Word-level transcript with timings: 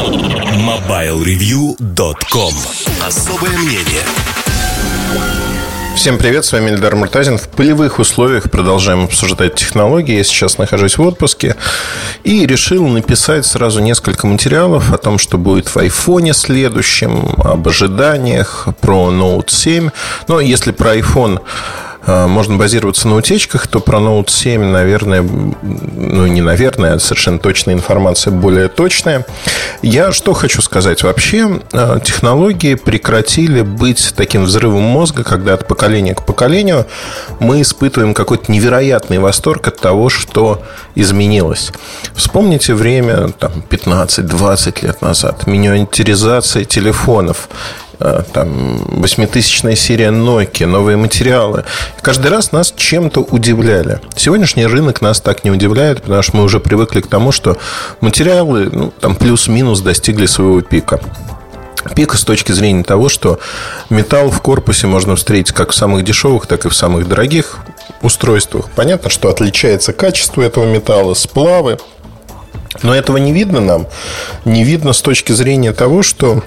MobileReview.com 0.00 2.54
Особое 3.06 3.58
мнение 3.58 4.02
Всем 5.94 6.16
привет, 6.16 6.46
с 6.46 6.52
вами 6.52 6.70
Эльдар 6.70 6.96
Муртазин. 6.96 7.36
В 7.36 7.48
полевых 7.48 7.98
условиях 7.98 8.50
продолжаем 8.50 9.04
обсуждать 9.04 9.56
технологии. 9.56 10.16
Я 10.16 10.24
сейчас 10.24 10.56
нахожусь 10.56 10.96
в 10.96 11.02
отпуске 11.02 11.54
и 12.24 12.46
решил 12.46 12.88
написать 12.88 13.44
сразу 13.44 13.80
несколько 13.80 14.26
материалов 14.26 14.90
о 14.90 14.96
том, 14.96 15.18
что 15.18 15.36
будет 15.36 15.68
в 15.68 15.76
айфоне 15.76 16.32
следующем, 16.32 17.34
об 17.36 17.68
ожиданиях, 17.68 18.68
про 18.80 19.10
Note 19.10 19.50
7. 19.50 19.90
Но 20.28 20.40
если 20.40 20.70
про 20.70 20.96
iPhone 20.96 21.42
можно 22.06 22.56
базироваться 22.56 23.08
на 23.08 23.16
утечках, 23.16 23.66
то 23.66 23.80
про 23.80 23.98
Note 23.98 24.30
7, 24.30 24.62
наверное, 24.62 25.22
ну 25.22 26.26
не 26.26 26.40
наверное, 26.40 26.94
а 26.94 26.98
совершенно 26.98 27.38
точная 27.38 27.74
информация 27.74 28.32
более 28.32 28.68
точная. 28.68 29.26
Я 29.82 30.12
что 30.12 30.32
хочу 30.32 30.62
сказать? 30.62 31.02
Вообще 31.02 31.60
а, 31.72 32.00
технологии 32.00 32.74
прекратили 32.74 33.62
быть 33.62 34.14
таким 34.16 34.44
взрывом 34.44 34.82
мозга, 34.82 35.24
когда 35.24 35.54
от 35.54 35.68
поколения 35.68 36.14
к 36.14 36.24
поколению 36.24 36.86
мы 37.38 37.62
испытываем 37.62 38.14
какой-то 38.14 38.50
невероятный 38.50 39.18
восторг 39.18 39.68
от 39.68 39.78
того, 39.78 40.08
что 40.08 40.62
изменилось. 40.94 41.72
Вспомните 42.14 42.74
время 42.74 43.28
там, 43.28 43.52
15-20 43.68 44.86
лет 44.86 45.02
назад, 45.02 45.46
миниатюризация 45.46 46.64
телефонов 46.64 47.48
там, 48.32 48.78
восьмитысячная 49.00 49.76
серия 49.76 50.08
Nokia, 50.08 50.66
новые 50.66 50.96
материалы. 50.96 51.64
Каждый 52.00 52.30
раз 52.30 52.52
нас 52.52 52.72
чем-то 52.74 53.20
удивляли. 53.20 54.00
Сегодняшний 54.16 54.66
рынок 54.66 55.00
нас 55.00 55.20
так 55.20 55.44
не 55.44 55.50
удивляет, 55.50 56.02
потому 56.02 56.22
что 56.22 56.36
мы 56.36 56.44
уже 56.44 56.60
привыкли 56.60 57.00
к 57.00 57.06
тому, 57.06 57.30
что 57.30 57.58
материалы 58.00 58.70
ну, 58.72 58.90
там 58.90 59.16
плюс-минус 59.16 59.80
достигли 59.80 60.26
своего 60.26 60.60
пика. 60.62 61.00
Пика 61.94 62.16
с 62.16 62.24
точки 62.24 62.52
зрения 62.52 62.84
того, 62.84 63.08
что 63.08 63.38
металл 63.88 64.30
в 64.30 64.40
корпусе 64.42 64.86
можно 64.86 65.16
встретить 65.16 65.52
как 65.52 65.72
в 65.72 65.74
самых 65.74 66.04
дешевых, 66.04 66.46
так 66.46 66.66
и 66.66 66.68
в 66.68 66.74
самых 66.74 67.08
дорогих 67.08 67.58
устройствах. 68.02 68.68
Понятно, 68.76 69.10
что 69.10 69.28
отличается 69.28 69.92
качество 69.92 70.42
этого 70.42 70.64
металла, 70.64 71.14
сплавы. 71.14 71.78
Но 72.82 72.94
этого 72.94 73.16
не 73.16 73.32
видно 73.32 73.60
нам. 73.60 73.86
Не 74.44 74.62
видно 74.64 74.92
с 74.92 75.02
точки 75.02 75.32
зрения 75.32 75.72
того, 75.72 76.02
что 76.02 76.42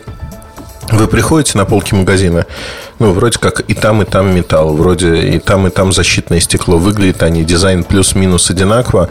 вы 0.91 1.07
приходите 1.07 1.57
на 1.57 1.65
полки 1.65 1.95
магазина, 1.95 2.45
ну, 2.99 3.11
вроде 3.11 3.39
как 3.39 3.61
и 3.61 3.73
там, 3.73 4.01
и 4.01 4.05
там 4.05 4.35
металл, 4.35 4.75
вроде 4.75 5.15
и 5.17 5.39
там, 5.39 5.67
и 5.67 5.69
там 5.69 5.91
защитное 5.91 6.39
стекло. 6.39 6.77
Выглядят 6.77 7.23
они, 7.23 7.43
дизайн 7.43 7.83
плюс-минус 7.83 8.49
одинаково. 8.49 9.09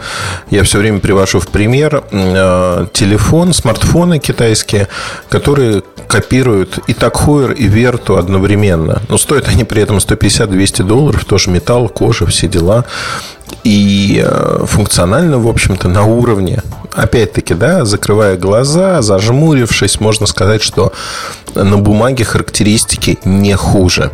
Я 0.49 0.63
все 0.63 0.79
время 0.79 0.99
привожу 0.99 1.39
в 1.39 1.47
пример 1.47 2.03
э, 2.11 2.87
телефон, 2.93 3.53
смартфоны 3.53 4.19
китайские, 4.19 4.87
которые 5.29 5.83
копируют 6.07 6.79
и 6.87 6.93
Такхойер, 6.93 7.51
и 7.51 7.67
Верту 7.67 8.17
одновременно. 8.17 9.01
Но 9.09 9.17
стоят 9.17 9.47
они 9.47 9.63
при 9.63 9.81
этом 9.81 9.97
150-200 9.97 10.83
долларов, 10.83 11.25
тоже 11.25 11.49
металл, 11.49 11.89
кожа, 11.89 12.25
все 12.25 12.47
дела. 12.47 12.85
И 13.63 14.23
э, 14.25 14.65
функционально, 14.65 15.39
в 15.39 15.47
общем-то, 15.47 15.87
на 15.87 16.03
уровне 16.05 16.61
опять-таки, 16.95 17.53
да, 17.53 17.85
закрывая 17.85 18.37
глаза, 18.37 19.01
зажмурившись, 19.01 19.99
можно 19.99 20.25
сказать, 20.27 20.61
что 20.61 20.93
на 21.55 21.77
бумаге 21.77 22.23
характеристики 22.23 23.19
не 23.25 23.55
хуже. 23.55 24.11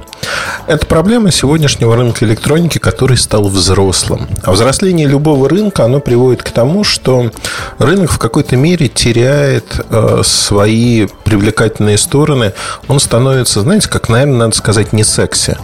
Это 0.67 0.85
проблема 0.85 1.31
сегодняшнего 1.31 1.95
рынка 1.95 2.25
электроники, 2.25 2.77
который 2.77 3.17
стал 3.17 3.47
взрослым. 3.47 4.27
А 4.43 4.51
взросление 4.51 5.07
любого 5.07 5.47
рынка, 5.47 5.85
оно 5.85 5.99
приводит 5.99 6.43
к 6.43 6.49
тому, 6.51 6.83
что 6.83 7.31
рынок 7.77 8.11
в 8.11 8.17
какой-то 8.17 8.55
мере 8.57 8.87
теряет 8.87 9.79
э, 9.89 10.21
свои 10.23 11.07
привлекательные 11.23 11.97
стороны. 11.97 12.53
Он 12.87 12.99
становится, 12.99 13.61
знаете, 13.61 13.87
как, 13.89 14.09
наверное, 14.09 14.37
надо 14.37 14.55
сказать, 14.55 14.93
не 14.93 15.03
секси. 15.03 15.57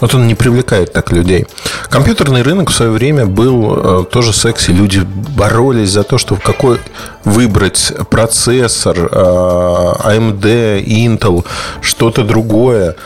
Вот 0.00 0.14
он 0.14 0.26
не 0.26 0.34
привлекает 0.34 0.92
так 0.92 1.12
людей. 1.12 1.46
Компьютерный 1.88 2.42
рынок 2.42 2.70
в 2.70 2.74
свое 2.74 2.90
время 2.90 3.19
был 3.26 4.02
э, 4.02 4.04
тоже 4.04 4.32
секси. 4.32 4.70
Люди 4.70 5.00
боролись 5.36 5.90
за 5.90 6.02
то, 6.02 6.18
что 6.18 6.36
какой 6.36 6.78
выбрать 7.24 7.92
процессор, 8.10 8.98
э, 8.98 9.06
AMD, 9.10 10.84
Intel, 10.84 11.44
что-то 11.80 12.24
другое. 12.24 12.96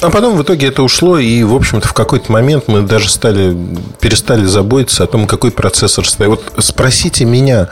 А 0.00 0.08
потом 0.08 0.36
в 0.36 0.42
итоге 0.42 0.68
это 0.68 0.82
ушло, 0.82 1.18
и, 1.18 1.42
в 1.42 1.54
общем-то, 1.54 1.86
в 1.86 1.92
какой-то 1.92 2.32
момент 2.32 2.64
мы 2.68 2.82
даже 2.82 3.10
стали, 3.10 3.54
перестали 4.00 4.46
заботиться 4.46 5.04
о 5.04 5.06
том, 5.06 5.26
какой 5.26 5.50
процессор 5.50 6.08
стоит. 6.08 6.28
Вот 6.30 6.64
спросите 6.64 7.26
меня, 7.26 7.68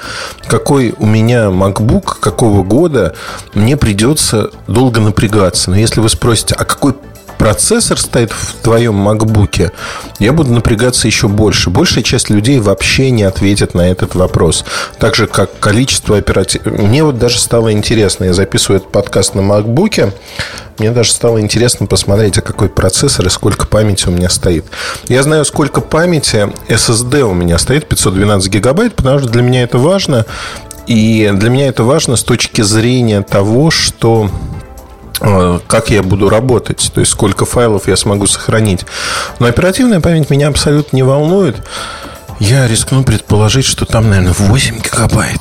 какой 0.47 0.95
у 0.99 1.07
меня 1.07 1.47
MacBook, 1.47 2.17
какого 2.21 2.63
года, 2.65 3.15
мне 3.55 3.79
придется 3.79 4.51
долго 4.67 5.01
напрягаться. 5.01 5.71
Но 5.71 5.77
если 5.77 6.01
вы 6.01 6.11
спросите, 6.11 6.55
а 6.59 6.67
какой 6.67 6.95
процессор 7.39 7.99
стоит 7.99 8.33
в 8.33 8.55
твоем 8.63 9.09
MacBook, 9.09 9.73
я 10.19 10.33
буду 10.33 10.53
напрягаться 10.53 11.07
еще 11.07 11.29
больше. 11.29 11.71
Большая 11.71 12.05
часть 12.05 12.29
людей 12.29 12.59
вообще 12.59 13.11
не 13.11 13.23
ответит 13.23 13.75
на 13.75 13.89
этот 13.89 14.15
вопрос. 14.15 14.65
Так 14.99 15.15
же, 15.15 15.27
как 15.27 15.59
количество 15.61 16.19
оперативных... 16.19 16.81
Мне 16.81 17.05
вот 17.05 17.19
даже 17.19 17.39
стало 17.39 17.73
интересно, 17.73 18.25
я 18.25 18.35
записываю 18.35 18.81
этот 18.81 18.93
подкаст 18.93 19.35
на 19.35 19.41
MacBook, 19.41 20.13
мне 20.79 20.91
даже 20.91 21.11
стало 21.11 21.41
интересно 21.41 21.87
посмотреть, 21.87 22.39
а 22.39 22.43
какой 22.43 22.69
процессор 22.69 23.27
и 23.27 23.31
сколько 23.31 23.67
памяти 23.67 24.09
у 24.09 24.13
меня 24.13 24.29
стоит. 24.29 24.65
Я 25.09 25.23
знаю, 25.23 25.45
сколько 25.45 25.81
памяти 25.81 26.49
SSD 26.69 27.23
у 27.23 27.35
меня 27.35 27.59
стоит, 27.59 27.89
512 27.89 28.49
гигабайт, 28.49 28.95
потому 28.95 29.19
что 29.19 29.29
для 29.29 29.43
меня 29.43 29.63
это 29.63 29.79
важно. 29.79 30.25
И 30.87 31.31
для 31.35 31.51
меня 31.51 31.69
это 31.69 31.83
важно 31.83 32.17
с 32.17 32.23
точки 32.23 32.63
зрения 32.63 33.23
того, 33.23 33.71
что 33.71 34.31
как 35.19 35.91
я 35.91 36.03
буду 36.03 36.29
работать, 36.29 36.91
то 36.95 37.01
есть 37.01 37.13
сколько 37.13 37.45
файлов 37.45 37.89
я 37.89 37.97
смогу 37.97 38.27
сохранить. 38.27 38.85
Но 39.39 39.47
оперативная 39.47 40.01
память 40.01 40.31
меня 40.31 40.49
абсолютно 40.49 40.97
не 40.97 41.03
волнует. 41.03 41.57
Я 42.39 42.69
рискну 42.69 43.03
предположить, 43.03 43.65
что 43.65 43.85
там, 43.85 44.11
наверное, 44.11 44.35
8 44.39 44.79
гигабайт. 44.81 45.41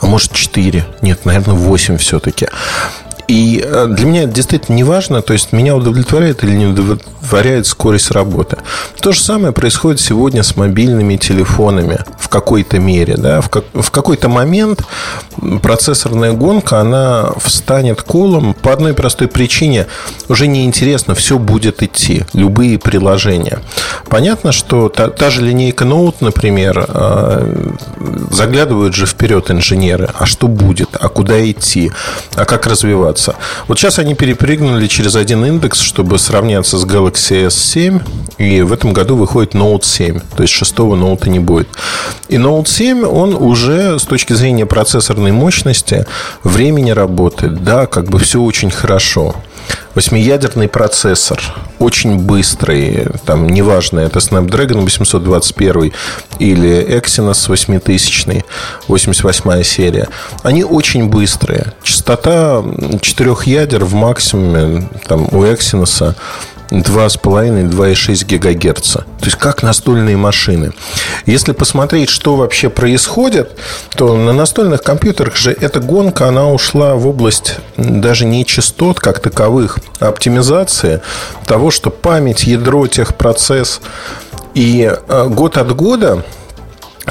А 0.00 0.06
может 0.06 0.32
4. 0.32 0.86
Нет, 1.02 1.26
наверное, 1.26 1.54
8 1.54 1.98
все-таки. 1.98 2.48
И 3.30 3.64
э, 3.64 3.86
для 3.88 4.06
меня 4.06 4.22
это 4.24 4.32
действительно 4.32 4.74
не 4.74 4.82
важно, 4.82 5.22
то 5.22 5.32
есть 5.32 5.52
меня 5.52 5.76
удовлетворяет 5.76 6.42
или 6.42 6.50
не 6.50 6.66
удовлетворяет 6.66 7.68
скорость 7.68 8.10
работы. 8.10 8.56
То 9.00 9.12
же 9.12 9.20
самое 9.20 9.52
происходит 9.52 10.00
сегодня 10.00 10.42
с 10.42 10.56
мобильными 10.56 11.16
телефонами 11.16 12.00
в 12.18 12.28
какой-то 12.28 12.80
мере. 12.80 13.14
Да? 13.16 13.40
В, 13.40 13.48
как, 13.48 13.66
в 13.72 13.88
какой-то 13.92 14.28
момент 14.28 14.82
процессорная 15.62 16.32
гонка, 16.32 16.80
она 16.80 17.30
встанет 17.36 18.02
колом 18.02 18.52
по 18.52 18.72
одной 18.72 18.94
простой 18.94 19.28
причине. 19.28 19.86
Уже 20.28 20.48
неинтересно, 20.48 21.14
все 21.14 21.38
будет 21.38 21.84
идти, 21.84 22.24
любые 22.32 22.80
приложения. 22.80 23.60
Понятно, 24.08 24.50
что 24.50 24.88
та, 24.88 25.08
та 25.08 25.30
же 25.30 25.42
линейка 25.42 25.84
Note, 25.84 26.16
например, 26.18 26.84
э, 26.88 27.74
заглядывают 28.32 28.96
же 28.96 29.06
вперед 29.06 29.52
инженеры. 29.52 30.10
А 30.18 30.26
что 30.26 30.48
будет? 30.48 30.96
А 30.98 31.08
куда 31.08 31.48
идти? 31.48 31.92
А 32.34 32.44
как 32.44 32.66
развиваться? 32.66 33.19
Сравняться. 33.20 33.36
Вот 33.68 33.78
сейчас 33.78 33.98
они 33.98 34.14
перепрыгнули 34.14 34.86
через 34.86 35.14
один 35.16 35.44
индекс, 35.44 35.80
чтобы 35.80 36.18
сравняться 36.18 36.78
с 36.78 36.84
Galaxy 36.84 37.46
S7. 37.46 38.02
И 38.38 38.62
в 38.62 38.72
этом 38.72 38.92
году 38.92 39.16
выходит 39.16 39.54
Note 39.54 39.84
7. 39.84 40.20
То 40.36 40.42
есть 40.42 40.54
шестого 40.54 40.96
Note 40.96 41.28
не 41.28 41.38
будет. 41.38 41.68
И 42.28 42.36
Note 42.36 42.66
7, 42.66 43.04
он 43.04 43.34
уже 43.34 43.98
с 43.98 44.04
точки 44.04 44.32
зрения 44.32 44.66
процессорной 44.66 45.32
мощности, 45.32 46.06
времени 46.42 46.90
работает. 46.90 47.62
Да, 47.62 47.86
как 47.86 48.08
бы 48.08 48.18
все 48.18 48.40
очень 48.40 48.70
хорошо. 48.70 49.34
Восьмиядерный 49.94 50.68
процессор, 50.68 51.40
очень 51.80 52.16
быстрый, 52.16 53.08
там 53.26 53.48
неважно, 53.48 53.98
это 54.00 54.20
Snapdragon 54.20 54.82
821 54.82 55.92
или 56.38 56.86
Exynos 56.96 57.48
8000, 57.48 58.44
88 58.86 59.62
серия. 59.64 60.08
Они 60.44 60.62
очень 60.62 61.08
быстрые. 61.08 61.72
Частота 61.82 62.62
четырех 63.00 63.48
ядер 63.48 63.84
в 63.84 63.94
максимуме 63.94 64.88
там, 65.08 65.22
у 65.32 65.44
Exynos 65.44 66.14
2,5-2,6 66.70 68.24
ГГц. 68.26 68.92
То 68.92 69.24
есть 69.24 69.36
как 69.36 69.62
настольные 69.62 70.16
машины. 70.16 70.72
Если 71.26 71.52
посмотреть, 71.52 72.08
что 72.08 72.36
вообще 72.36 72.70
происходит, 72.70 73.58
то 73.96 74.16
на 74.16 74.32
настольных 74.32 74.82
компьютерах 74.82 75.36
же 75.36 75.52
эта 75.52 75.80
гонка, 75.80 76.28
она 76.28 76.48
ушла 76.50 76.94
в 76.94 77.06
область 77.06 77.56
даже 77.76 78.24
не 78.24 78.46
частот 78.46 79.00
как 79.00 79.20
таковых, 79.20 79.78
а 79.98 80.08
оптимизации 80.08 81.00
того, 81.46 81.70
что 81.70 81.90
память, 81.90 82.44
ядро, 82.44 82.86
техпроцесс. 82.86 83.80
И 84.54 84.90
э, 84.90 85.28
год 85.28 85.56
от 85.56 85.74
года 85.76 86.24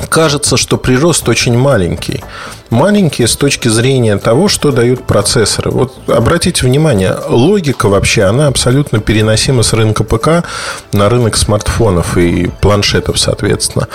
кажется, 0.08 0.58
что 0.58 0.78
прирост 0.78 1.28
очень 1.28 1.58
маленький. 1.58 2.24
Маленький 2.70 3.26
с 3.26 3.36
точки 3.36 3.68
зрения 3.68 4.18
того, 4.18 4.48
что 4.48 4.72
дают 4.72 5.06
процессоры. 5.06 5.72
Вот 5.72 5.94
обратите 6.08 6.66
внимание, 6.66 7.16
логика 7.28 7.90
вообще, 7.90 8.24
она 8.24 8.48
абсолютно 8.48 9.00
переносима 9.00 9.64
с 9.64 9.74
рынка 9.74 10.04
ПК 10.04 10.46
на 10.94 11.10
рынок 11.10 11.36
смартфонов 11.36 12.18
и 12.18 12.50
планшетов, 12.62 13.20
соответственно. 13.20 13.88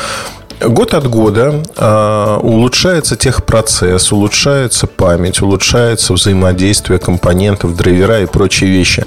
Год 0.68 0.94
от 0.94 1.08
года 1.08 1.62
э, 1.76 2.38
улучшается 2.42 3.16
техпроцесс, 3.16 4.12
улучшается 4.12 4.86
память, 4.86 5.42
улучшается 5.42 6.12
взаимодействие 6.12 6.98
компонентов, 6.98 7.76
драйвера 7.76 8.22
и 8.22 8.26
прочие 8.26 8.70
вещи. 8.70 9.04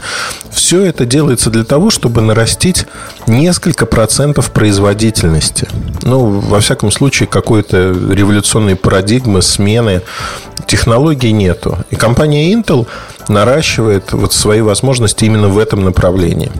Все 0.52 0.84
это 0.84 1.06
делается 1.06 1.50
для 1.50 1.64
того, 1.64 1.90
чтобы 1.90 2.22
нарастить 2.22 2.86
несколько 3.28 3.86
процентов 3.86 4.52
производительности. 4.52 5.68
Ну, 6.04 6.40
во 6.40 6.60
всяком 6.60 6.92
случае, 6.92 7.28
какой-то 7.28 7.92
революционной 8.12 8.76
парадигмы, 8.76 9.42
смены 9.42 10.02
технологий 10.68 11.32
нету. 11.32 11.78
И 11.90 11.96
компания 11.96 12.54
Intel 12.54 12.88
наращивает 13.30 14.14
вот 14.14 14.34
свои 14.34 14.62
возможности 14.62 15.26
именно 15.26 15.48
в 15.48 15.58
этом 15.58 15.84
направлении. 15.84 16.52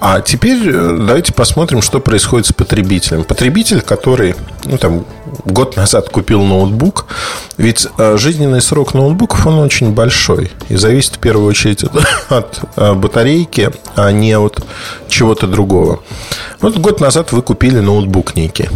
А 0.00 0.20
теперь 0.20 0.68
э, 0.68 0.96
давайте 1.00 1.32
посмотрим, 1.32 1.82
что 1.82 2.00
происходит 2.00 2.46
с 2.46 2.52
потребителем. 2.52 3.24
Потребитель, 3.24 3.80
который 3.80 4.34
ну, 4.64 4.78
там, 4.78 5.04
год 5.44 5.76
назад 5.76 6.08
купил 6.08 6.42
ноутбук, 6.42 7.06
ведь 7.56 7.86
э, 7.98 8.16
жизненный 8.16 8.60
срок 8.60 8.94
ноутбуков, 8.94 9.46
он 9.46 9.58
очень 9.58 9.92
большой. 9.92 10.50
И 10.68 10.76
зависит 10.76 11.16
в 11.16 11.18
первую 11.18 11.46
очередь 11.46 11.84
от, 11.84 11.96
от 12.30 12.60
э, 12.76 12.94
батарейки, 12.94 13.70
а 13.94 14.10
не 14.10 14.36
от 14.36 14.64
чего-то 15.08 15.46
другого. 15.46 16.00
Вот 16.60 16.76
год 16.78 17.00
назад 17.00 17.32
вы 17.32 17.42
купили 17.42 17.78
ноутбук 17.78 18.34
некий. 18.34 18.68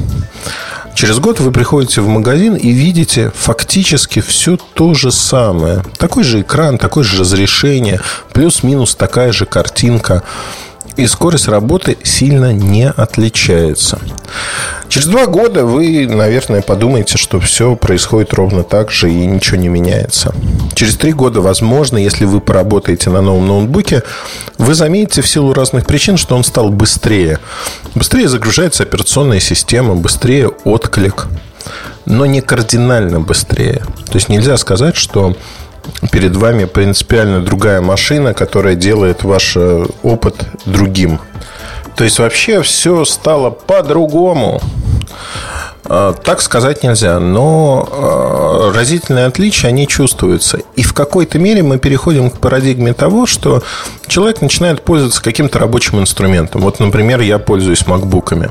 Через 0.97 1.19
год 1.19 1.41
вы 1.41 1.53
приходите 1.53 2.01
в 2.01 2.09
магазин 2.09 2.55
и 2.55 2.71
видите 2.71 3.31
фактически 3.35 4.23
все 4.23 4.57
то 4.57 4.95
же 4.95 5.13
самое. 5.13 5.83
Такой 5.99 6.25
же 6.25 6.41
экран, 6.41 6.79
такое 6.79 7.05
же 7.05 7.21
разрешение, 7.21 8.01
плюс-минус 8.33 8.95
такая 8.95 9.31
же 9.31 9.45
картинка 9.45 10.23
и 10.97 11.07
скорость 11.07 11.49
работы 11.49 11.97
сильно 12.03 12.53
не 12.53 12.89
отличается. 12.89 13.99
Через 14.89 15.09
два 15.09 15.27
года 15.27 15.65
вы, 15.65 16.07
наверное, 16.07 16.63
подумаете, 16.63 17.19
что 17.19 17.39
все 17.41 17.77
происходит 17.77 18.33
ровно 18.33 18.63
так 18.63 18.91
же 18.91 19.11
и 19.11 19.27
ничего 19.27 19.59
не 19.59 19.69
меняется. 19.69 20.35
Через 20.75 20.97
три 20.97 21.13
года, 21.13 21.41
возможно, 21.41 21.99
если 21.99 22.25
вы 22.25 22.41
поработаете 22.41 23.11
на 23.11 23.21
новом 23.21 23.47
ноутбуке, 23.47 24.03
вы 24.59 24.75
заметите 24.75 25.23
в 25.23 25.29
силу 25.29 25.53
разных 25.53 25.87
причин, 25.87 26.17
что 26.17 26.37
он 26.37 26.45
стал 26.45 26.71
быстрее. 26.71 27.41
Быстрее 27.95 28.29
загружается 28.29 28.85
операционная 28.85 29.41
система, 29.41 29.95
быстрее 29.95 30.49
отклик, 30.65 31.27
но 32.07 32.25
не 32.25 32.41
кардинально 32.41 33.21
быстрее. 33.21 33.83
То 34.07 34.15
есть 34.15 34.29
нельзя 34.29 34.57
сказать, 34.57 34.97
что 34.97 35.37
перед 36.11 36.37
вами 36.37 36.65
принципиально 36.65 37.41
другая 37.41 37.81
машина, 37.81 38.35
которая 38.35 38.75
делает 38.75 39.25
ваш 39.25 39.57
э, 39.57 39.87
опыт 40.03 40.35
другим. 40.65 41.21
То 41.97 42.05
есть 42.05 42.19
вообще 42.19 42.63
все 42.63 43.05
стало 43.05 43.51
по-другому. 43.51 44.61
А, 45.89 46.13
так 46.13 46.41
сказать 46.41 46.83
нельзя, 46.83 47.19
но 47.21 47.89
а, 47.91 48.73
разительные 48.75 49.27
отличия, 49.27 49.69
они 49.69 49.87
чувствуются. 49.87 50.59
И 50.75 50.83
в 50.83 50.93
какой-то 50.93 51.39
мере 51.39 51.63
мы 51.63 51.79
переходим 51.79 52.31
к 52.31 52.39
парадигме 52.39 52.93
того, 52.93 53.27
что 53.27 53.63
человек 54.07 54.41
начинает 54.41 54.83
пользоваться 54.83 55.23
каким-то 55.23 55.59
рабочим 55.59 56.01
инструментом. 56.01 56.61
Вот, 56.61 56.81
например, 56.81 57.21
я 57.21 57.39
пользуюсь 57.39 57.87
макбуками. 57.87 58.51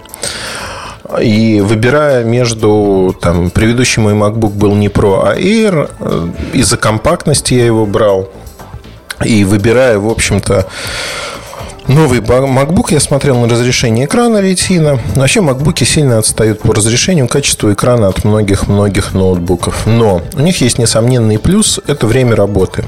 И 1.22 1.62
выбирая 1.62 2.24
между 2.24 3.16
там, 3.22 3.50
предыдущий 3.50 4.02
мой 4.02 4.13
MacBook 4.13 4.54
был 4.54 4.75
не 4.75 4.88
Pro, 4.88 5.22
а 5.24 5.36
Air, 5.36 5.90
э, 6.00 6.28
из-за 6.54 6.78
компактности 6.78 7.54
я 7.54 7.66
его 7.66 7.86
брал. 7.86 8.30
И 9.24 9.44
выбирая, 9.44 10.00
в 10.00 10.10
общем-то, 10.10 10.68
новый 11.88 12.19
MacBook, 12.19 12.88
я 12.90 13.00
смотрел 13.00 13.38
на 13.38 13.48
разрешение 13.48 14.06
экрана 14.06 14.38
Retina. 14.38 15.00
Вообще, 15.16 15.42
MacBook 15.42 15.84
сильно 15.86 16.18
отстают 16.18 16.62
по 16.62 16.74
разрешению, 16.74 17.28
качеству 17.28 17.72
экрана 17.72 18.07
от 18.07 18.24
многих-многих 18.24 19.13
ноутбуков. 19.13 19.86
Но 19.86 20.22
у 20.34 20.42
них 20.42 20.60
есть 20.62 20.80
несомненный 20.80 21.40
плюс– 21.40 21.80
это 21.88 22.07
время 22.07 22.36
работы. 22.36 22.84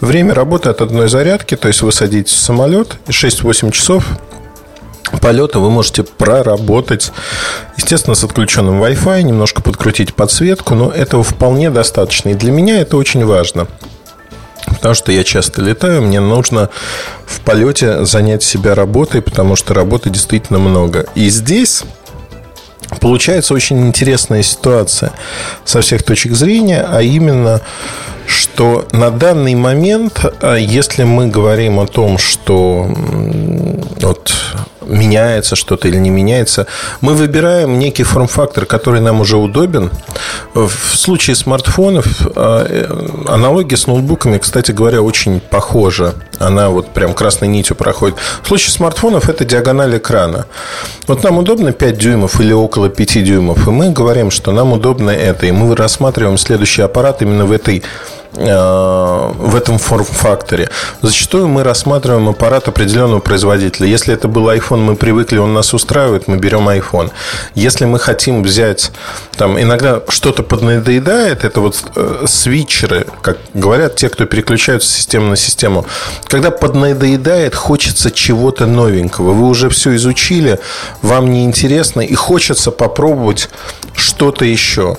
Время 0.00 0.34
работы 0.34 0.70
от 0.70 0.80
одной 0.80 1.08
зарядки, 1.08 1.56
то 1.56 1.68
есть 1.68 1.82
вы 1.82 1.92
садитесь 1.92 2.34
в 2.34 2.40
самолет, 2.40 2.96
и 3.06 3.10
6-8 3.10 3.70
часов 3.70 4.04
полета 5.20 5.58
вы 5.58 5.70
можете 5.70 6.02
проработать, 6.02 7.12
естественно, 7.76 8.14
с 8.14 8.24
отключенным 8.24 8.82
Wi-Fi, 8.82 9.22
немножко 9.22 9.62
подкрутить 9.62 10.14
подсветку, 10.14 10.74
но 10.74 10.90
этого 10.90 11.22
вполне 11.22 11.70
достаточно. 11.70 12.30
И 12.30 12.34
для 12.34 12.52
меня 12.52 12.80
это 12.80 12.96
очень 12.96 13.24
важно. 13.24 13.66
Потому 14.66 14.94
что 14.94 15.12
я 15.12 15.24
часто 15.24 15.60
летаю, 15.62 16.02
мне 16.02 16.20
нужно 16.20 16.70
в 17.26 17.40
полете 17.40 18.04
занять 18.04 18.42
себя 18.42 18.74
работой, 18.74 19.22
потому 19.22 19.56
что 19.56 19.74
работы 19.74 20.10
действительно 20.10 20.58
много. 20.58 21.06
И 21.14 21.28
здесь 21.28 21.84
получается 23.00 23.54
очень 23.54 23.86
интересная 23.86 24.42
ситуация 24.42 25.12
со 25.64 25.80
всех 25.80 26.02
точек 26.02 26.34
зрения, 26.34 26.86
а 26.88 27.02
именно, 27.02 27.60
что 28.26 28.86
на 28.92 29.10
данный 29.10 29.54
момент, 29.54 30.24
а 30.40 30.56
если 30.56 31.04
мы 31.04 31.28
говорим 31.28 31.78
о 31.78 31.86
том, 31.86 32.18
что 32.18 32.88
вот 34.02 34.32
меняется 34.86 35.56
что-то 35.56 35.88
или 35.88 35.96
не 35.96 36.10
меняется. 36.10 36.66
Мы 37.00 37.14
выбираем 37.14 37.78
некий 37.78 38.02
форм-фактор, 38.02 38.66
который 38.66 39.00
нам 39.00 39.20
уже 39.20 39.36
удобен. 39.36 39.90
В 40.54 40.96
случае 40.96 41.36
смартфонов 41.36 42.06
а, 42.34 42.66
э, 42.68 42.86
аналогия 43.28 43.76
с 43.76 43.86
ноутбуками, 43.86 44.38
кстати 44.38 44.72
говоря, 44.72 45.02
очень 45.02 45.40
похожа. 45.40 46.14
Она 46.38 46.68
вот 46.68 46.88
прям 46.88 47.14
красной 47.14 47.48
нитью 47.48 47.76
проходит. 47.76 48.16
В 48.42 48.48
случае 48.48 48.72
смартфонов 48.72 49.28
это 49.28 49.44
диагональ 49.44 49.96
экрана. 49.98 50.46
Вот 51.06 51.22
нам 51.22 51.38
удобно 51.38 51.72
5 51.72 51.98
дюймов 51.98 52.40
или 52.40 52.52
около 52.52 52.88
5 52.88 53.24
дюймов, 53.24 53.66
и 53.66 53.70
мы 53.70 53.90
говорим, 53.90 54.30
что 54.30 54.52
нам 54.52 54.72
удобно 54.72 55.10
это, 55.10 55.46
и 55.46 55.52
мы 55.52 55.74
рассматриваем 55.74 56.38
следующий 56.38 56.82
аппарат 56.82 57.22
именно 57.22 57.46
в 57.46 57.52
этой 57.52 57.82
в 58.34 59.54
этом 59.54 59.78
форм-факторе. 59.78 60.70
Зачастую 61.02 61.48
мы 61.48 61.62
рассматриваем 61.62 62.28
аппарат 62.28 62.66
определенного 62.66 63.20
производителя. 63.20 63.86
Если 63.86 64.14
это 64.14 64.26
был 64.26 64.48
iPhone, 64.48 64.78
мы 64.78 64.96
привыкли, 64.96 65.36
он 65.38 65.52
нас 65.52 65.74
устраивает, 65.74 66.28
мы 66.28 66.38
берем 66.38 66.68
iPhone. 66.68 67.10
Если 67.54 67.84
мы 67.84 67.98
хотим 67.98 68.42
взять, 68.42 68.90
там, 69.36 69.60
иногда 69.60 70.00
что-то 70.08 70.42
поднадоедает, 70.42 71.44
это 71.44 71.60
вот 71.60 71.82
э, 71.94 72.24
свитчеры, 72.26 73.06
как 73.20 73.38
говорят 73.52 73.96
те, 73.96 74.08
кто 74.08 74.24
переключаются 74.24 74.88
с 74.88 74.94
системы 74.94 75.28
на 75.28 75.36
систему. 75.36 75.84
Когда 76.24 76.50
поднадоедает, 76.50 77.54
хочется 77.54 78.10
чего-то 78.10 78.66
новенького. 78.66 79.32
Вы 79.32 79.46
уже 79.46 79.68
все 79.68 79.94
изучили, 79.96 80.58
вам 81.02 81.30
неинтересно, 81.30 82.00
и 82.00 82.14
хочется 82.14 82.70
попробовать 82.70 83.50
что-то 83.94 84.44
еще. 84.44 84.96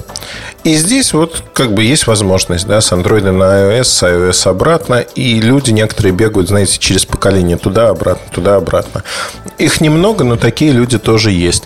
И 0.64 0.76
здесь 0.76 1.14
вот 1.14 1.44
как 1.54 1.74
бы 1.74 1.84
есть 1.84 2.08
возможность, 2.08 2.68
да, 2.68 2.80
с 2.80 2.94
Android 2.94 3.30
на 3.32 3.44
iOS, 3.44 3.84
с 3.84 4.04
iOS 4.04 4.50
обратно, 4.50 5.00
и 5.02 5.42
люди 5.42 5.72
некоторые 5.72 6.14
бегают, 6.14 6.48
знаете, 6.48 6.80
через 6.80 7.06
поколение 7.06 7.58
туда-обратно, 7.58 8.32
туда-обратно. 8.32 9.04
Их 9.58 9.82
немного, 9.82 10.24
но 10.24 10.38
такие 10.38 10.72
люди 10.72 10.98
тоже 10.98 11.32
есть. 11.32 11.64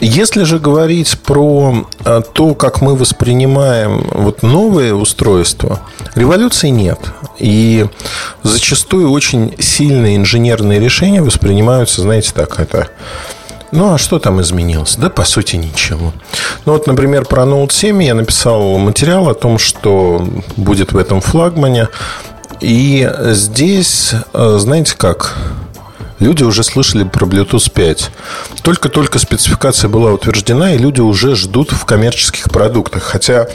Если 0.00 0.44
же 0.44 0.60
говорить 0.60 1.18
про 1.24 1.88
а, 2.04 2.20
то, 2.20 2.54
как 2.54 2.80
мы 2.82 2.94
воспринимаем 2.94 4.06
вот 4.12 4.42
новые 4.42 4.94
устройства, 4.94 5.80
революции 6.14 6.68
нет. 6.68 7.00
И 7.38 7.86
зачастую 8.44 9.10
очень 9.10 9.56
сильные 9.58 10.16
инженерные 10.16 10.78
решения 10.78 11.22
воспринимаются, 11.22 12.02
знаете, 12.02 12.30
так, 12.32 12.60
это 12.60 12.90
ну, 13.70 13.94
а 13.94 13.98
что 13.98 14.18
там 14.18 14.40
изменилось? 14.40 14.96
Да, 14.96 15.10
по 15.10 15.24
сути, 15.24 15.56
ничего. 15.56 16.12
Ну, 16.64 16.72
вот, 16.72 16.86
например, 16.86 17.24
про 17.24 17.42
Note 17.42 17.72
7 17.72 18.02
я 18.02 18.14
написал 18.14 18.78
материал 18.78 19.28
о 19.28 19.34
том, 19.34 19.58
что 19.58 20.26
будет 20.56 20.92
в 20.92 20.96
этом 20.96 21.20
флагмане. 21.20 21.88
И 22.60 23.08
здесь, 23.26 24.14
э, 24.32 24.56
знаете 24.58 24.94
как, 24.96 25.36
люди 26.18 26.42
уже 26.42 26.64
слышали 26.64 27.04
про 27.04 27.26
Bluetooth 27.26 27.70
5. 27.70 28.10
Только-только 28.62 29.18
спецификация 29.18 29.88
была 29.88 30.12
утверждена, 30.12 30.74
и 30.74 30.78
люди 30.78 31.00
уже 31.00 31.36
ждут 31.36 31.72
в 31.72 31.84
коммерческих 31.84 32.44
продуктах. 32.50 33.02
Хотя 33.02 33.48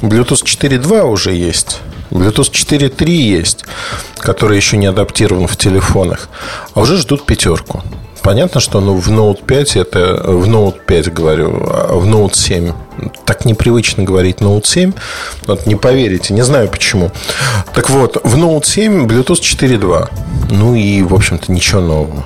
Bluetooth 0.00 0.42
4.2 0.44 1.02
уже 1.02 1.32
есть. 1.32 1.80
Bluetooth 2.10 2.50
4.3 2.50 3.10
есть, 3.10 3.64
который 4.18 4.56
еще 4.56 4.76
не 4.76 4.86
адаптирован 4.86 5.46
в 5.46 5.56
телефонах. 5.56 6.28
А 6.74 6.80
уже 6.80 6.96
ждут 6.96 7.24
пятерку. 7.24 7.82
Понятно, 8.30 8.60
что 8.60 8.80
ну, 8.80 8.94
в 8.94 9.08
Note 9.08 9.44
5 9.44 9.76
это 9.76 10.22
в 10.24 10.48
Note 10.48 10.76
5 10.86 11.12
говорю, 11.12 11.50
а 11.66 11.96
в 11.96 12.06
Note 12.06 12.36
7 12.36 12.72
так 13.24 13.44
непривычно 13.44 14.04
говорить 14.04 14.36
Note 14.36 14.66
7. 14.66 14.92
Вот 15.48 15.66
не 15.66 15.74
поверите, 15.74 16.32
не 16.32 16.42
знаю 16.42 16.68
почему. 16.68 17.10
Так 17.74 17.90
вот, 17.90 18.18
в 18.22 18.36
Note 18.36 18.64
7 18.64 19.08
Bluetooth 19.08 19.40
4.2. 19.40 20.10
Ну 20.50 20.76
и, 20.76 21.02
в 21.02 21.12
общем-то, 21.12 21.50
ничего 21.50 21.80
нового. 21.80 22.24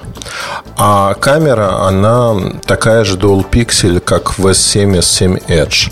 А 0.76 1.14
камера, 1.14 1.86
она 1.86 2.34
такая 2.66 3.04
же 3.04 3.16
Dual 3.16 3.42
Pixel, 3.48 4.00
как 4.00 4.36
в 4.36 4.46
S7, 4.46 4.98
S7 4.98 5.46
Edge. 5.46 5.90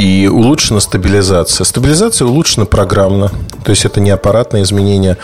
И 0.00 0.26
улучшена 0.28 0.80
стабилизация. 0.80 1.66
Стабилизация 1.66 2.26
улучшена 2.26 2.64
программно. 2.64 3.28
То 3.64 3.70
есть 3.70 3.84
это 3.84 4.00
не 4.00 4.08
аппаратное 4.08 4.62
изменение. 4.62 5.18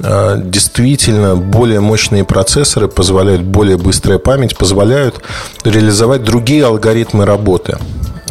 А, 0.00 0.36
действительно, 0.36 1.36
более 1.36 1.78
мощные 1.78 2.24
процессоры 2.24 2.88
позволяют, 2.88 3.42
более 3.42 3.76
быстрая 3.76 4.18
память 4.18 4.58
позволяют 4.58 5.20
реализовать 5.62 6.24
другие 6.24 6.66
алгоритмы 6.66 7.24
работы. 7.24 7.78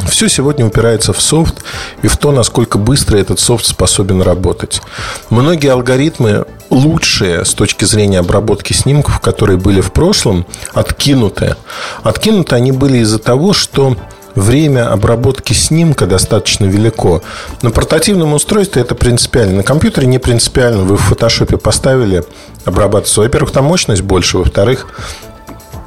Все 0.10 0.28
сегодня 0.28 0.66
упирается 0.66 1.14
в 1.14 1.22
софт 1.22 1.64
и 2.02 2.10
в 2.10 2.18
то, 2.18 2.34
насколько 2.34 2.78
быстро 2.78 3.18
этот 3.18 3.40
софт 3.40 3.66
способен 3.66 4.22
работать. 4.22 4.82
Многие 5.30 5.72
алгоритмы 5.72 6.44
лучшие 6.70 7.46
с 7.46 7.54
точки 7.54 7.86
зрения 7.86 8.20
обработки 8.20 8.74
снимков, 8.74 9.22
которые 9.22 9.58
были 9.58 9.80
в 9.80 9.94
прошлом, 9.94 10.46
откинуты. 10.74 11.56
Откинуты 12.04 12.56
они 12.56 12.74
были 12.74 12.98
из-за 12.98 13.18
того, 13.18 13.54
что 13.54 13.96
время 14.36 14.92
обработки 14.92 15.54
снимка 15.54 16.06
достаточно 16.06 16.66
велико. 16.66 17.22
На 17.62 17.72
портативном 17.72 18.34
устройстве 18.34 18.82
это 18.82 18.96
принципиально. 18.96 19.58
На 19.58 19.64
компьютере 19.64 20.08
не 20.08 20.20
принципиально. 20.20 20.84
Вы 20.84 20.98
в 20.98 21.02
фотошопе 21.02 21.58
поставили 21.58 22.24
обрабатываться. 22.66 23.22
Во-первых, 23.22 23.52
там 23.52 23.66
мощность 23.66 24.02
больше. 24.02 24.38
Во-вторых, 24.38 24.88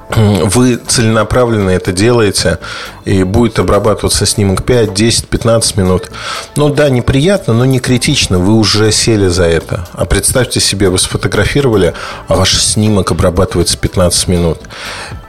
вы 0.16 0.76
целенаправленно 0.76 1.70
это 1.70 1.92
делаете, 1.92 2.58
и 3.04 3.22
будет 3.24 3.58
обрабатываться 3.58 4.26
снимок 4.26 4.64
5, 4.64 4.94
10, 4.94 5.28
15 5.28 5.76
минут. 5.76 6.10
Ну 6.56 6.68
да, 6.70 6.88
неприятно, 6.88 7.54
но 7.54 7.64
не 7.64 7.80
критично, 7.80 8.38
вы 8.38 8.54
уже 8.54 8.90
сели 8.92 9.28
за 9.28 9.44
это. 9.44 9.86
А 9.92 10.04
представьте 10.04 10.60
себе, 10.60 10.88
вы 10.88 10.98
сфотографировали, 10.98 11.94
а 12.26 12.36
ваш 12.36 12.58
снимок 12.58 13.10
обрабатывается 13.10 13.76
15 13.76 14.28
минут 14.28 14.58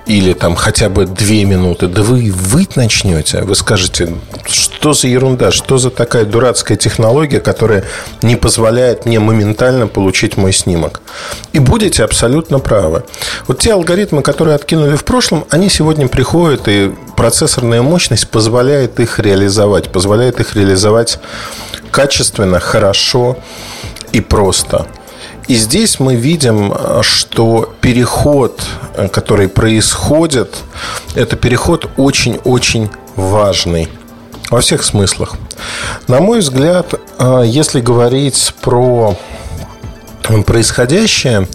или 0.09 0.33
там 0.33 0.55
хотя 0.55 0.89
бы 0.89 1.05
две 1.05 1.45
минуты, 1.45 1.85
да 1.85 2.01
вы 2.01 2.31
выть 2.31 2.75
начнете. 2.75 3.43
Вы 3.43 3.53
скажете, 3.53 4.15
что 4.47 4.93
за 4.93 5.07
ерунда, 5.07 5.51
что 5.51 5.77
за 5.77 5.91
такая 5.91 6.25
дурацкая 6.25 6.79
технология, 6.79 7.39
которая 7.39 7.83
не 8.23 8.35
позволяет 8.35 9.05
мне 9.05 9.19
моментально 9.19 9.85
получить 9.85 10.35
мой 10.35 10.51
снимок. 10.51 11.01
И 11.53 11.59
будете 11.59 12.03
абсолютно 12.03 12.57
правы. 12.57 13.03
Вот 13.47 13.59
те 13.59 13.71
алгоритмы, 13.71 14.23
которые 14.23 14.55
откинули 14.55 14.95
в 14.95 15.03
прошлом, 15.03 15.45
они 15.51 15.69
сегодня 15.69 16.07
приходят, 16.07 16.67
и 16.67 16.91
процессорная 17.15 17.83
мощность 17.83 18.29
позволяет 18.29 18.99
их 18.99 19.19
реализовать, 19.19 19.91
позволяет 19.91 20.39
их 20.39 20.55
реализовать 20.55 21.19
качественно, 21.91 22.59
хорошо 22.59 23.37
и 24.11 24.21
просто. 24.21 24.87
И 25.49 25.55
здесь 25.55 25.99
мы 25.99 26.13
видим, 26.13 26.71
что 27.01 27.73
переход, 27.81 28.61
который 29.11 29.49
происходит, 29.49 30.55
это 31.15 31.35
переход 31.37 31.89
очень-очень 31.97 32.91
важный 33.15 33.89
во 34.51 34.61
всех 34.61 34.83
смыслах. 34.83 35.37
На 36.07 36.19
мой 36.19 36.41
взгляд, 36.41 36.93
если 37.43 37.81
говорить 37.81 38.53
про 38.61 39.17
происходящее, 40.45 41.47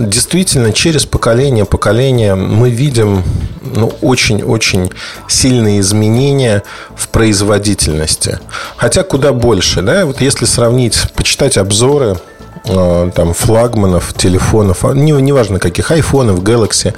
действительно 0.00 0.72
через 0.72 1.06
поколение 1.06 1.64
поколение 1.64 2.34
мы 2.34 2.70
видим 2.70 3.22
ну, 3.62 3.92
очень-очень 4.00 4.90
сильные 5.28 5.78
изменения 5.78 6.64
в 6.96 7.06
производительности. 7.10 8.40
Хотя 8.76 9.04
куда 9.04 9.32
больше. 9.32 9.82
Да? 9.82 10.06
Вот 10.06 10.20
если 10.20 10.44
сравнить, 10.44 10.98
почитать 11.14 11.56
обзоры 11.56 12.16
Э, 12.16 12.35
там, 12.66 13.32
флагманов, 13.32 14.12
телефонов, 14.14 14.84
а, 14.84 14.92
не, 14.92 15.12
неважно 15.12 15.58
каких, 15.58 15.90
айфонов, 15.90 16.40
Galaxy, 16.40 16.94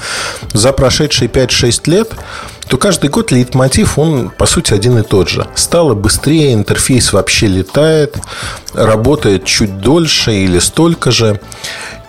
за 0.52 0.72
прошедшие 0.72 1.28
5-6 1.28 1.90
лет, 1.90 2.10
то 2.68 2.78
каждый 2.78 3.10
год 3.10 3.30
лейтмотив, 3.30 3.98
он, 3.98 4.30
по 4.30 4.46
сути, 4.46 4.74
один 4.74 4.98
и 4.98 5.02
тот 5.02 5.28
же. 5.28 5.46
Стало 5.54 5.94
быстрее, 5.94 6.54
интерфейс 6.54 7.12
вообще 7.12 7.46
летает, 7.46 8.16
работает 8.74 9.44
чуть 9.44 9.80
дольше 9.80 10.32
или 10.32 10.58
столько 10.58 11.10
же. 11.10 11.40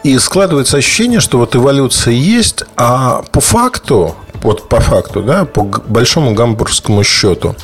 И 0.03 0.17
складывается 0.17 0.77
ощущение, 0.77 1.19
что 1.19 1.37
вот 1.37 1.55
эволюция 1.55 2.13
есть, 2.13 2.63
а 2.77 3.23
по 3.31 3.41
факту 3.41 4.15
вот 4.41 4.69
по 4.69 4.79
факту, 4.79 5.21
да, 5.21 5.43
по 5.43 5.63
большому 5.63 6.33
гамбургскому 6.33 7.03
счету, 7.03 7.57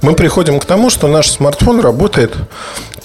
мы 0.00 0.14
приходим 0.14 0.60
к 0.60 0.64
тому, 0.64 0.88
что 0.88 1.06
наш 1.06 1.30
смартфон 1.30 1.80
работает 1.80 2.34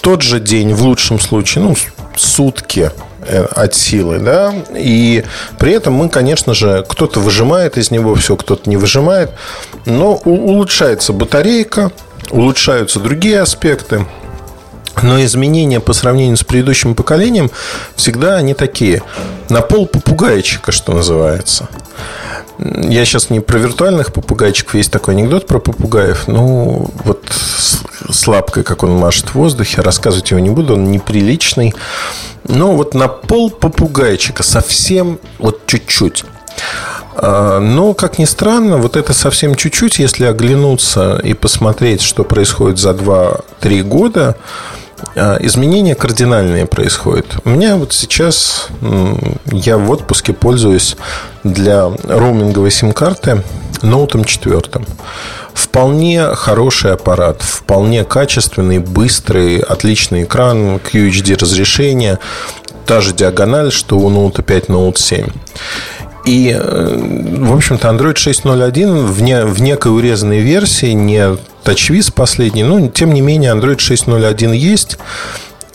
тот 0.00 0.22
же 0.22 0.40
день, 0.40 0.72
в 0.72 0.82
лучшем 0.82 1.20
случае, 1.20 1.64
ну, 1.64 1.76
сутки 2.18 2.90
э, 3.22 3.44
от 3.44 3.74
силы, 3.74 4.18
да, 4.18 4.54
и 4.74 5.24
при 5.58 5.72
этом 5.72 5.94
мы, 5.94 6.08
конечно 6.08 6.54
же, 6.54 6.84
кто-то 6.88 7.20
выжимает 7.20 7.78
из 7.78 7.90
него 7.90 8.14
все, 8.14 8.36
кто-то 8.36 8.68
не 8.68 8.76
выжимает, 8.76 9.30
но 9.86 10.14
улучшается 10.14 11.12
батарейка, 11.12 11.90
улучшаются 12.30 13.00
другие 13.00 13.40
аспекты, 13.40 14.06
но 15.02 15.22
изменения 15.22 15.80
по 15.80 15.92
сравнению 15.92 16.36
с 16.36 16.44
предыдущим 16.44 16.94
поколением 16.94 17.50
всегда 17.96 18.36
они 18.36 18.54
такие. 18.54 19.02
На 19.48 19.60
пол 19.60 19.86
попугайчика, 19.86 20.72
что 20.72 20.92
называется. 20.92 21.68
Я 22.58 23.04
сейчас 23.04 23.30
не 23.30 23.38
про 23.40 23.58
виртуальных 23.58 24.12
попугайчиков, 24.12 24.74
есть 24.74 24.90
такой 24.90 25.14
анекдот 25.14 25.46
про 25.46 25.60
попугаев. 25.60 26.26
Ну, 26.26 26.90
вот 27.04 27.24
с 28.10 28.26
лапкой, 28.26 28.62
как 28.64 28.82
он 28.82 28.92
машет 28.92 29.30
в 29.30 29.34
воздухе, 29.34 29.82
рассказывать 29.82 30.30
его 30.30 30.40
не 30.40 30.50
буду, 30.50 30.74
он 30.74 30.90
неприличный. 30.90 31.74
Но 32.44 32.72
вот 32.76 32.94
на 32.94 33.08
пол 33.08 33.50
попугайчика 33.50 34.42
совсем 34.42 35.18
вот 35.38 35.66
чуть-чуть. 35.66 36.24
А, 37.20 37.58
но, 37.58 37.94
как 37.94 38.18
ни 38.18 38.24
странно, 38.24 38.78
вот 38.78 38.96
это 38.96 39.12
совсем 39.12 39.54
чуть-чуть, 39.54 39.98
если 39.98 40.24
оглянуться 40.24 41.20
и 41.22 41.34
посмотреть, 41.34 42.00
что 42.00 42.24
происходит 42.24 42.78
за 42.78 42.90
2-3 42.90 43.82
года, 43.82 44.36
а, 45.16 45.36
изменения 45.40 45.94
кардинальные 45.94 46.66
происходят. 46.66 47.26
У 47.44 47.50
меня 47.50 47.76
вот 47.76 47.92
сейчас 47.92 48.68
я 49.46 49.78
в 49.78 49.90
отпуске 49.90 50.32
пользуюсь 50.32 50.96
для 51.44 51.90
роуминговой 52.04 52.70
сим-карты 52.70 53.42
ноутом 53.82 54.24
четвертым. 54.24 54.86
Вполне 55.58 56.36
хороший 56.36 56.92
аппарат, 56.92 57.42
вполне 57.42 58.04
качественный, 58.04 58.78
быстрый, 58.78 59.58
отличный 59.58 60.22
экран, 60.22 60.76
QHD 60.76 61.36
разрешение, 61.36 62.20
та 62.86 63.00
же 63.00 63.12
диагональ, 63.12 63.72
что 63.72 63.98
у 63.98 64.08
Note 64.08 64.40
5, 64.40 64.66
Note 64.66 64.98
7. 64.98 65.26
И, 66.26 66.56
э, 66.56 67.40
в 67.40 67.52
общем-то, 67.52 67.88
Android 67.88 68.14
6.0.1 68.14 69.06
в, 69.06 69.20
не, 69.20 69.44
в 69.44 69.60
некой 69.60 69.92
урезанной 69.92 70.38
версии, 70.38 70.92
не 70.92 71.36
TouchWiz 71.64 72.12
последний, 72.14 72.62
но, 72.62 72.86
тем 72.86 73.12
не 73.12 73.20
менее, 73.20 73.50
Android 73.50 73.78
6.0.1 73.78 74.54
есть, 74.54 74.96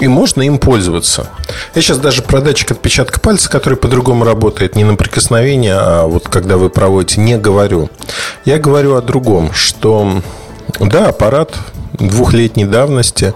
и 0.03 0.07
можно 0.07 0.41
им 0.41 0.57
пользоваться. 0.57 1.29
Я 1.75 1.81
сейчас 1.81 1.97
даже 1.97 2.21
про 2.21 2.41
датчик 2.41 2.71
отпечатка 2.71 3.21
пальца, 3.21 3.49
который 3.49 3.77
по-другому 3.77 4.25
работает, 4.25 4.75
не 4.75 4.83
на 4.83 4.95
прикосновение, 4.95 5.75
а 5.75 6.05
вот 6.07 6.27
когда 6.27 6.57
вы 6.57 6.69
проводите, 6.69 7.21
не 7.21 7.37
говорю. 7.37 7.89
Я 8.43 8.59
говорю 8.59 8.95
о 8.95 9.01
другом, 9.01 9.53
что, 9.53 10.21
да, 10.79 11.07
аппарат 11.07 11.55
двухлетней 11.93 12.65
давности, 12.65 13.33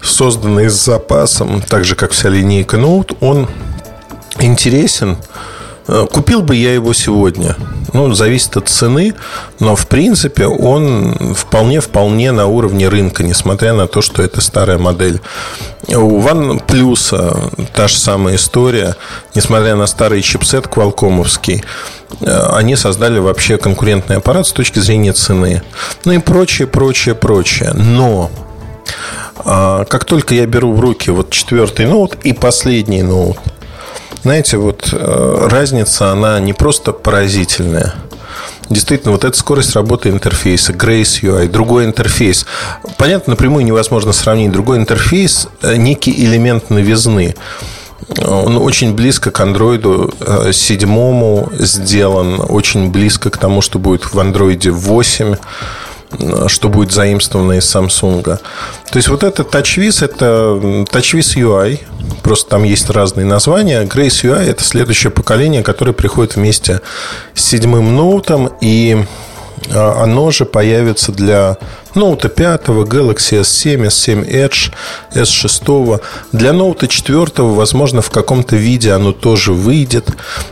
созданный 0.00 0.68
с 0.68 0.84
запасом, 0.84 1.62
так 1.62 1.84
же, 1.84 1.96
как 1.96 2.12
вся 2.12 2.28
линейка 2.28 2.76
Note, 2.76 3.16
он 3.20 3.48
интересен, 4.38 5.16
купил 5.86 6.42
бы 6.42 6.56
я 6.56 6.72
его 6.74 6.92
сегодня. 6.92 7.56
Ну, 7.92 8.12
зависит 8.14 8.56
от 8.56 8.68
цены, 8.68 9.14
но 9.60 9.76
в 9.76 9.86
принципе 9.86 10.46
он 10.46 11.34
вполне-вполне 11.34 12.32
на 12.32 12.46
уровне 12.46 12.88
рынка, 12.88 13.22
несмотря 13.22 13.72
на 13.72 13.86
то, 13.86 14.02
что 14.02 14.22
это 14.22 14.40
старая 14.40 14.78
модель. 14.78 15.20
У 15.88 16.20
OnePlus 16.20 17.66
та 17.74 17.88
же 17.88 17.96
самая 17.96 18.36
история, 18.36 18.96
несмотря 19.34 19.76
на 19.76 19.86
старый 19.86 20.22
чипсет 20.22 20.66
квалкомовский, 20.66 21.62
э, 22.20 22.46
они 22.52 22.74
создали 22.74 23.18
вообще 23.18 23.58
конкурентный 23.58 24.16
аппарат 24.16 24.46
с 24.46 24.52
точки 24.52 24.80
зрения 24.80 25.12
цены. 25.12 25.62
Ну 26.04 26.12
и 26.12 26.18
прочее, 26.18 26.66
прочее, 26.66 27.14
прочее. 27.14 27.72
Но 27.74 28.30
как 29.44 30.04
только 30.04 30.34
я 30.34 30.46
беру 30.46 30.72
в 30.72 30.80
руки 30.80 31.10
вот 31.10 31.30
четвертый 31.30 31.86
ноут 31.86 32.16
и 32.22 32.32
последний 32.32 33.02
ноут, 33.02 33.36
знаете, 34.24 34.56
вот 34.56 34.88
э, 34.90 35.48
разница, 35.50 36.10
она 36.10 36.40
не 36.40 36.54
просто 36.54 36.92
поразительная. 36.92 37.92
Действительно, 38.70 39.12
вот 39.12 39.22
эта 39.22 39.36
скорость 39.36 39.74
работы 39.74 40.08
интерфейса, 40.08 40.72
Grace 40.72 41.20
UI, 41.20 41.46
другой 41.46 41.84
интерфейс. 41.84 42.46
Понятно, 42.96 43.32
напрямую 43.32 43.66
невозможно 43.66 44.14
сравнить. 44.14 44.50
Другой 44.50 44.78
интерфейс, 44.78 45.48
э, 45.60 45.76
некий 45.76 46.24
элемент 46.24 46.70
новизны. 46.70 47.34
Он 48.26 48.56
очень 48.56 48.94
близко 48.94 49.30
к 49.30 49.38
андроиду 49.40 50.14
э, 50.20 50.52
седьмому 50.54 51.52
сделан, 51.58 52.40
очень 52.48 52.90
близко 52.90 53.28
к 53.28 53.36
тому, 53.36 53.60
что 53.60 53.78
будет 53.78 54.14
в 54.14 54.18
андроиде 54.18 54.70
8 54.70 55.36
что 56.48 56.68
будет 56.68 56.92
заимствовано 56.92 57.52
из 57.52 57.64
Samsung. 57.64 58.22
То 58.22 58.96
есть 58.96 59.08
вот 59.08 59.22
это 59.22 59.42
TouchWiz, 59.42 60.04
это 60.04 60.26
TouchWiz 60.90 61.36
UI, 61.36 61.80
просто 62.22 62.50
там 62.50 62.64
есть 62.64 62.90
разные 62.90 63.26
названия. 63.26 63.82
Grace 63.84 64.24
UI– 64.24 64.44
это 64.48 64.62
следующее 64.62 65.10
поколение, 65.10 65.62
которое 65.62 65.92
приходит 65.92 66.36
вместе 66.36 66.80
с 67.34 67.44
седьмым 67.44 67.96
ноутом, 67.96 68.50
и 68.60 69.04
а, 69.72 70.02
оно 70.02 70.30
же 70.30 70.44
появится 70.44 71.12
для 71.12 71.56
Note 71.94 72.28
5, 72.28 72.66
Galaxy 72.66 73.40
S7, 73.40 73.86
S7 73.86 74.28
Edge, 74.28 74.72
S6. 75.14 76.00
Для 76.32 76.50
Note 76.50 76.88
4, 76.88 77.26
возможно, 77.36 78.02
в 78.02 78.10
каком-то 78.10 78.56
виде 78.56 78.92
оно 78.92 79.12
тоже 79.12 79.52
выйдет. 79.52 80.08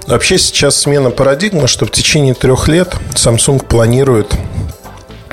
Вообще 0.07 0.39
сейчас 0.39 0.77
смена 0.77 1.11
парадигмы, 1.11 1.67
что 1.67 1.85
в 1.87 1.91
течение 1.91 2.35
трех 2.35 2.69
лет 2.69 2.95
Samsung 3.15 3.65
планирует 3.65 4.35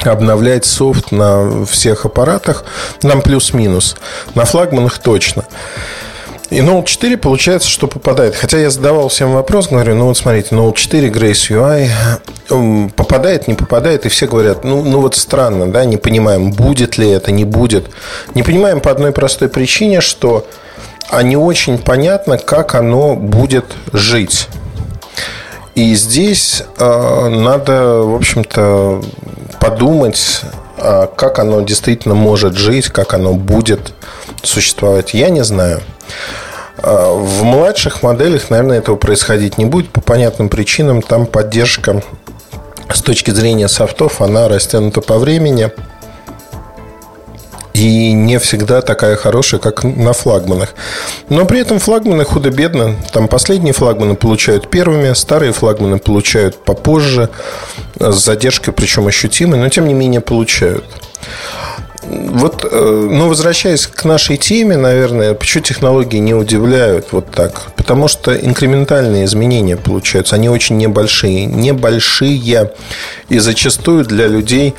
обновлять 0.07 0.65
софт 0.65 1.11
на 1.11 1.65
всех 1.65 2.05
аппаратах, 2.05 2.63
нам 3.03 3.21
плюс-минус, 3.21 3.95
на 4.35 4.45
флагманах 4.45 4.97
точно. 4.99 5.45
И 6.49 6.61
Note 6.61 6.85
4 6.85 7.17
получается, 7.17 7.69
что 7.69 7.87
попадает. 7.87 8.35
Хотя 8.35 8.57
я 8.57 8.71
задавал 8.71 9.09
всем 9.09 9.33
вопрос, 9.33 9.67
говорю, 9.67 9.95
ну 9.95 10.05
вот 10.05 10.17
смотрите, 10.17 10.55
Note 10.55 10.75
4 10.75 11.09
Grace 11.09 11.51
UI 12.49 12.89
попадает, 12.95 13.47
не 13.47 13.53
попадает, 13.53 14.05
и 14.05 14.09
все 14.09 14.27
говорят, 14.27 14.63
ну, 14.63 14.83
ну 14.83 15.01
вот 15.01 15.15
странно, 15.15 15.71
да, 15.71 15.85
не 15.85 15.97
понимаем, 15.97 16.51
будет 16.51 16.97
ли 16.97 17.07
это, 17.07 17.31
не 17.31 17.45
будет. 17.45 17.91
Не 18.33 18.41
понимаем 18.41 18.79
по 18.79 18.89
одной 18.89 19.11
простой 19.11 19.49
причине, 19.49 20.01
что 20.01 20.47
а 21.09 21.23
не 21.23 21.37
очень 21.37 21.77
понятно, 21.77 22.37
как 22.37 22.75
оно 22.75 23.15
будет 23.15 23.65
жить. 23.93 24.47
И 25.79 25.95
здесь 25.95 26.61
э, 26.77 27.29
надо, 27.29 28.01
в 28.01 28.13
общем-то, 28.13 29.01
подумать, 29.61 30.41
э, 30.77 31.07
как 31.15 31.39
оно 31.39 31.61
действительно 31.61 32.15
может 32.15 32.57
жить, 32.57 32.89
как 32.89 33.13
оно 33.13 33.31
будет 33.31 33.93
существовать. 34.43 35.13
Я 35.13 35.29
не 35.29 35.41
знаю. 35.41 35.79
Э, 36.83 37.13
в 37.13 37.43
младших 37.43 38.03
моделях, 38.03 38.49
наверное, 38.49 38.79
этого 38.79 38.97
происходить 38.97 39.57
не 39.57 39.63
будет 39.63 39.89
по 39.89 40.01
понятным 40.01 40.49
причинам. 40.49 41.01
Там 41.01 41.25
поддержка 41.25 42.03
с 42.93 43.01
точки 43.01 43.31
зрения 43.31 43.69
софтов, 43.69 44.19
она 44.19 44.49
растянута 44.49 44.99
по 44.99 45.17
времени– 45.17 45.71
и 47.79 48.11
не 48.11 48.39
всегда 48.39 48.81
такая 48.81 49.15
хорошая, 49.15 49.59
как 49.59 49.83
на 49.83 50.13
флагманах. 50.13 50.73
Но 51.29 51.45
при 51.45 51.61
этом 51.61 51.79
флагманы 51.79 52.25
худо-бедно. 52.25 52.95
Там 53.13 53.27
последние 53.27 53.73
флагманы 53.73 54.15
получают 54.15 54.69
первыми, 54.69 55.13
старые 55.13 55.53
флагманы 55.53 55.97
получают 55.97 56.63
попозже, 56.63 57.29
с 57.97 58.15
задержкой, 58.15 58.73
причем 58.73 59.07
ощутимой, 59.07 59.59
но 59.59 59.69
тем 59.69 59.87
не 59.87 59.93
менее 59.93 60.21
получают. 60.21 60.83
Вот, 62.01 62.65
э, 62.69 63.07
ну, 63.11 63.27
возвращаясь 63.27 63.87
к 63.87 64.05
нашей 64.05 64.37
теме, 64.37 64.77
наверное, 64.77 65.33
почему 65.33 65.63
технологии 65.63 66.17
не 66.17 66.33
удивляют 66.33 67.07
вот 67.11 67.29
так? 67.31 67.73
Потому 67.75 68.07
что 68.07 68.33
инкрементальные 68.33 69.25
изменения 69.25 69.75
получаются, 69.75 70.35
они 70.35 70.49
очень 70.49 70.77
небольшие. 70.77 71.45
Небольшие 71.45 72.71
и 73.27 73.39
зачастую 73.39 74.05
для 74.05 74.27
людей 74.27 74.75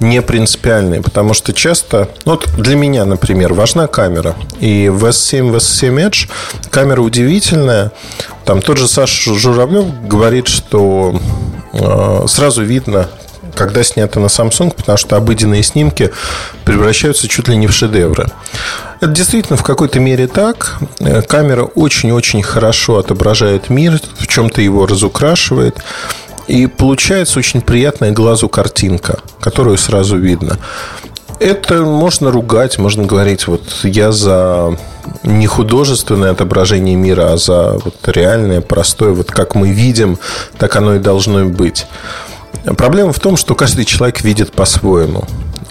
не 0.00 0.20
принципиальные, 0.22 1.02
потому 1.02 1.34
что 1.34 1.52
часто, 1.52 2.08
ну, 2.24 2.32
вот 2.32 2.48
для 2.58 2.76
меня, 2.76 3.04
например, 3.04 3.54
важна 3.54 3.86
камера. 3.86 4.34
И 4.60 4.88
в 4.88 5.04
S7, 5.04 5.50
в 5.50 5.56
S7 5.56 6.08
Edge 6.08 6.28
камера 6.70 7.00
удивительная. 7.00 7.92
Там 8.44 8.60
тот 8.60 8.78
же 8.78 8.88
Саша 8.88 9.34
Журавлев 9.34 9.86
говорит, 10.06 10.48
что 10.48 11.20
э, 11.72 12.24
сразу 12.26 12.62
видно, 12.62 13.08
когда 13.54 13.82
снято 13.82 14.20
на 14.20 14.26
Samsung, 14.26 14.74
потому 14.74 14.98
что 14.98 15.16
обыденные 15.16 15.62
снимки 15.62 16.10
превращаются 16.64 17.28
чуть 17.28 17.48
ли 17.48 17.56
не 17.56 17.66
в 17.66 17.72
шедевры. 17.72 18.26
Это 19.00 19.12
действительно 19.12 19.56
в 19.56 19.62
какой-то 19.62 20.00
мере 20.00 20.26
так. 20.26 20.78
Э, 21.00 21.22
камера 21.22 21.64
очень-очень 21.64 22.42
хорошо 22.42 22.98
отображает 22.98 23.70
мир, 23.70 24.00
в 24.18 24.26
чем-то 24.26 24.60
его 24.60 24.86
разукрашивает. 24.86 25.78
И 26.46 26.66
получается 26.66 27.38
очень 27.38 27.60
приятная 27.60 28.12
глазу 28.12 28.48
картинка, 28.48 29.18
которую 29.40 29.78
сразу 29.78 30.16
видно. 30.18 30.58
Это 31.40 31.82
можно 31.82 32.30
ругать, 32.30 32.78
можно 32.78 33.04
говорить, 33.04 33.46
вот 33.46 33.62
я 33.82 34.12
за 34.12 34.78
не 35.22 35.46
художественное 35.46 36.30
отображение 36.30 36.94
мира, 36.94 37.32
а 37.32 37.36
за 37.36 37.78
вот 37.84 37.96
реальное, 38.06 38.60
простое, 38.60 39.12
вот 39.12 39.30
как 39.30 39.54
мы 39.54 39.70
видим, 39.70 40.18
так 40.58 40.76
оно 40.76 40.94
и 40.94 40.98
должно 40.98 41.44
быть. 41.44 41.86
Проблема 42.64 43.12
в 43.12 43.20
том, 43.20 43.36
что 43.36 43.54
каждый 43.54 43.84
человек 43.84 44.22
видит 44.22 44.52
по-своему. 44.52 45.24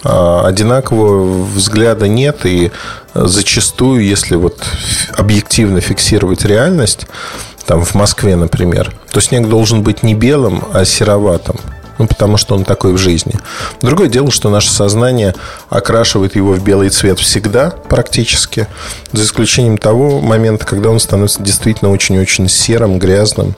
А 0.04 0.46
одинакового 0.46 1.44
взгляда 1.44 2.06
нет, 2.08 2.44
и 2.44 2.70
зачастую, 3.14 4.04
если 4.04 4.36
вот 4.36 4.62
объективно 5.16 5.80
фиксировать 5.80 6.44
реальность, 6.44 7.06
там 7.66 7.84
в 7.84 7.94
Москве, 7.94 8.36
например, 8.36 8.92
то 9.10 9.20
снег 9.20 9.48
должен 9.48 9.82
быть 9.82 10.02
не 10.02 10.14
белым, 10.14 10.62
а 10.72 10.84
сероватым. 10.84 11.56
Ну, 11.98 12.06
потому 12.06 12.36
что 12.36 12.54
он 12.54 12.64
такой 12.64 12.92
в 12.92 12.98
жизни. 12.98 13.34
Другое 13.80 14.08
дело, 14.08 14.30
что 14.30 14.50
наше 14.50 14.70
сознание 14.70 15.34
окрашивает 15.68 16.36
его 16.36 16.52
в 16.52 16.62
белый 16.62 16.90
цвет 16.90 17.18
всегда, 17.18 17.70
практически, 17.70 18.66
за 19.12 19.24
исключением 19.24 19.78
того 19.78 20.20
момента, 20.20 20.66
когда 20.66 20.90
он 20.90 20.98
становится 20.98 21.42
действительно 21.42 21.90
очень-очень 21.90 22.48
серым, 22.48 22.98
грязным, 22.98 23.54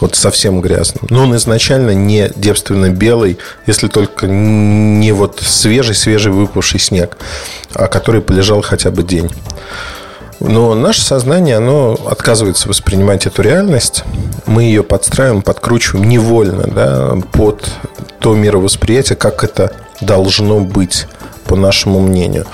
вот 0.00 0.16
совсем 0.16 0.60
грязным. 0.60 1.06
Но 1.10 1.22
он 1.22 1.36
изначально 1.36 1.92
не 1.92 2.30
девственно 2.36 2.90
белый, 2.90 3.38
если 3.66 3.88
только 3.88 4.26
не 4.26 5.12
вот 5.12 5.40
свежий-свежий 5.40 6.32
выпавший 6.32 6.80
снег, 6.80 7.16
а 7.74 7.86
который 7.86 8.20
полежал 8.20 8.62
хотя 8.62 8.90
бы 8.90 9.02
день. 9.02 9.30
Но 10.40 10.74
наше 10.74 11.02
сознание, 11.02 11.58
оно 11.58 11.98
отказывается 12.06 12.68
воспринимать 12.68 13.26
эту 13.26 13.42
реальность. 13.42 14.04
Мы 14.46 14.64
ее 14.64 14.82
подстраиваем, 14.82 15.42
подкручиваем 15.42 16.08
невольно 16.08 16.66
да, 16.66 17.14
под 17.32 17.70
то 18.18 18.34
мировосприятие, 18.34 19.16
как 19.16 19.44
это 19.44 19.72
должно 20.00 20.60
быть, 20.60 21.06
по 21.44 21.56
нашему 21.56 22.00
мнению. 22.00 22.46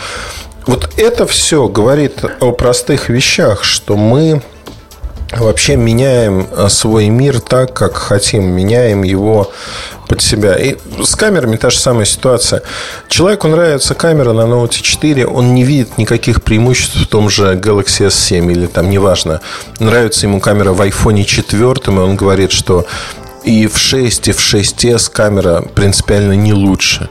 Вот 0.67 0.91
это 0.97 1.27
все 1.27 1.69
говорит 1.69 2.25
о 2.41 2.53
простых 2.53 3.09
вещах, 3.09 3.63
что 3.63 3.97
мы 3.97 4.43
вообще 5.33 5.77
меняем 5.77 6.47
э, 6.51 6.69
свой 6.69 7.09
мир 7.09 7.41
так, 7.41 7.73
как 7.73 7.97
хотим, 7.97 8.45
меняем 8.45 9.03
его 9.03 9.53
под 10.09 10.23
себя. 10.23 10.55
И 10.55 10.77
с 11.03 11.17
камерами 11.17 11.57
та 11.57 11.71
же 11.71 11.79
самая 11.79 12.05
ситуация. 12.05 12.63
Человеку 13.09 13.49
нравится 13.49 13.95
камера 13.95 14.33
на 14.33 14.43
Note 14.43 14.71
4, 14.71 15.27
он 15.27 15.55
не 15.55 15.65
видит 15.65 15.99
никаких 15.99 16.43
преимуществ 16.43 16.97
в 16.97 17.07
том 17.07 17.29
же 17.29 17.55
Galaxy 17.55 18.07
S7 18.07 18.51
или 18.53 18.67
там, 18.67 18.89
неважно. 18.89 19.41
Нравится 19.81 20.27
ему 20.27 20.41
камера 20.41 20.73
в 20.73 20.81
iPhone 20.81 21.25
4, 21.25 21.75
и 21.87 21.91
он 21.91 22.17
говорит, 22.17 22.53
что 22.53 22.87
и 23.45 23.67
в 23.67 23.79
6, 23.79 24.29
и 24.29 24.33
в 24.33 24.39
6s 24.39 25.11
камера 25.11 25.63
принципиально 25.63 26.33
не 26.33 26.53
лучше. 26.53 27.09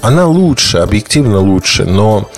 Она 0.00 0.26
лучше, 0.26 0.78
объективно 0.78 1.40
лучше, 1.40 1.84
но 1.84 2.30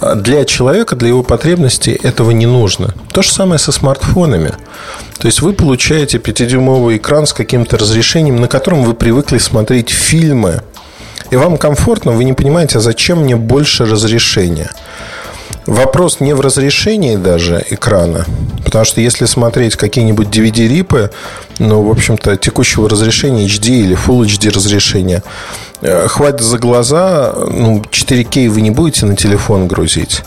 для 0.00 0.44
человека, 0.44 0.96
для 0.96 1.08
его 1.08 1.22
потребностей 1.22 1.98
этого 2.02 2.30
не 2.30 2.46
нужно. 2.46 2.94
То 3.12 3.22
же 3.22 3.30
самое 3.30 3.58
со 3.58 3.72
смартфонами. 3.72 4.54
То 5.18 5.26
есть 5.26 5.42
вы 5.42 5.52
получаете 5.52 6.18
5-дюймовый 6.18 6.98
экран 6.98 7.26
с 7.26 7.32
каким-то 7.32 7.76
разрешением, 7.76 8.36
на 8.36 8.48
котором 8.48 8.84
вы 8.84 8.94
привыкли 8.94 9.38
смотреть 9.38 9.90
фильмы, 9.90 10.62
и 11.30 11.36
вам 11.36 11.58
комфортно, 11.58 12.12
вы 12.12 12.24
не 12.24 12.32
понимаете, 12.32 12.78
а 12.78 12.80
зачем 12.80 13.24
мне 13.24 13.36
больше 13.36 13.84
разрешения. 13.84 14.70
Вопрос 15.68 16.20
не 16.20 16.34
в 16.34 16.40
разрешении 16.40 17.16
даже 17.16 17.62
экрана, 17.68 18.24
потому 18.64 18.86
что 18.86 19.02
если 19.02 19.26
смотреть 19.26 19.76
какие-нибудь 19.76 20.28
DVD-рипы, 20.28 21.10
ну, 21.58 21.82
в 21.82 21.90
общем-то, 21.90 22.38
текущего 22.38 22.88
разрешения 22.88 23.44
HD 23.44 23.80
или 23.80 23.94
Full 23.94 24.24
HD 24.24 24.48
разрешения, 24.48 25.22
э, 25.82 26.08
хватит 26.08 26.40
за 26.40 26.56
глаза, 26.56 27.34
ну, 27.50 27.82
4К 27.82 28.48
вы 28.48 28.62
не 28.62 28.70
будете 28.70 29.04
на 29.04 29.14
телефон 29.14 29.68
грузить. 29.68 30.22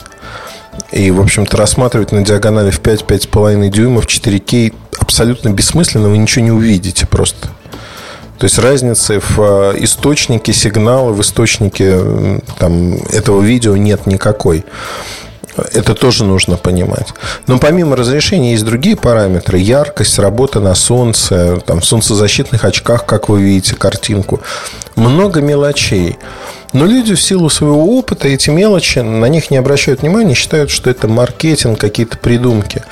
И, 0.92 1.10
в 1.10 1.20
общем-то, 1.20 1.58
рассматривать 1.58 2.12
на 2.12 2.24
диагонали 2.24 2.70
в 2.70 2.80
5-5,5 2.80 3.68
дюймов 3.70 4.06
4К 4.06 4.76
абсолютно 5.00 5.50
бессмысленно, 5.50 6.10
вы 6.10 6.20
ничего 6.20 6.46
не 6.46 6.52
увидите 6.52 7.08
просто. 7.08 7.48
То 8.38 8.44
есть 8.46 8.60
разницы 8.60 9.20
в 9.20 9.40
э, 9.40 9.74
источнике 9.80 10.54
сигнала, 10.54 11.12
в 11.12 11.20
источнике 11.20 12.42
там, 12.60 12.94
этого 13.12 13.42
видео 13.42 13.76
нет 13.76 14.06
никакой. 14.06 14.66
Это 15.56 15.96
тоже 15.96 16.24
нужно 16.24 16.58
понимать. 16.58 17.08
Но 17.48 17.60
помимо 17.60 17.96
разрешения 17.96 18.52
есть 18.52 18.64
другие 18.64 18.96
параметры. 18.96 19.58
Яркость, 19.58 20.20
работа 20.20 20.60
на 20.60 20.76
солнце, 20.76 21.62
там, 21.66 21.82
в 21.82 21.86
солнцезащитных 21.86 22.64
очках, 22.64 23.06
как 23.06 23.30
вы 23.30 23.42
видите 23.42 23.76
картинку. 23.76 24.42
Много 24.96 25.42
мелочей. 25.42 26.18
Но 26.74 26.86
люди 26.86 27.16
в 27.16 27.22
силу 27.22 27.50
своего 27.50 27.98
опыта 27.98 28.30
эти 28.30 28.50
мелочи, 28.50 29.00
на 29.00 29.26
них 29.26 29.52
не 29.52 29.58
обращают 29.58 30.02
внимания, 30.02 30.36
считают, 30.36 30.70
что 30.70 30.90
это 30.90 31.08
маркетинг, 31.08 31.80
какие-то 31.80 32.18
придумки. 32.18 32.84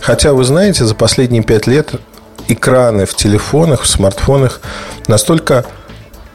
Хотя, 0.00 0.32
вы 0.32 0.44
знаете, 0.44 0.86
за 0.86 0.94
последние 0.94 1.42
пять 1.42 1.66
лет 1.66 1.92
экраны 2.48 3.04
в 3.04 3.14
телефонах, 3.14 3.82
в 3.82 3.86
смартфонах 3.86 4.60
настолько 5.06 5.66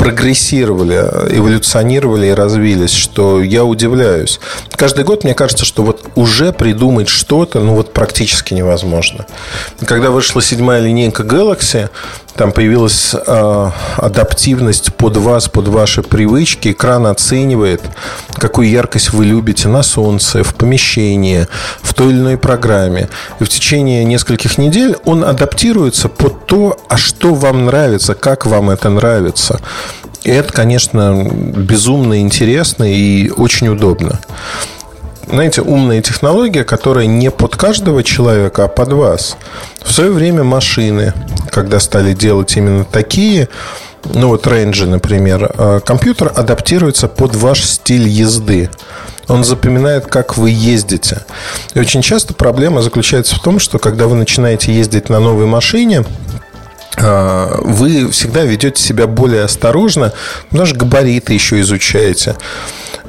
прогрессировали, 0.01 0.95
эволюционировали 1.37 2.25
и 2.25 2.31
развились, 2.31 2.91
что 2.91 3.39
я 3.39 3.63
удивляюсь. 3.63 4.39
Каждый 4.71 5.03
год 5.03 5.23
мне 5.23 5.35
кажется, 5.35 5.63
что 5.63 5.83
вот 5.83 6.03
уже 6.15 6.53
придумать 6.53 7.07
что-то, 7.07 7.59
ну 7.59 7.75
вот 7.75 7.93
практически 7.93 8.55
невозможно. 8.55 9.27
Когда 9.85 10.09
вышла 10.09 10.41
седьмая 10.41 10.81
линейка 10.81 11.21
Galaxy, 11.21 11.91
там 12.35 12.51
появилась 12.51 13.13
э, 13.13 13.71
адаптивность 13.97 14.93
под 14.95 15.17
вас, 15.17 15.47
под 15.47 15.67
ваши 15.67 16.01
привычки. 16.01 16.69
Экран 16.69 17.05
оценивает, 17.07 17.81
какую 18.35 18.69
яркость 18.69 19.13
вы 19.13 19.25
любите 19.25 19.67
на 19.67 19.83
солнце, 19.83 20.43
в 20.43 20.55
помещении, 20.55 21.47
в 21.81 21.93
той 21.93 22.11
или 22.11 22.19
иной 22.19 22.37
программе. 22.37 23.09
И 23.39 23.43
в 23.43 23.49
течение 23.49 24.03
нескольких 24.05 24.57
недель 24.57 24.95
он 25.05 25.23
адаптируется 25.23 26.09
под 26.09 26.45
то, 26.45 26.77
а 26.89 26.97
что 26.97 27.33
вам 27.33 27.65
нравится, 27.65 28.15
как 28.15 28.45
вам 28.45 28.69
это 28.69 28.89
нравится. 28.89 29.59
И 30.23 30.29
это, 30.29 30.53
конечно, 30.53 31.23
безумно 31.31 32.21
интересно 32.21 32.83
и 32.83 33.29
очень 33.29 33.67
удобно 33.69 34.19
знаете, 35.31 35.61
умная 35.61 36.01
технология, 36.01 36.63
которая 36.63 37.05
не 37.05 37.31
под 37.31 37.55
каждого 37.55 38.03
человека, 38.03 38.65
а 38.65 38.67
под 38.67 38.93
вас. 38.93 39.37
В 39.81 39.91
свое 39.91 40.11
время 40.11 40.43
машины, 40.43 41.13
когда 41.49 41.79
стали 41.79 42.13
делать 42.13 42.57
именно 42.57 42.83
такие, 42.83 43.47
ну 44.13 44.27
вот 44.27 44.45
рейнджи, 44.45 44.85
например, 44.85 45.51
э, 45.57 45.79
компьютер 45.85 46.31
адаптируется 46.35 47.07
под 47.07 47.35
ваш 47.35 47.63
стиль 47.63 48.07
езды. 48.07 48.69
Он 49.27 49.43
запоминает, 49.45 50.07
как 50.07 50.37
вы 50.37 50.49
ездите. 50.49 51.23
И 51.73 51.79
очень 51.79 52.01
часто 52.01 52.33
проблема 52.33 52.81
заключается 52.81 53.35
в 53.35 53.39
том, 53.39 53.59
что 53.59 53.79
когда 53.79 54.07
вы 54.07 54.15
начинаете 54.15 54.73
ездить 54.73 55.07
на 55.09 55.19
новой 55.19 55.45
машине, 55.45 56.03
э, 56.97 57.55
вы 57.61 58.11
всегда 58.11 58.43
ведете 58.43 58.81
себя 58.81 59.07
более 59.07 59.43
осторожно, 59.43 60.11
потому 60.49 60.73
габариты 60.73 61.33
еще 61.33 61.61
изучаете. 61.61 62.35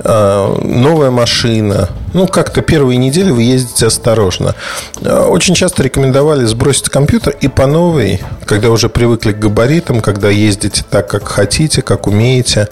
Э, 0.05 0.59
новая 0.63 1.11
машина. 1.11 1.89
Ну, 2.13 2.27
как-то 2.27 2.61
первые 2.61 2.97
недели 2.97 3.31
вы 3.31 3.43
ездите 3.43 3.87
осторожно. 3.87 4.55
Э, 5.01 5.27
очень 5.29 5.55
часто 5.55 5.83
рекомендовали 5.83 6.45
сбросить 6.45 6.89
компьютер 6.89 7.37
и 7.41 7.49
по 7.49 7.67
новой, 7.67 8.21
когда 8.45 8.71
уже 8.71 8.89
привыкли 8.89 9.33
к 9.33 9.39
габаритам, 9.39 10.01
когда 10.01 10.29
ездите 10.29 10.85
так, 10.89 11.09
как 11.09 11.29
хотите, 11.29 11.83
как 11.83 12.07
умеете, 12.07 12.69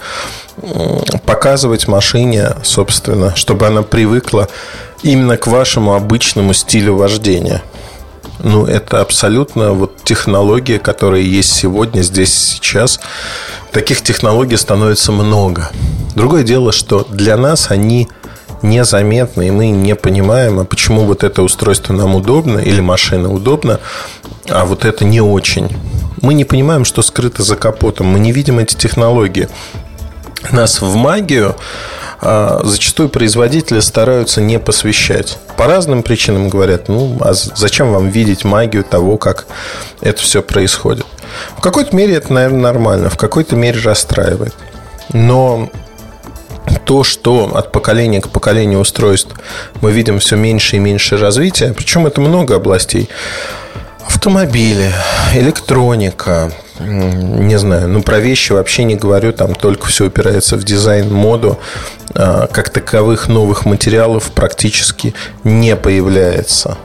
показывать 1.25 1.88
машине, 1.88 2.51
собственно, 2.62 3.35
чтобы 3.37 3.66
она 3.66 3.83
привыкла 3.83 4.49
именно 5.03 5.37
к 5.37 5.47
вашему 5.47 5.95
обычному 5.95 6.53
стилю 6.53 6.97
вождения. 6.97 7.62
Ну, 8.43 8.64
это 8.66 9.01
абсолютно 9.01 9.73
вот 9.73 10.03
технология, 10.03 10.79
которая 10.79 11.21
есть 11.21 11.53
сегодня, 11.53 12.03
здесь, 12.03 12.35
сейчас. 12.35 13.01
Таких 13.73 14.03
технологий 14.03 14.57
становится 14.57 15.13
много. 15.13 15.71
Другое 16.15 16.43
дело, 16.43 16.73
что 16.73 17.07
для 17.09 17.37
нас 17.37 17.71
они 17.71 18.09
незаметны, 18.63 19.49
и 19.49 19.51
мы 19.51 19.69
не 19.71 19.95
понимаем, 19.95 20.59
а 20.59 20.65
почему 20.65 21.05
вот 21.05 21.23
это 21.25 21.43
устройство 21.43 21.93
нам 21.93 22.15
удобно 22.15 22.59
или 22.59 22.81
машина 22.81 23.33
удобна, 23.33 23.81
а 24.49 24.65
вот 24.65 24.85
это 24.85 25.05
не 25.05 25.21
очень. 25.21 25.69
Мы 26.21 26.35
не 26.35 26.45
понимаем, 26.45 26.85
что 26.85 27.01
скрыто 27.03 27.43
за 27.43 27.57
капотом. 27.57 28.09
Мы 28.09 28.19
не 28.19 28.33
видим 28.33 28.59
эти 28.59 28.75
технологии. 28.75 29.49
Нас 30.51 30.83
в 30.83 30.95
магию 30.97 31.57
зачастую 32.21 33.09
производители 33.09 33.81
стараются 33.81 34.41
не 34.41 34.59
посвящать. 34.59 35.39
По 35.57 35.67
разным 35.67 36.03
причинам 36.03 36.49
говорят, 36.49 36.89
ну, 36.89 37.17
а 37.21 37.33
зачем 37.33 37.93
вам 37.93 38.09
видеть 38.09 38.45
магию 38.45 38.85
того, 38.85 39.17
как 39.17 39.47
это 40.01 40.21
все 40.21 40.43
происходит. 40.43 41.07
В 41.57 41.61
какой-то 41.61 41.95
мере 41.95 42.15
это, 42.15 42.33
наверное, 42.33 42.61
нормально, 42.61 43.09
в 43.11 43.17
какой-то 43.17 43.57
мере 43.57 43.81
расстраивает. 43.81 44.55
Но 45.13 45.71
то, 46.85 47.05
что 47.05 47.57
от 47.57 47.73
поколения 47.73 48.21
к 48.21 48.29
поколению 48.29 48.81
устройств 48.81 49.35
мы 49.81 49.93
видим 49.93 50.19
все 50.19 50.37
меньше 50.37 50.77
и 50.77 50.81
меньше 50.81 51.17
развития, 51.17 51.75
причем 51.77 52.07
это 52.07 52.21
много 52.21 52.57
областей. 52.57 53.09
Автомобили, 54.07 54.93
электроника, 55.35 56.53
не 56.81 57.59
знаю, 57.59 57.88
ну 57.88 58.03
про 58.03 58.19
вещи 58.19 58.53
вообще 58.53 58.85
не 58.85 58.97
говорю, 58.97 59.33
там 59.33 59.55
только 59.55 59.87
все 59.87 60.07
упирается 60.07 60.57
в 60.57 60.64
дизайн, 60.64 61.12
моду, 61.12 61.59
а, 62.14 62.47
как 62.47 62.71
таковых 62.71 63.29
новых 63.29 63.64
материалов 63.64 64.31
практически 64.33 65.14
не 65.45 65.77
появляется. 65.77 66.79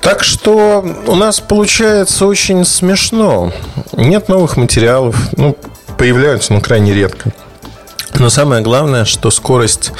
Так 0.00 0.24
что 0.24 0.84
у 1.06 1.14
нас 1.16 1.40
получается 1.40 2.26
очень 2.26 2.64
смешно. 2.64 3.52
Нет 3.92 4.28
новых 4.28 4.56
материалов, 4.56 5.16
ну, 5.36 5.56
появляются, 5.98 6.52
но 6.52 6.60
крайне 6.60 6.94
редко. 6.94 7.32
Но 8.14 8.30
самое 8.30 8.62
главное, 8.62 9.04
что 9.04 9.30
скорость 9.30 9.92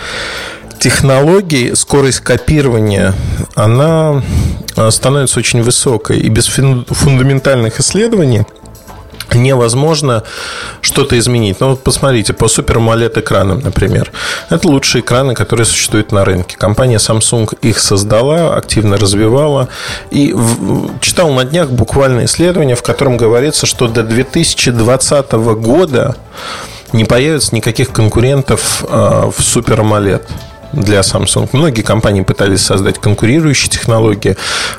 технологий, 0.78 1.74
скорость 1.74 2.20
копирования, 2.20 3.14
она 3.54 4.22
а, 4.76 4.90
становится 4.90 5.38
очень 5.40 5.62
высокой. 5.62 6.18
И 6.20 6.28
без 6.28 6.46
фундаментальных 6.46 7.80
исследований 7.80 8.44
невозможно 9.34 10.22
что-то 10.80 11.18
изменить. 11.18 11.60
Ну 11.60 11.70
вот 11.70 11.82
посмотрите, 11.82 12.32
по 12.32 12.44
Super 12.44 12.76
AMOLED 12.76 13.20
экранам, 13.20 13.60
например. 13.60 14.10
Это 14.48 14.68
лучшие 14.68 15.02
экраны, 15.02 15.34
которые 15.34 15.66
существуют 15.66 16.12
на 16.12 16.24
рынке. 16.24 16.56
Компания 16.56 16.96
Samsung 16.96 17.56
их 17.60 17.78
создала, 17.78 18.56
активно 18.56 18.96
развивала. 18.96 19.68
И 20.10 20.32
в... 20.32 20.98
читал 21.00 21.30
на 21.32 21.44
днях 21.44 21.70
буквально 21.70 22.24
исследование, 22.24 22.76
в 22.76 22.82
котором 22.82 23.16
говорится, 23.16 23.66
что 23.66 23.88
до 23.88 24.02
2020 24.02 25.32
года 25.32 26.16
не 26.92 27.04
появится 27.04 27.54
никаких 27.54 27.90
конкурентов 27.90 28.84
а, 28.88 29.30
в 29.30 29.40
Super 29.40 29.80
AMOLED 29.80 30.22
для 30.72 31.00
Samsung. 31.00 31.48
Многие 31.52 31.82
компании 31.82 32.22
пытались 32.22 32.62
создать 32.62 32.98
конкурирующие 32.98 33.70
технологии, 33.70 34.36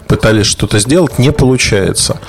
пытались 0.07 0.45
что-то 0.45 0.79
сделать, 0.79 1.19
не 1.19 1.31
получается. 1.31 2.19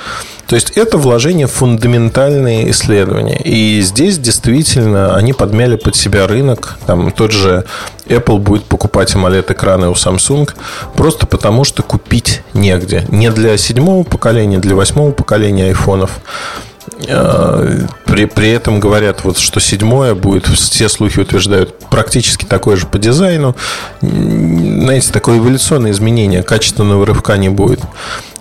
То 0.51 0.57
есть 0.57 0.73
это 0.73 0.99
вложение 0.99 1.47
в 1.47 1.53
фундаментальные 1.53 2.73
исследования. 2.73 3.41
И 3.45 3.81
здесь 3.83 4.19
действительно 4.19 5.15
они 5.15 5.33
подмяли 5.33 5.77
под 5.77 5.95
себя 5.95 6.27
рынок. 6.27 6.77
Там 6.87 7.13
тот 7.13 7.31
же 7.31 7.67
Apple 8.07 8.39
будет 8.39 8.65
покупать 8.65 9.15
AMOLED-экраны 9.15 9.89
у 9.89 9.93
Samsung 9.93 10.51
просто 10.97 11.27
потому, 11.27 11.63
что 11.63 11.85
купить 11.85 12.43
негде. 12.53 13.05
Не 13.11 13.31
для 13.31 13.57
седьмого 13.57 14.03
поколения, 14.03 14.59
для 14.59 14.75
восьмого 14.75 15.13
поколения 15.13 15.67
айфонов. 15.67 16.19
Э, 17.07 17.87
при, 18.05 18.27
при 18.27 18.51
этом 18.51 18.81
говорят, 18.81 19.25
вот, 19.25 19.39
что 19.39 19.61
седьмое 19.61 20.15
будет, 20.15 20.47
все 20.47 20.89
слухи 20.89 21.21
утверждают, 21.21 21.79
практически 21.91 22.45
такое 22.45 22.77
же 22.77 22.87
по 22.87 22.99
дизайну. 22.99 23.57
Знаете, 24.01 25.13
такое 25.13 25.39
эволюционное 25.39 25.93
изменение, 25.93 26.43
качественного 26.43 27.07
рывка 27.07 27.37
не 27.37 27.49
будет. 27.49 27.81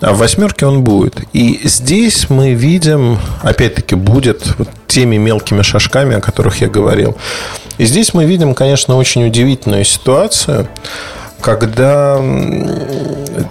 А 0.01 0.13
в 0.13 0.17
восьмерке 0.17 0.65
он 0.65 0.83
будет. 0.83 1.21
И 1.33 1.61
здесь 1.63 2.29
мы 2.29 2.53
видим, 2.53 3.19
опять-таки, 3.41 3.95
будет 3.95 4.55
вот 4.57 4.69
теми 4.87 5.17
мелкими 5.17 5.61
шажками, 5.61 6.15
о 6.15 6.21
которых 6.21 6.61
я 6.61 6.67
говорил. 6.67 7.17
И 7.77 7.85
здесь 7.85 8.13
мы 8.13 8.25
видим, 8.25 8.53
конечно, 8.53 8.97
очень 8.97 9.25
удивительную 9.25 9.85
ситуацию 9.85 10.67
когда 11.41 12.21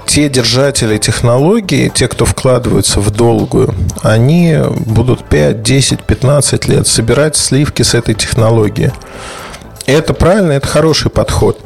те 0.06 0.28
держатели 0.28 0.98
технологии, 0.98 1.90
те, 1.94 2.08
кто 2.08 2.24
вкладываются 2.24 3.00
в 3.00 3.10
долгую, 3.10 3.74
они 4.02 4.56
будут 4.86 5.24
5, 5.24 5.62
10, 5.62 6.02
15 6.02 6.68
лет 6.68 6.86
собирать 6.86 7.36
сливки 7.36 7.82
с 7.82 7.94
этой 7.94 8.14
технологии. 8.14 8.92
Это 9.86 10.12
правильно, 10.12 10.52
это 10.52 10.66
хороший 10.66 11.10
подход. 11.10 11.58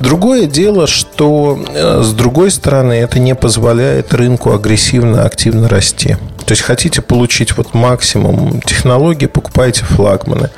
Другое 0.00 0.46
дело, 0.46 0.88
что 0.88 1.64
э, 1.72 2.02
с 2.02 2.12
другой 2.12 2.50
стороны 2.50 2.94
это 2.94 3.20
не 3.20 3.36
позволяет 3.36 4.12
рынку 4.12 4.52
агрессивно, 4.52 5.24
активно 5.24 5.68
расти. 5.68 6.16
То 6.44 6.52
есть 6.52 6.62
хотите 6.62 7.02
получить 7.02 7.56
вот 7.56 7.72
максимум 7.72 8.60
технологий, 8.62 9.28
покупайте 9.28 9.84
флагманы. 9.84 10.50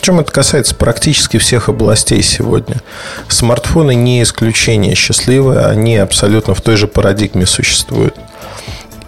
Причем 0.00 0.18
это 0.18 0.32
касается 0.32 0.74
практически 0.74 1.36
всех 1.36 1.68
областей 1.68 2.22
сегодня. 2.22 2.76
Смартфоны 3.28 3.94
не 3.94 4.22
исключение 4.22 4.94
счастливые, 4.94 5.66
они 5.66 5.98
абсолютно 5.98 6.54
в 6.54 6.62
той 6.62 6.76
же 6.76 6.86
парадигме 6.86 7.44
существуют. 7.44 8.14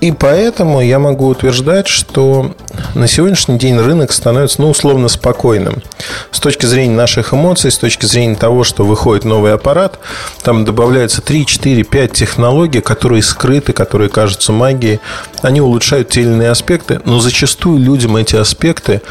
И 0.02 0.12
поэтому 0.12 0.82
я 0.82 0.98
могу 0.98 1.28
утверждать, 1.28 1.86
что 1.86 2.54
на 2.94 3.06
сегодняшний 3.06 3.56
день 3.56 3.78
рынок 3.78 4.12
становится, 4.12 4.60
ну, 4.60 4.68
условно 4.68 5.08
спокойным. 5.08 5.80
С 6.30 6.40
точки 6.40 6.66
зрения 6.66 6.94
наших 6.94 7.32
эмоций, 7.32 7.70
с 7.70 7.78
точки 7.78 8.04
зрения 8.04 8.34
того, 8.34 8.62
что 8.62 8.84
выходит 8.84 9.24
новый 9.24 9.54
аппарат, 9.54 9.98
там 10.42 10.64
добавляются 10.64 11.22
3, 11.22 11.46
4, 11.46 11.84
5 11.84 12.12
технологий, 12.12 12.80
которые 12.80 13.22
скрыты, 13.22 13.72
которые 13.72 14.10
кажутся 14.10 14.52
магией. 14.52 15.00
Они 15.40 15.62
улучшают 15.62 16.10
те 16.10 16.22
или 16.22 16.30
иные 16.30 16.50
аспекты, 16.50 17.00
но 17.04 17.20
зачастую 17.20 17.78
людям 17.78 18.16
эти 18.16 18.36
аспекты 18.36 19.02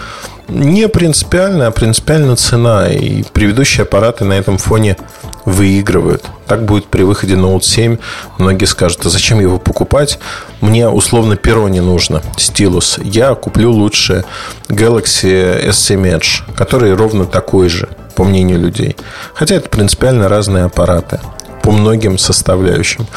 не 0.51 0.87
принципиально, 0.87 1.67
а 1.67 1.71
принципиально 1.71 2.35
цена. 2.35 2.89
И 2.89 3.23
предыдущие 3.23 3.83
аппараты 3.83 4.25
на 4.25 4.33
этом 4.33 4.57
фоне 4.57 4.97
выигрывают. 5.45 6.25
Так 6.45 6.65
будет 6.65 6.85
при 6.85 7.03
выходе 7.03 7.35
Note 7.35 7.61
7. 7.61 7.97
Многие 8.37 8.65
скажут, 8.65 9.05
а 9.05 9.09
зачем 9.09 9.39
его 9.39 9.57
покупать? 9.57 10.19
Мне 10.59 10.87
условно 10.89 11.35
перо 11.35 11.67
не 11.69 11.79
нужно, 11.79 12.21
стилус. 12.37 12.99
Я 13.03 13.33
куплю 13.33 13.71
лучше 13.71 14.25
Galaxy 14.67 15.69
S7 15.69 16.19
Edge, 16.19 16.55
который 16.55 16.93
ровно 16.93 17.25
такой 17.25 17.69
же, 17.69 17.89
по 18.15 18.23
мнению 18.23 18.59
людей. 18.59 18.95
Хотя 19.33 19.55
это 19.55 19.69
принципиально 19.69 20.29
разные 20.29 20.65
аппараты. 20.65 21.19
по 21.61 21.71
многим 21.71 22.17
составляющим. 22.17 23.07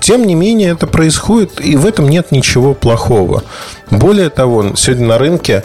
Тем 0.00 0.26
не 0.26 0.34
менее, 0.34 0.72
это 0.72 0.86
происходит, 0.86 1.60
и 1.60 1.76
в 1.76 1.86
этом 1.86 2.08
нет 2.08 2.32
ничего 2.32 2.74
плохого. 2.74 3.42
Более 3.90 4.30
того, 4.30 4.74
сегодня 4.76 5.06
на 5.06 5.18
рынке 5.18 5.62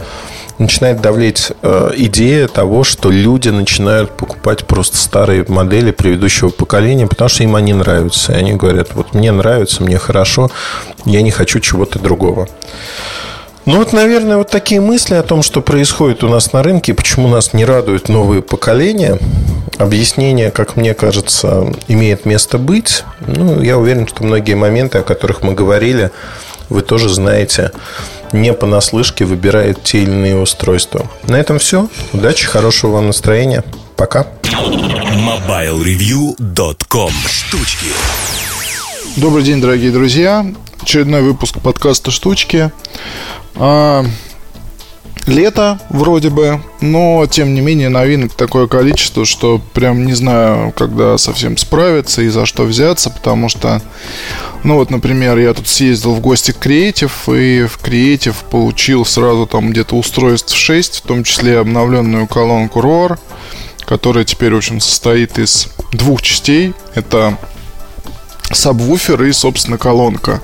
начинает 0.59 1.01
давлеть 1.01 1.51
э, 1.61 1.91
идея 1.95 2.47
того, 2.47 2.83
что 2.83 3.11
люди 3.11 3.49
начинают 3.49 4.11
покупать 4.11 4.65
просто 4.65 4.97
старые 4.97 5.45
модели 5.47 5.91
предыдущего 5.91 6.49
поколения, 6.49 7.07
потому 7.07 7.29
что 7.29 7.43
им 7.43 7.55
они 7.55 7.73
нравятся. 7.73 8.33
И 8.33 8.35
они 8.35 8.53
говорят, 8.53 8.89
вот 8.93 9.13
мне 9.13 9.31
нравится, 9.31 9.83
мне 9.83 9.97
хорошо, 9.97 10.49
я 11.05 11.21
не 11.21 11.31
хочу 11.31 11.59
чего-то 11.59 11.99
другого. 11.99 12.47
Ну 13.65 13.79
вот, 13.79 13.93
наверное, 13.93 14.37
вот 14.37 14.51
такие 14.51 14.79
мысли 14.79 15.15
о 15.15 15.23
том, 15.23 15.41
что 15.41 15.59
происходит 15.59 16.23
у 16.23 16.29
нас 16.29 16.53
на 16.53 16.61
рынке, 16.61 16.93
почему 16.93 17.27
нас 17.27 17.53
не 17.53 17.65
радуют 17.65 18.09
новые 18.09 18.43
поколения. 18.43 19.17
Объяснение, 19.79 20.51
как 20.51 20.75
мне 20.75 20.93
кажется, 20.93 21.73
имеет 21.87 22.25
место 22.25 22.59
быть. 22.59 23.03
Ну, 23.25 23.61
я 23.61 23.79
уверен, 23.79 24.07
что 24.07 24.23
многие 24.23 24.53
моменты, 24.53 24.99
о 24.99 25.03
которых 25.03 25.41
мы 25.41 25.53
говорили, 25.53 26.11
вы 26.69 26.83
тоже 26.83 27.09
знаете 27.09 27.71
не 28.31 28.53
понаслышке 28.53 29.25
выбирает 29.25 29.83
те 29.83 30.03
или 30.03 30.11
иные 30.11 30.37
устройства. 30.37 31.11
На 31.23 31.35
этом 31.35 31.59
все. 31.59 31.89
Удачи, 32.13 32.45
хорошего 32.45 32.93
вам 32.93 33.07
настроения. 33.07 33.65
Пока. 33.95 34.27
MobileReview.com 34.43 37.11
Штучки 37.27 37.87
Добрый 39.15 39.43
день, 39.43 39.61
дорогие 39.61 39.91
друзья. 39.91 40.45
Очередной 40.81 41.21
выпуск 41.21 41.61
подкаста 41.61 42.11
«Штучки». 42.11 42.69
А, 43.55 44.03
лето 45.27 45.79
вроде 45.89 46.29
бы, 46.29 46.61
но 46.81 47.25
тем 47.29 47.53
не 47.53 47.61
менее 47.61 47.89
новинок 47.89 48.33
такое 48.33 48.67
количество, 48.67 49.25
что 49.25 49.59
прям 49.73 50.05
не 50.05 50.13
знаю, 50.13 50.71
когда 50.71 51.17
совсем 51.17 51.57
справиться 51.57 52.21
и 52.21 52.29
за 52.29 52.45
что 52.45 52.63
взяться, 52.63 53.09
потому 53.09 53.49
что, 53.49 53.81
ну 54.63 54.75
вот, 54.75 54.89
например, 54.91 55.37
я 55.37 55.53
тут 55.53 55.67
съездил 55.67 56.13
в 56.13 56.21
гости 56.21 56.51
к 56.51 56.65
Creative, 56.65 57.11
и 57.27 57.65
в 57.65 57.79
Creative 57.83 58.35
получил 58.49 59.05
сразу 59.05 59.45
там 59.47 59.71
где-то 59.71 59.95
устройств 59.95 60.55
6, 60.55 60.97
в 60.97 61.01
том 61.01 61.23
числе 61.23 61.59
обновленную 61.59 62.27
колонку 62.27 62.79
Roar, 62.79 63.17
которая 63.85 64.25
теперь, 64.25 64.53
в 64.53 64.57
общем, 64.57 64.79
состоит 64.79 65.37
из 65.37 65.69
двух 65.91 66.21
частей. 66.21 66.73
Это 66.93 67.37
сабвуфер 68.51 69.23
и, 69.23 69.31
собственно, 69.31 69.77
колонка. 69.77 70.41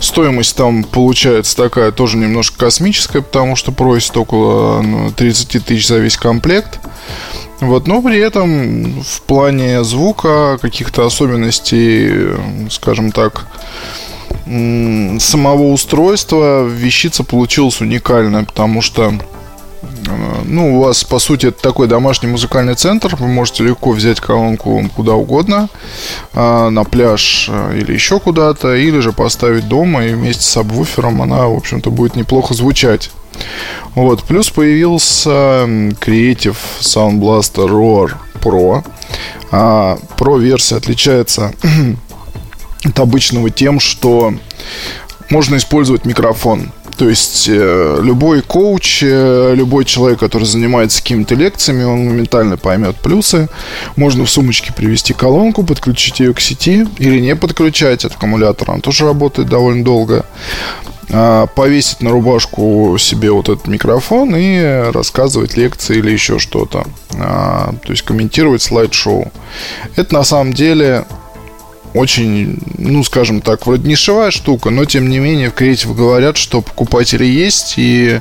Стоимость 0.00 0.56
там 0.56 0.84
получается 0.84 1.56
такая 1.56 1.92
тоже 1.92 2.16
немножко 2.16 2.58
космическая, 2.58 3.22
потому 3.22 3.56
что 3.56 3.72
просит 3.72 4.16
около 4.16 5.12
30 5.16 5.54
ну, 5.54 5.60
тысяч 5.60 5.86
за 5.86 5.98
весь 5.98 6.16
комплект. 6.16 6.80
Вот, 7.60 7.86
но 7.86 8.02
при 8.02 8.18
этом 8.18 9.02
в 9.02 9.22
плане 9.22 9.84
звука, 9.84 10.58
каких-то 10.60 11.06
особенностей, 11.06 12.34
скажем 12.70 13.12
так, 13.12 13.46
самого 14.44 15.72
устройства 15.72 16.66
вещица 16.66 17.24
получилась 17.24 17.80
уникальная, 17.80 18.44
потому 18.44 18.82
что 18.82 19.14
ну, 20.44 20.76
у 20.76 20.80
вас, 20.82 21.04
по 21.04 21.18
сути, 21.18 21.46
это 21.46 21.62
такой 21.62 21.88
домашний 21.88 22.28
музыкальный 22.28 22.74
центр. 22.74 23.14
Вы 23.16 23.28
можете 23.28 23.64
легко 23.64 23.92
взять 23.92 24.20
колонку 24.20 24.88
куда 24.94 25.14
угодно, 25.14 25.68
а, 26.32 26.70
на 26.70 26.84
пляж 26.84 27.48
а, 27.50 27.74
или 27.74 27.92
еще 27.92 28.20
куда-то, 28.20 28.74
или 28.74 29.00
же 29.00 29.12
поставить 29.12 29.68
дома, 29.68 30.04
и 30.04 30.14
вместе 30.14 30.42
с 30.42 30.46
сабвуфером 30.46 31.22
она, 31.22 31.46
в 31.46 31.56
общем-то, 31.56 31.90
будет 31.90 32.16
неплохо 32.16 32.54
звучать. 32.54 33.10
Вот. 33.94 34.24
Плюс 34.24 34.50
появился 34.50 35.30
Creative 35.30 36.56
Sound 36.80 37.20
Blaster 37.20 37.68
Roar 37.68 38.12
Pro. 38.40 38.84
А 39.50 39.98
Pro 40.16 40.38
версия 40.38 40.76
отличается 40.76 41.52
от 42.84 43.00
обычного 43.00 43.50
тем, 43.50 43.80
что 43.80 44.34
можно 45.30 45.56
использовать 45.56 46.04
микрофон. 46.04 46.72
То 46.96 47.08
есть 47.08 47.48
э, 47.48 47.98
любой 48.02 48.42
коуч, 48.42 49.02
э, 49.02 49.54
любой 49.56 49.84
человек, 49.84 50.20
который 50.20 50.44
занимается 50.44 51.02
какими-то 51.02 51.34
лекциями, 51.34 51.84
он 51.84 52.06
моментально 52.06 52.56
поймет 52.56 52.96
плюсы. 52.96 53.48
Можно 53.96 54.24
в 54.24 54.30
сумочке 54.30 54.72
привести 54.72 55.12
колонку, 55.12 55.64
подключить 55.64 56.20
ее 56.20 56.32
к 56.32 56.40
сети 56.40 56.86
или 56.98 57.18
не 57.20 57.34
подключать 57.34 58.04
от 58.04 58.14
аккумулятора. 58.14 58.72
Он 58.72 58.80
тоже 58.80 59.06
работает 59.06 59.48
довольно 59.48 59.84
долго. 59.84 60.24
А, 61.10 61.46
повесить 61.46 62.00
на 62.00 62.10
рубашку 62.10 62.96
себе 62.98 63.30
вот 63.30 63.48
этот 63.48 63.66
микрофон 63.66 64.34
и 64.36 64.90
рассказывать 64.92 65.56
лекции 65.56 65.98
или 65.98 66.10
еще 66.10 66.38
что-то. 66.38 66.86
А, 67.18 67.74
то 67.84 67.90
есть 67.90 68.02
комментировать 68.02 68.62
слайд-шоу. 68.62 69.30
Это 69.96 70.14
на 70.14 70.24
самом 70.24 70.52
деле 70.52 71.04
очень, 71.94 72.58
ну, 72.76 73.04
скажем 73.04 73.40
так, 73.40 73.66
вроде 73.66 73.88
нишевая 73.88 74.30
штука, 74.30 74.70
но 74.70 74.84
тем 74.84 75.08
не 75.08 75.20
менее 75.20 75.50
в 75.50 75.54
Creative 75.54 75.94
говорят, 75.94 76.36
что 76.36 76.60
покупатели 76.60 77.24
есть 77.24 77.74
и, 77.76 78.20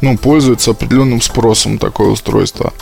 ну, 0.00 0.18
пользуются 0.18 0.72
определенным 0.72 1.22
спросом 1.22 1.78
такое 1.78 2.08
устройство. 2.08 2.72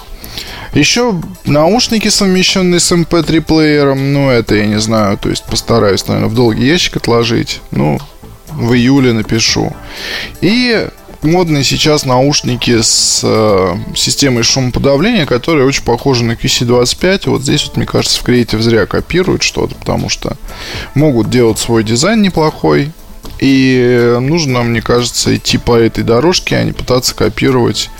Еще 0.72 1.20
наушники, 1.44 2.08
совмещенные 2.08 2.80
с 2.80 2.90
MP3 2.90 3.36
эм 3.36 3.42
плеером, 3.42 4.12
ну, 4.14 4.30
это 4.30 4.54
я 4.54 4.66
не 4.66 4.80
знаю, 4.80 5.18
то 5.18 5.28
есть 5.28 5.44
постараюсь, 5.44 6.06
наверное, 6.08 6.30
в 6.30 6.34
долгий 6.34 6.66
ящик 6.66 6.96
отложить. 6.96 7.60
Ну, 7.70 8.00
в 8.48 8.72
июле 8.74 9.12
напишу. 9.12 9.74
И 10.40 10.88
модные 11.22 11.64
сейчас 11.64 12.04
наушники 12.04 12.80
с 12.80 13.20
э, 13.22 13.76
системой 13.94 14.42
шумоподавления, 14.42 15.26
которые 15.26 15.66
очень 15.66 15.84
похожи 15.84 16.24
на 16.24 16.32
QC25. 16.32 17.30
Вот 17.30 17.42
здесь 17.42 17.64
вот, 17.64 17.76
мне 17.76 17.86
кажется, 17.86 18.18
в 18.20 18.28
Creative 18.28 18.60
зря 18.60 18.86
копируют 18.86 19.42
что-то, 19.42 19.74
потому 19.74 20.08
что 20.08 20.36
могут 20.94 21.30
делать 21.30 21.58
свой 21.58 21.84
дизайн 21.84 22.22
неплохой. 22.22 22.92
И 23.40 24.18
нужно, 24.20 24.62
мне 24.62 24.80
кажется, 24.82 25.34
идти 25.34 25.58
по 25.58 25.76
этой 25.76 26.04
дорожке, 26.04 26.56
а 26.56 26.64
не 26.64 26.72
пытаться 26.72 27.14
копировать 27.14 27.90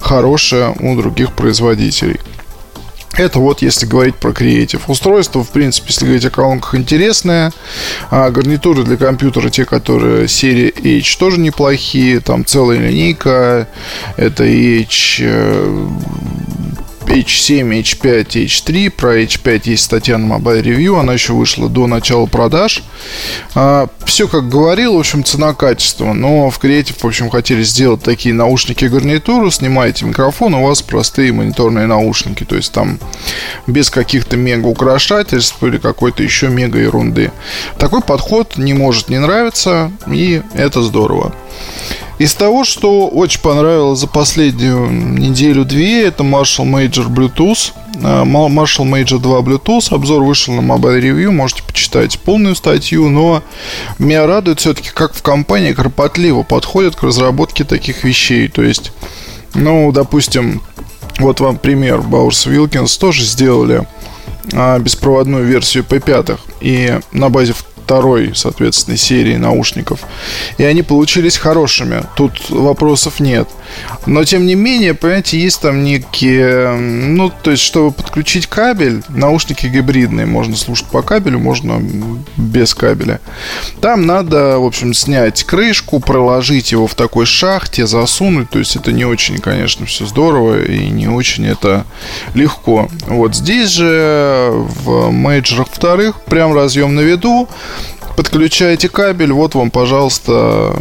хорошее 0.00 0.74
у 0.80 0.96
других 0.96 1.32
производителей. 1.32 2.20
Это 3.16 3.38
вот 3.38 3.62
если 3.62 3.86
говорить 3.86 4.16
про 4.16 4.32
креатив. 4.32 4.88
Устройство, 4.90 5.44
в 5.44 5.50
принципе, 5.50 5.86
если 5.88 6.04
говорить 6.04 6.24
о 6.24 6.30
колонках, 6.30 6.74
интересное. 6.74 7.52
А 8.10 8.30
гарнитуры 8.30 8.82
для 8.82 8.96
компьютера, 8.96 9.50
те, 9.50 9.64
которые 9.64 10.26
серии 10.26 10.98
H, 11.00 11.16
тоже 11.16 11.38
неплохие. 11.38 12.20
Там 12.20 12.44
целая 12.44 12.78
линейка. 12.78 13.68
Это 14.16 14.44
H 14.44 15.22
H7, 17.06 17.80
H5, 17.82 18.26
H3. 18.46 18.90
Про 18.90 19.22
H5 19.22 19.62
есть 19.64 19.84
статья 19.84 20.18
на 20.18 20.34
Mobile 20.34 20.62
Review. 20.62 20.98
Она 20.98 21.12
еще 21.14 21.32
вышла 21.32 21.68
до 21.68 21.86
начала 21.86 22.26
продаж. 22.26 22.82
А, 23.54 23.88
все, 24.04 24.28
как 24.28 24.48
говорил, 24.48 24.96
в 24.96 24.98
общем, 24.98 25.24
цена-качество. 25.24 26.12
Но 26.12 26.50
в 26.50 26.58
Creative, 26.58 26.96
в 26.98 27.04
общем, 27.04 27.30
хотели 27.30 27.62
сделать 27.62 28.02
такие 28.02 28.34
наушники-гарнитуру. 28.34 29.50
Снимаете 29.50 30.04
микрофон, 30.04 30.54
у 30.54 30.66
вас 30.66 30.82
простые 30.82 31.32
мониторные 31.32 31.86
наушники. 31.86 32.44
То 32.44 32.56
есть 32.56 32.72
там 32.72 32.98
без 33.66 33.90
каких-то 33.90 34.36
мега-украшательств 34.36 35.62
или 35.62 35.78
какой-то 35.78 36.22
еще 36.22 36.48
мега-ерунды. 36.48 37.32
Такой 37.78 38.00
подход 38.00 38.56
не 38.56 38.74
может 38.74 39.08
не 39.08 39.18
нравиться, 39.18 39.90
и 40.10 40.42
это 40.54 40.82
здорово. 40.82 41.34
Из 42.18 42.32
того, 42.34 42.64
что 42.64 43.08
очень 43.08 43.40
понравилось 43.40 43.98
за 43.98 44.06
последнюю 44.06 44.88
неделю-две, 44.90 46.06
это 46.06 46.22
Marshall 46.22 46.64
Major 46.64 47.08
Bluetooth. 47.08 47.72
Э, 47.96 48.24
Marshall 48.24 48.84
Major 48.88 49.18
2 49.18 49.40
Bluetooth. 49.40 49.92
Обзор 49.92 50.22
вышел 50.22 50.54
на 50.54 50.60
Mobile 50.60 51.00
Review. 51.00 51.30
Можете 51.32 51.64
почитать 51.64 52.18
полную 52.20 52.54
статью. 52.54 53.08
Но 53.08 53.42
меня 53.98 54.26
радует 54.26 54.60
все-таки, 54.60 54.90
как 54.94 55.14
в 55.14 55.22
компании 55.22 55.72
кропотливо 55.72 56.44
подходят 56.44 56.94
к 56.94 57.02
разработке 57.02 57.64
таких 57.64 58.04
вещей. 58.04 58.46
То 58.48 58.62
есть, 58.62 58.92
ну, 59.54 59.90
допустим, 59.90 60.62
вот 61.18 61.40
вам 61.40 61.56
пример. 61.56 61.98
Bowers 61.98 62.46
Wilkins 62.48 62.98
тоже 62.98 63.24
сделали 63.24 63.86
а, 64.52 64.78
беспроводную 64.78 65.44
версию 65.44 65.84
P5. 65.88 66.38
И 66.60 67.00
на 67.10 67.28
базе 67.28 67.54
второй, 67.84 68.32
соответственно, 68.34 68.96
серии 68.96 69.36
наушников. 69.36 70.00
И 70.56 70.64
они 70.64 70.82
получились 70.82 71.36
хорошими. 71.36 72.04
Тут 72.16 72.50
вопросов 72.50 73.20
нет. 73.20 73.48
Но, 74.06 74.24
тем 74.24 74.46
не 74.46 74.54
менее, 74.54 74.94
понимаете, 74.94 75.38
есть 75.38 75.60
там 75.60 75.84
некие... 75.84 76.76
Ну, 76.76 77.30
то 77.30 77.50
есть, 77.50 77.62
чтобы 77.62 77.92
подключить 77.92 78.46
кабель, 78.46 79.02
наушники 79.08 79.66
гибридные. 79.66 80.26
Можно 80.26 80.56
слушать 80.56 80.86
по 80.86 81.02
кабелю, 81.02 81.38
можно 81.38 81.82
без 82.36 82.74
кабеля. 82.74 83.20
Там 83.80 84.06
надо, 84.06 84.58
в 84.58 84.64
общем, 84.64 84.94
снять 84.94 85.44
крышку, 85.44 86.00
проложить 86.00 86.72
его 86.72 86.86
в 86.86 86.94
такой 86.94 87.26
шахте, 87.26 87.86
засунуть. 87.86 88.50
То 88.50 88.58
есть, 88.58 88.76
это 88.76 88.92
не 88.92 89.04
очень, 89.04 89.38
конечно, 89.38 89.86
все 89.86 90.06
здорово 90.06 90.64
и 90.64 90.88
не 90.88 91.08
очень 91.08 91.46
это 91.46 91.84
легко. 92.34 92.88
Вот 93.06 93.34
здесь 93.34 93.70
же 93.70 94.50
в 94.52 95.10
мейджорах 95.10 95.68
вторых 95.70 96.20
прям 96.22 96.54
разъем 96.54 96.94
на 96.94 97.00
виду 97.00 97.48
подключаете 98.16 98.88
кабель, 98.88 99.32
вот 99.32 99.54
вам, 99.54 99.70
пожалуйста, 99.70 100.74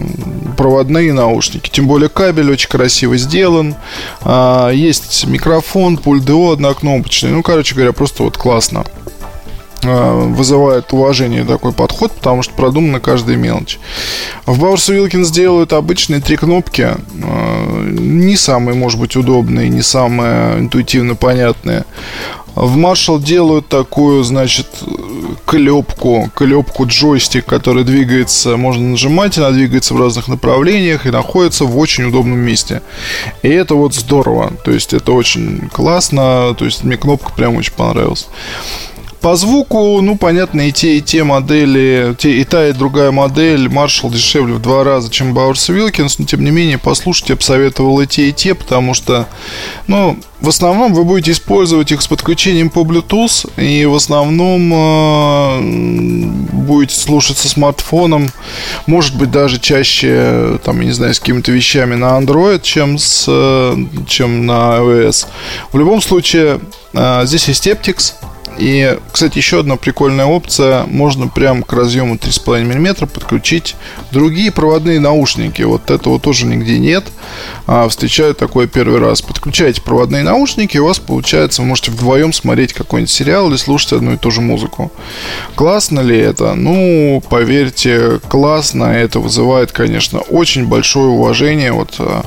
проводные 0.58 1.14
наушники. 1.14 1.70
Тем 1.70 1.88
более 1.88 2.10
кабель 2.10 2.52
очень 2.52 2.70
красиво 2.70 3.18
сделан. 3.18 3.76
А, 4.22 4.70
есть 4.70 5.26
микрофон, 5.26 5.98
пульт 5.98 6.26
ДО 6.26 6.52
однокнопочный. 6.52 7.32
Ну, 7.32 7.44
короче 7.44 7.76
говоря, 7.76 7.94
просто 7.94 8.24
вот 8.24 8.38
классно. 8.38 8.84
вызывает 9.84 10.94
уважение 10.94 11.44
такой 11.44 11.74
подход, 11.74 12.12
потому 12.12 12.42
что 12.42 12.54
продумана 12.54 13.00
каждая 13.00 13.36
мелочь. 13.36 13.80
В 14.46 14.64
Bowers 14.64 14.90
Wilkins 14.90 15.32
делают 15.32 15.74
обычные 15.74 16.22
три 16.22 16.38
кнопки, 16.38 16.92
не 17.14 18.38
самые, 18.38 18.76
может 18.76 19.00
быть, 19.00 19.16
удобные, 19.16 19.70
не 19.70 19.82
самые 19.82 20.60
интуитивно 20.60 21.16
понятные. 21.16 21.86
В 22.56 22.78
Marshall 22.78 23.22
делают 23.22 23.68
такую, 23.68 24.24
значит, 24.24 24.68
клепку, 25.46 26.30
клепку 26.36 26.86
джойстик, 26.86 27.46
который 27.46 27.84
двигается, 27.84 28.58
можно 28.58 28.90
нажимать, 28.90 29.38
она 29.38 29.52
двигается 29.52 29.94
в 29.94 30.00
разных 30.00 30.28
направлениях 30.28 31.06
и 31.06 31.12
находится 31.12 31.66
в 31.66 31.78
очень 31.78 32.06
удобном 32.06 32.40
месте. 32.40 32.82
И 33.42 33.50
это 33.50 33.76
вот 33.76 33.96
здорово, 33.96 34.52
то 34.64 34.72
есть 34.72 34.94
это 34.94 35.12
очень 35.12 35.70
классно, 35.70 36.56
то 36.58 36.66
есть 36.66 36.84
мне 36.84 36.98
кнопка 36.98 37.32
прям 37.34 37.56
очень 37.56 37.74
понравилась. 37.74 38.28
По 39.24 39.38
звуку, 39.38 40.02
ну, 40.02 40.18
понятно, 40.18 40.68
и 40.68 40.74
те, 40.74 40.98
и 40.98 41.02
те 41.02 41.24
модели, 41.24 42.14
те, 42.20 42.42
и 42.42 42.44
та, 42.44 42.68
и 42.68 42.74
другая 42.74 43.10
модель 43.12 43.68
Marshall 43.68 44.12
дешевле 44.12 44.56
в 44.56 44.62
два 44.62 44.84
раза, 44.84 45.10
чем 45.10 45.34
Bowers 45.34 45.70
Wilkins, 45.74 46.16
но, 46.18 46.26
тем 46.26 46.44
не 46.44 46.52
менее, 46.52 46.78
послушать 46.78 47.30
я 47.30 47.38
бы 47.38 47.42
советовал 47.42 48.02
и 48.02 48.06
те, 48.06 48.28
и 48.28 48.34
те, 48.34 48.54
потому 48.54 48.94
что, 48.94 49.30
ну, 49.88 50.20
в 50.42 50.50
основном 50.50 50.94
вы 50.94 51.06
будете 51.06 51.32
использовать 51.32 51.94
их 51.94 52.02
с 52.02 52.08
подключением 52.08 52.70
по 52.70 52.82
Bluetooth, 52.82 53.50
и 53.56 53.86
в 53.86 53.96
основном 53.96 54.74
э, 54.74 55.62
будете 56.52 57.00
слушать 57.00 57.38
со 57.38 57.48
смартфоном, 57.48 58.28
может 58.88 59.16
быть, 59.16 59.32
даже 59.32 59.58
чаще, 59.58 60.60
там, 60.66 60.82
я 60.82 60.88
не 60.88 60.92
знаю, 60.92 61.14
с 61.14 61.22
какими-то 61.22 61.54
вещами 61.54 61.96
на 61.96 62.20
Android, 62.20 62.62
чем, 62.62 62.98
с, 62.98 63.24
э, 63.30 63.78
чем 64.06 64.46
на 64.46 64.80
iOS. 64.80 65.28
В 65.72 65.80
любом 65.80 66.02
случае, 66.02 66.60
э, 66.92 67.22
здесь 67.24 67.48
есть 67.48 67.66
Aptix, 67.68 68.16
и, 68.64 68.98
кстати, 69.12 69.40
еще 69.40 69.60
одна 69.60 69.76
прикольная 69.76 70.26
опция. 70.26 70.86
Можно 70.86 71.28
прям 71.28 71.64
к 71.64 71.74
разъему 71.74 72.16
3,5 72.16 72.64
мм 72.64 73.08
подключить 73.08 73.76
другие 74.14 74.54
проводные 74.54 75.02
наушники. 75.02 75.64
Вот 75.64 75.92
этого 75.92 76.18
тоже 76.18 76.46
нигде 76.46 76.80
нет. 76.80 77.04
А, 77.68 77.90
встречаю 77.90 78.34
такое 78.34 78.68
первый 78.68 79.00
раз. 79.00 79.22
Подключаете 79.22 79.82
проводные 79.82 80.24
наушники, 80.24 80.78
и 80.78 80.80
у 80.80 80.86
вас 80.86 81.00
получается, 81.00 81.62
вы 81.62 81.68
можете 81.68 81.92
вдвоем 81.92 82.32
смотреть 82.32 82.72
какой-нибудь 82.72 83.12
сериал 83.12 83.50
или 83.50 83.58
слушать 83.58 83.92
одну 83.92 84.14
и 84.14 84.18
ту 84.18 84.32
же 84.32 84.40
музыку. 84.40 84.94
Классно 85.56 86.00
ли 86.00 86.18
это? 86.18 86.54
Ну, 86.54 87.22
поверьте, 87.30 88.22
классно. 88.30 88.86
Это 88.86 89.20
вызывает, 89.20 89.74
конечно, 89.74 90.20
очень 90.22 90.68
большое 90.68 91.08
уважение. 91.10 91.74
Вот 91.74 91.96
а, 92.00 92.24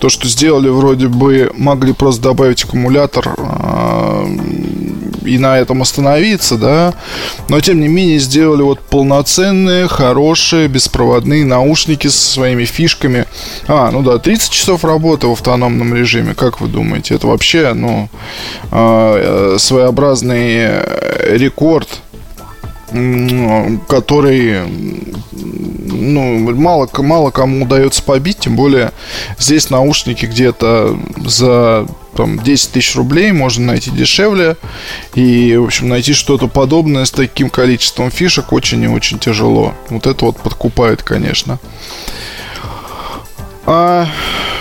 то, 0.00 0.08
что 0.08 0.26
сделали, 0.26 0.70
вроде 0.70 1.06
бы 1.06 1.52
могли 1.54 1.92
просто 1.92 2.22
добавить 2.22 2.64
аккумулятор 2.64 3.36
а, 3.38 4.26
и 5.28 5.38
на 5.38 5.58
этом 5.58 5.82
остановиться, 5.82 6.56
да, 6.56 6.94
но 7.48 7.60
тем 7.60 7.80
не 7.80 7.88
менее 7.88 8.18
сделали 8.18 8.62
вот 8.62 8.80
полноценные, 8.80 9.88
хорошие, 9.88 10.68
беспроводные 10.68 11.44
наушники 11.44 12.08
со 12.08 12.32
своими 12.32 12.64
фишками. 12.64 13.26
А, 13.66 13.90
ну 13.90 14.02
да, 14.02 14.18
30 14.18 14.50
часов 14.50 14.84
работы 14.84 15.26
в 15.26 15.32
автономном 15.32 15.94
режиме, 15.94 16.34
как 16.34 16.60
вы 16.60 16.68
думаете? 16.68 17.14
Это 17.14 17.26
вообще, 17.26 17.72
ну, 17.74 18.08
а, 18.70 19.54
э, 19.54 19.58
своеобразный 19.58 20.82
рекорд 21.36 21.88
который 22.90 24.62
ну, 25.30 26.54
мало, 26.54 26.88
мало 26.98 27.30
кому 27.30 27.64
удается 27.64 28.02
побить, 28.02 28.38
тем 28.38 28.56
более 28.56 28.92
здесь 29.38 29.68
наушники 29.68 30.26
где-то 30.26 30.98
за 31.24 31.86
там 32.18 32.40
10 32.40 32.72
тысяч 32.72 32.96
рублей 32.96 33.30
можно 33.30 33.66
найти 33.66 33.92
дешевле. 33.92 34.56
И, 35.14 35.56
в 35.56 35.66
общем, 35.66 35.88
найти 35.88 36.14
что-то 36.14 36.48
подобное 36.48 37.04
с 37.04 37.12
таким 37.12 37.48
количеством 37.48 38.10
фишек 38.10 38.52
очень 38.52 38.82
и 38.82 38.88
очень 38.88 39.20
тяжело. 39.20 39.72
Вот 39.88 40.08
это 40.08 40.24
вот 40.24 40.36
подкупает, 40.38 41.04
конечно. 41.04 41.60
А 43.70 44.08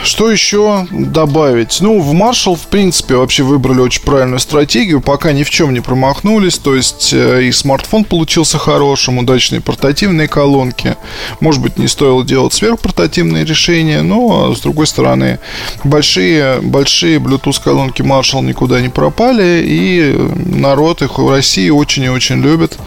что 0.04 0.30
еще 0.30 0.86
добавить? 0.91 1.80
Ну, 1.80 2.02
в 2.02 2.13
Marshall, 2.13 2.58
в 2.58 2.67
принципе, 2.67 3.15
вообще 3.15 3.43
выбрали 3.43 3.80
очень 3.80 4.02
правильную 4.02 4.39
стратегию, 4.39 5.00
пока 5.00 5.32
ни 5.32 5.43
в 5.43 5.50
чем 5.50 5.74
не 5.74 5.80
промахнулись, 5.80 6.58
то 6.58 6.76
есть 6.76 7.13
э, 7.13 7.43
и 7.43 7.54
смартфон 7.54 8.04
получился 8.04 8.58
хорошим, 8.58 9.17
удачные 9.17 9.62
портативные 9.62 10.28
колонки. 10.28 10.98
Может 11.39 11.62
быть, 11.62 11.78
не 11.78 11.88
стоило 11.88 12.26
делать 12.26 12.52
сверхпортативные 12.52 13.46
решения, 13.46 14.02
но, 14.02 14.54
с 14.54 14.60
другой 14.60 14.88
стороны, 14.88 15.39
большие, 15.86 16.60
большие 16.60 17.20
Bluetooth 17.20 17.63
колонки 17.63 18.02
Marshall 18.02 18.43
никуда 18.43 18.82
не 18.82 18.89
пропали, 18.89 19.63
и 19.65 20.13
народ 20.36 21.02
их 21.02 21.17
в 21.17 21.30
России 21.30 21.70
очень 21.70 22.04
и 22.04 22.10
очень 22.10 22.41
любит 22.41 22.78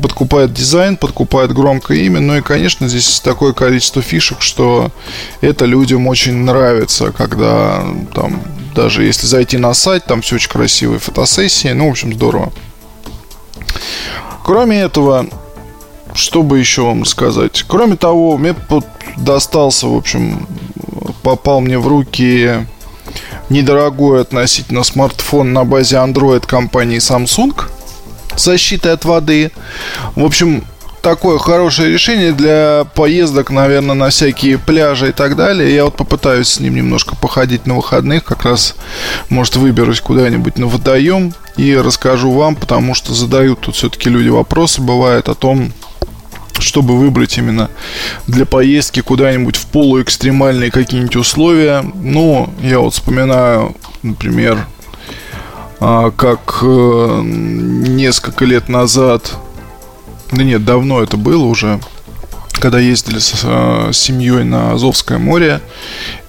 подкупает 0.00 0.52
дизайн, 0.52 0.96
подкупает 0.96 1.52
громкое 1.52 1.98
имя. 1.98 2.20
Ну 2.20 2.36
и, 2.36 2.40
конечно, 2.40 2.88
здесь 2.88 3.20
такое 3.20 3.52
количество 3.52 4.02
фишек, 4.02 4.40
что 4.40 4.90
это 5.40 5.64
людям 5.64 6.06
очень 6.06 6.34
нравится, 6.34 7.12
когда 7.12 7.84
там 8.14 8.42
даже 8.74 9.04
если 9.04 9.26
зайти 9.26 9.58
на 9.58 9.74
сайт, 9.74 10.04
там 10.06 10.22
все 10.22 10.36
очень 10.36 10.50
красивые 10.50 10.98
фотосессии. 10.98 11.68
Ну, 11.68 11.88
в 11.88 11.90
общем, 11.90 12.12
здорово. 12.14 12.52
Кроме 14.44 14.80
этого, 14.80 15.26
что 16.14 16.42
бы 16.42 16.58
еще 16.58 16.82
вам 16.82 17.04
сказать? 17.04 17.64
Кроме 17.66 17.96
того, 17.96 18.36
мне 18.38 18.54
достался, 19.16 19.86
в 19.86 19.96
общем, 19.96 20.46
попал 21.22 21.60
мне 21.60 21.78
в 21.78 21.86
руки 21.86 22.66
недорогой 23.48 24.22
относительно 24.22 24.84
смартфон 24.84 25.52
на 25.52 25.64
базе 25.64 25.96
Android 25.96 26.46
компании 26.46 26.98
Samsung– 26.98 27.54
защитой 28.40 28.92
от 28.92 29.04
воды. 29.04 29.50
В 30.14 30.24
общем, 30.24 30.64
такое 31.02 31.38
хорошее 31.38 31.92
решение 31.92 32.32
для 32.32 32.86
поездок, 32.94 33.50
наверное, 33.50 33.94
на 33.94 34.10
всякие 34.10 34.58
пляжи 34.58 35.10
и 35.10 35.12
так 35.12 35.36
далее. 35.36 35.74
Я 35.74 35.84
вот 35.84 35.96
попытаюсь 35.96 36.48
с 36.48 36.60
ним 36.60 36.74
немножко 36.74 37.16
походить 37.16 37.66
на 37.66 37.76
выходных, 37.76 38.24
как 38.24 38.44
раз, 38.44 38.76
может, 39.28 39.56
выберусь 39.56 40.00
куда-нибудь 40.00 40.58
на 40.58 40.66
водоем 40.66 41.34
и 41.56 41.76
расскажу 41.76 42.30
вам, 42.32 42.56
потому 42.56 42.94
что 42.94 43.14
задают 43.14 43.60
тут 43.60 43.76
все-таки 43.76 44.10
люди 44.10 44.28
вопросы, 44.28 44.80
бывает 44.80 45.28
о 45.28 45.34
том, 45.34 45.72
чтобы 46.58 46.98
выбрать 46.98 47.38
именно 47.38 47.70
для 48.26 48.44
поездки 48.44 49.00
куда-нибудь 49.00 49.56
в 49.56 49.66
полуэкстремальные 49.66 50.70
какие-нибудь 50.70 51.16
условия. 51.16 51.82
Ну, 51.94 52.52
я 52.62 52.80
вот 52.80 52.94
вспоминаю, 52.94 53.76
например, 54.02 54.66
как 55.80 56.58
э, 56.62 57.20
несколько 57.24 58.44
лет 58.44 58.68
назад, 58.68 59.34
да 60.30 60.44
нет, 60.44 60.64
давно 60.64 61.02
это 61.02 61.16
было 61.16 61.44
уже, 61.44 61.80
когда 62.52 62.78
ездили 62.78 63.18
с, 63.18 63.32
с 63.42 63.96
семьей 63.96 64.44
на 64.44 64.72
Азовское 64.72 65.18
море, 65.18 65.60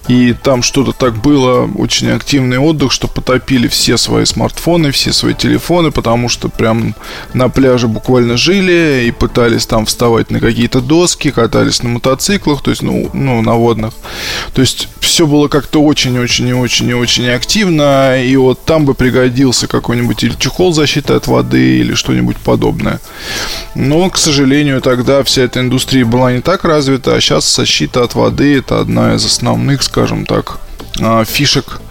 и 0.08 0.32
там 0.32 0.62
что-то 0.62 0.92
так 0.92 1.14
было, 1.14 1.70
очень 1.76 2.10
активный 2.10 2.58
отдых, 2.58 2.92
что 2.92 3.08
потопили 3.08 3.68
все 3.68 3.96
свои 3.96 4.24
смартфоны, 4.24 4.90
все 4.90 5.12
свои 5.12 5.34
телефоны, 5.34 5.90
потому 5.90 6.28
что 6.28 6.48
прям 6.48 6.94
на 7.34 7.48
пляже 7.48 7.88
буквально 7.88 8.36
жили 8.36 9.04
и 9.06 9.10
пытались 9.10 9.66
там 9.66 9.86
вставать 9.86 10.30
на 10.30 10.40
какие-то 10.40 10.80
доски, 10.80 11.30
катались 11.30 11.82
на 11.82 11.90
мотоциклах, 11.90 12.62
то 12.62 12.70
есть, 12.70 12.82
ну, 12.82 13.10
ну 13.12 13.42
на 13.42 13.54
водных. 13.54 13.94
То 14.54 14.60
есть 14.60 14.88
все 15.00 15.26
было 15.26 15.48
как-то 15.48 15.82
очень-очень 15.82 16.48
и 16.48 16.52
очень 16.52 16.88
и 16.88 16.94
очень 16.94 17.28
активно, 17.28 18.22
и 18.22 18.34
вот 18.36 18.64
там 18.64 18.84
бы 18.84 18.94
пригодился 18.94 19.66
какой-нибудь 19.66 20.22
или 20.24 20.34
чехол 20.38 20.72
защиты 20.72 21.14
от 21.14 21.26
воды, 21.26 21.78
или 21.78 21.94
что-нибудь 21.94 22.36
подобное. 22.38 23.00
Но, 23.74 24.10
к 24.10 24.18
сожалению, 24.18 24.80
тогда 24.80 25.22
вся 25.22 25.42
эта 25.42 25.60
индустрия 25.60 26.04
была 26.04 26.32
не 26.32 26.40
так 26.40 26.64
развита, 26.64 27.14
а 27.14 27.20
сейчас 27.20 27.54
защита 27.54 28.02
от 28.02 28.14
воды 28.14 28.58
это 28.58 28.80
одна 28.80 29.14
из 29.14 29.24
основных, 29.24 29.82
скажем 29.92 30.24
так, 30.24 30.58
а, 31.02 31.22
фишек, 31.26 31.82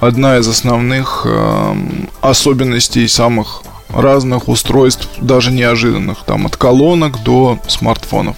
одна 0.00 0.38
из 0.38 0.48
основных 0.48 1.26
а, 1.26 1.76
особенностей 2.22 3.06
самых 3.08 3.62
разных 3.90 4.48
устройств, 4.48 5.06
даже 5.20 5.52
неожиданных, 5.52 6.24
там 6.24 6.46
от 6.46 6.56
колонок 6.56 7.22
до 7.22 7.58
смартфонов. 7.68 8.36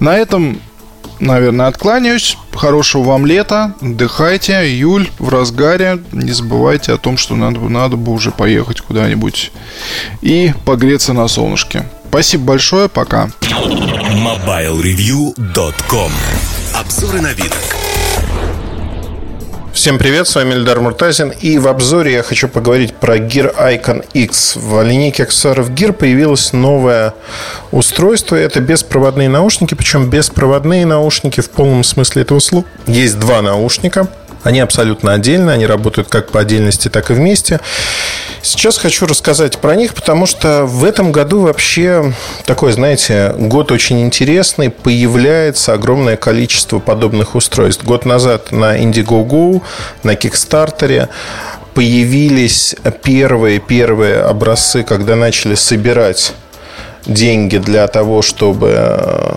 На 0.00 0.16
этом, 0.16 0.62
наверное, 1.20 1.66
откланяюсь. 1.66 2.38
Хорошего 2.54 3.02
вам 3.02 3.26
лета, 3.26 3.74
отдыхайте, 3.82 4.64
июль 4.64 5.10
в 5.18 5.28
разгаре. 5.28 6.02
Не 6.12 6.32
забывайте 6.32 6.94
о 6.94 6.96
том, 6.96 7.18
что 7.18 7.36
надо, 7.36 7.60
надо 7.60 7.98
бы 7.98 8.12
уже 8.12 8.30
поехать 8.30 8.80
куда-нибудь 8.80 9.52
и 10.22 10.54
погреться 10.64 11.12
на 11.12 11.28
солнышке. 11.28 11.86
Спасибо 12.08 12.44
большое, 12.44 12.88
пока. 12.88 13.28
MobileReview.com 13.42 16.12
Обзоры 16.74 17.20
на 17.20 17.32
видок. 17.32 17.76
Всем 19.76 19.98
привет, 19.98 20.26
с 20.26 20.34
вами 20.34 20.54
Эльдар 20.54 20.80
Муртазин. 20.80 21.28
И 21.28 21.58
в 21.58 21.68
обзоре 21.68 22.14
я 22.14 22.22
хочу 22.22 22.48
поговорить 22.48 22.94
про 22.94 23.18
Gear 23.18 23.54
Icon 23.54 24.06
X. 24.14 24.56
В 24.56 24.82
линейке 24.82 25.24
аксессуаров 25.24 25.68
Gear 25.68 25.92
появилось 25.92 26.54
новое 26.54 27.12
устройство. 27.72 28.36
Это 28.36 28.62
беспроводные 28.62 29.28
наушники, 29.28 29.74
причем 29.74 30.08
беспроводные 30.08 30.86
наушники 30.86 31.42
в 31.42 31.50
полном 31.50 31.84
смысле 31.84 32.22
этого 32.22 32.38
слова. 32.38 32.64
Есть 32.86 33.18
два 33.18 33.42
наушника. 33.42 34.08
Они 34.46 34.60
абсолютно 34.60 35.12
отдельно, 35.12 35.54
они 35.54 35.66
работают 35.66 36.08
как 36.08 36.30
по 36.30 36.38
отдельности, 36.38 36.86
так 36.86 37.10
и 37.10 37.14
вместе. 37.14 37.58
Сейчас 38.42 38.78
хочу 38.78 39.04
рассказать 39.04 39.58
про 39.58 39.74
них, 39.74 39.92
потому 39.92 40.24
что 40.26 40.66
в 40.66 40.84
этом 40.84 41.10
году 41.10 41.40
вообще 41.40 42.14
такой, 42.44 42.70
знаете, 42.70 43.34
год 43.36 43.72
очень 43.72 44.02
интересный. 44.02 44.70
Появляется 44.70 45.72
огромное 45.72 46.16
количество 46.16 46.78
подобных 46.78 47.34
устройств. 47.34 47.82
Год 47.82 48.04
назад 48.04 48.52
на 48.52 48.78
Indiegogo, 48.78 49.62
на 50.04 50.12
Kickstarter 50.12 51.08
появились 51.74 52.76
первые-первые 53.02 54.20
образцы, 54.20 54.84
когда 54.84 55.16
начали 55.16 55.56
собирать 55.56 56.34
деньги 57.04 57.58
для 57.58 57.88
того, 57.88 58.22
чтобы 58.22 59.34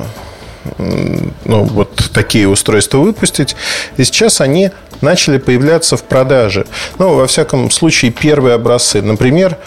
ну, 0.78 1.64
вот 1.64 2.12
такие 2.14 2.48
устройства 2.48 3.00
выпустить. 3.00 3.56
И 3.98 4.04
сейчас 4.04 4.42
они 4.42 4.72
начали 5.02 5.38
появляться 5.38 5.98
в 5.98 6.04
продаже. 6.04 6.66
Ну, 6.98 7.16
во 7.16 7.28
всяком 7.28 7.72
случае, 7.72 8.12
первые 8.12 8.56
образцы. 8.56 9.02
Например, 9.02 9.58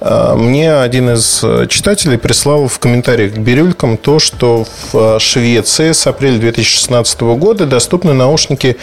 э, 0.00 0.34
мне 0.36 0.74
один 0.74 1.10
из 1.10 1.44
читателей 1.68 2.18
прислал 2.18 2.66
в 2.68 2.78
комментариях 2.78 3.34
к 3.34 3.38
бирюлькам 3.38 3.96
то, 3.96 4.18
что 4.18 4.66
в 4.92 5.18
Швеции 5.20 5.92
с 5.92 6.06
апреля 6.06 6.38
2016 6.38 7.20
года 7.20 7.66
доступны 7.66 8.12
наушники 8.12 8.76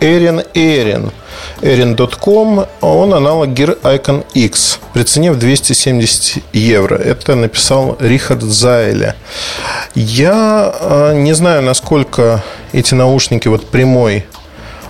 Erin 0.00 0.46
Erin. 0.54 1.12
Erin.com, 1.60 2.66
он 2.80 3.14
аналог 3.14 3.48
Gear 3.48 3.80
Icon 3.82 4.24
X 4.34 4.80
при 4.92 5.02
цене 5.02 5.32
в 5.32 5.38
270 5.38 6.42
евро. 6.52 6.96
Это 6.96 7.34
написал 7.34 7.96
Рихард 8.00 8.42
Зайле. 8.42 9.14
Я 9.94 10.74
э, 10.78 11.14
не 11.14 11.32
знаю, 11.32 11.62
насколько 11.62 12.42
эти 12.72 12.94
наушники 12.94 13.48
вот 13.48 13.70
прямой 13.70 14.26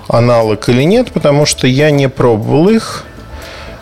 аналог 0.08 0.68
или 0.68 0.82
нет, 0.82 1.12
потому 1.12 1.46
что 1.46 1.66
я 1.66 1.90
не 1.90 2.08
пробовал 2.08 2.68
их. 2.68 3.04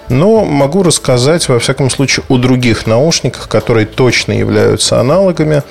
Но 0.08 0.44
могу 0.44 0.82
рассказать, 0.82 1.48
во 1.48 1.58
всяком 1.58 1.88
случае, 1.88 2.24
о 2.28 2.36
других 2.36 2.86
наушниках, 2.86 3.48
которые 3.48 3.86
точно 3.86 4.32
являются 4.32 5.00
аналогами. 5.00 5.62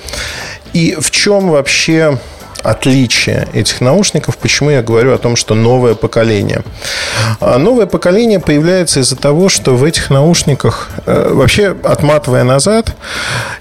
И 0.72 0.96
в 0.98 1.10
чем 1.10 1.50
вообще 1.50 2.18
отличие 2.62 3.48
этих 3.52 3.80
наушников, 3.80 4.38
почему 4.38 4.70
я 4.70 4.82
говорю 4.82 5.12
о 5.14 5.18
том, 5.18 5.36
что 5.36 5.54
новое 5.54 5.94
поколение. 5.94 6.62
А 7.40 7.58
новое 7.58 7.86
поколение 7.86 8.40
появляется 8.40 9.00
из-за 9.00 9.16
того, 9.16 9.48
что 9.48 9.76
в 9.76 9.84
этих 9.84 10.10
наушниках, 10.10 10.90
э, 11.06 11.32
вообще 11.32 11.76
отматывая 11.82 12.44
назад, 12.44 12.94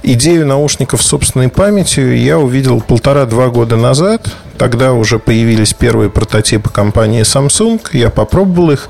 идею 0.04 0.46
наушников 0.46 1.02
собственной 1.02 1.50
памятью 1.50 2.18
я 2.18 2.38
увидел 2.38 2.82
полтора-два 2.82 3.48
года 3.48 3.76
назад, 3.76 4.28
Тогда 4.58 4.94
уже 4.94 5.20
появились 5.20 5.74
первые 5.74 6.10
прототипы 6.10 6.70
компании 6.70 7.22
Samsung. 7.22 7.82
Я 7.94 8.10
попробовал 8.10 8.72
их 8.72 8.90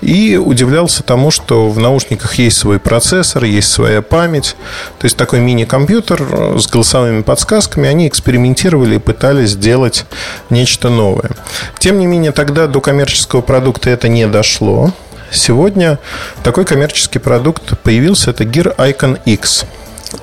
и 0.00 0.36
удивлялся 0.36 1.02
тому, 1.02 1.30
что 1.30 1.68
в 1.70 1.78
наушниках 1.78 2.34
есть 2.34 2.58
свой 2.58 2.78
процессор, 2.78 3.44
есть 3.44 3.70
своя 3.70 4.02
память. 4.02 4.56
То 4.98 5.06
есть 5.06 5.16
такой 5.16 5.40
мини-компьютер 5.40 6.58
с 6.58 6.66
голосовыми 6.68 7.22
подсказками. 7.22 7.88
Они 7.88 8.06
экспериментировали 8.06 8.96
и 8.96 8.98
пытались 8.98 9.50
сделать 9.50 10.06
нечто 10.50 10.88
новое. 10.88 11.30
Тем 11.78 11.98
не 11.98 12.06
менее, 12.06 12.32
тогда 12.32 12.66
до 12.66 12.80
коммерческого 12.80 13.40
продукта 13.40 13.90
это 13.90 14.08
не 14.08 14.26
дошло. 14.26 14.92
Сегодня 15.30 15.98
такой 16.42 16.64
коммерческий 16.64 17.18
продукт 17.18 17.78
появился. 17.82 18.30
Это 18.30 18.44
Gear 18.44 18.74
Icon 18.76 19.18
X. 19.24 19.64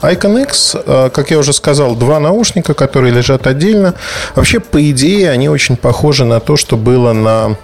Icon 0.02 0.42
X, 0.44 0.76
э, 0.76 1.10
как 1.14 1.32
я 1.32 1.38
уже 1.38 1.54
сказал, 1.54 1.96
два 1.96 2.20
наушника, 2.20 2.74
которые 2.74 3.14
лежат 3.14 3.48
отдельно. 3.48 3.94
Вообще, 4.36 4.60
по 4.60 4.90
идее, 4.90 5.30
они 5.30 5.50
очень 5.50 5.78
похожи 5.78 6.26
на 6.26 6.40
то, 6.40 6.58
что 6.58 6.78
было 6.78 7.14
на, 7.14 7.56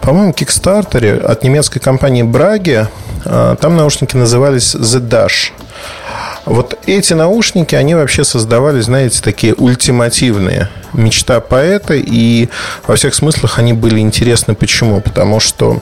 по-моему, 0.00 0.32
Kickstarter 0.32 1.20
от 1.24 1.42
немецкой 1.44 1.80
компании 1.80 2.22
Браги. 2.22 2.86
Э, 3.24 3.56
там 3.60 3.76
наушники 3.76 4.16
назывались 4.16 4.74
The 4.74 5.00
Dash. 5.00 5.52
Вот 6.46 6.78
эти 6.86 7.14
наушники, 7.14 7.74
они 7.74 7.94
вообще 7.94 8.22
создавали, 8.22 8.80
знаете, 8.80 9.22
такие 9.22 9.54
ультимативные. 9.54 10.68
Мечта 10.92 11.40
поэта, 11.40 11.94
и 11.94 12.48
во 12.86 12.96
всех 12.96 13.14
смыслах 13.14 13.58
они 13.58 13.72
были 13.72 13.98
интересны. 13.98 14.54
Почему? 14.54 15.00
Потому 15.00 15.40
что, 15.40 15.80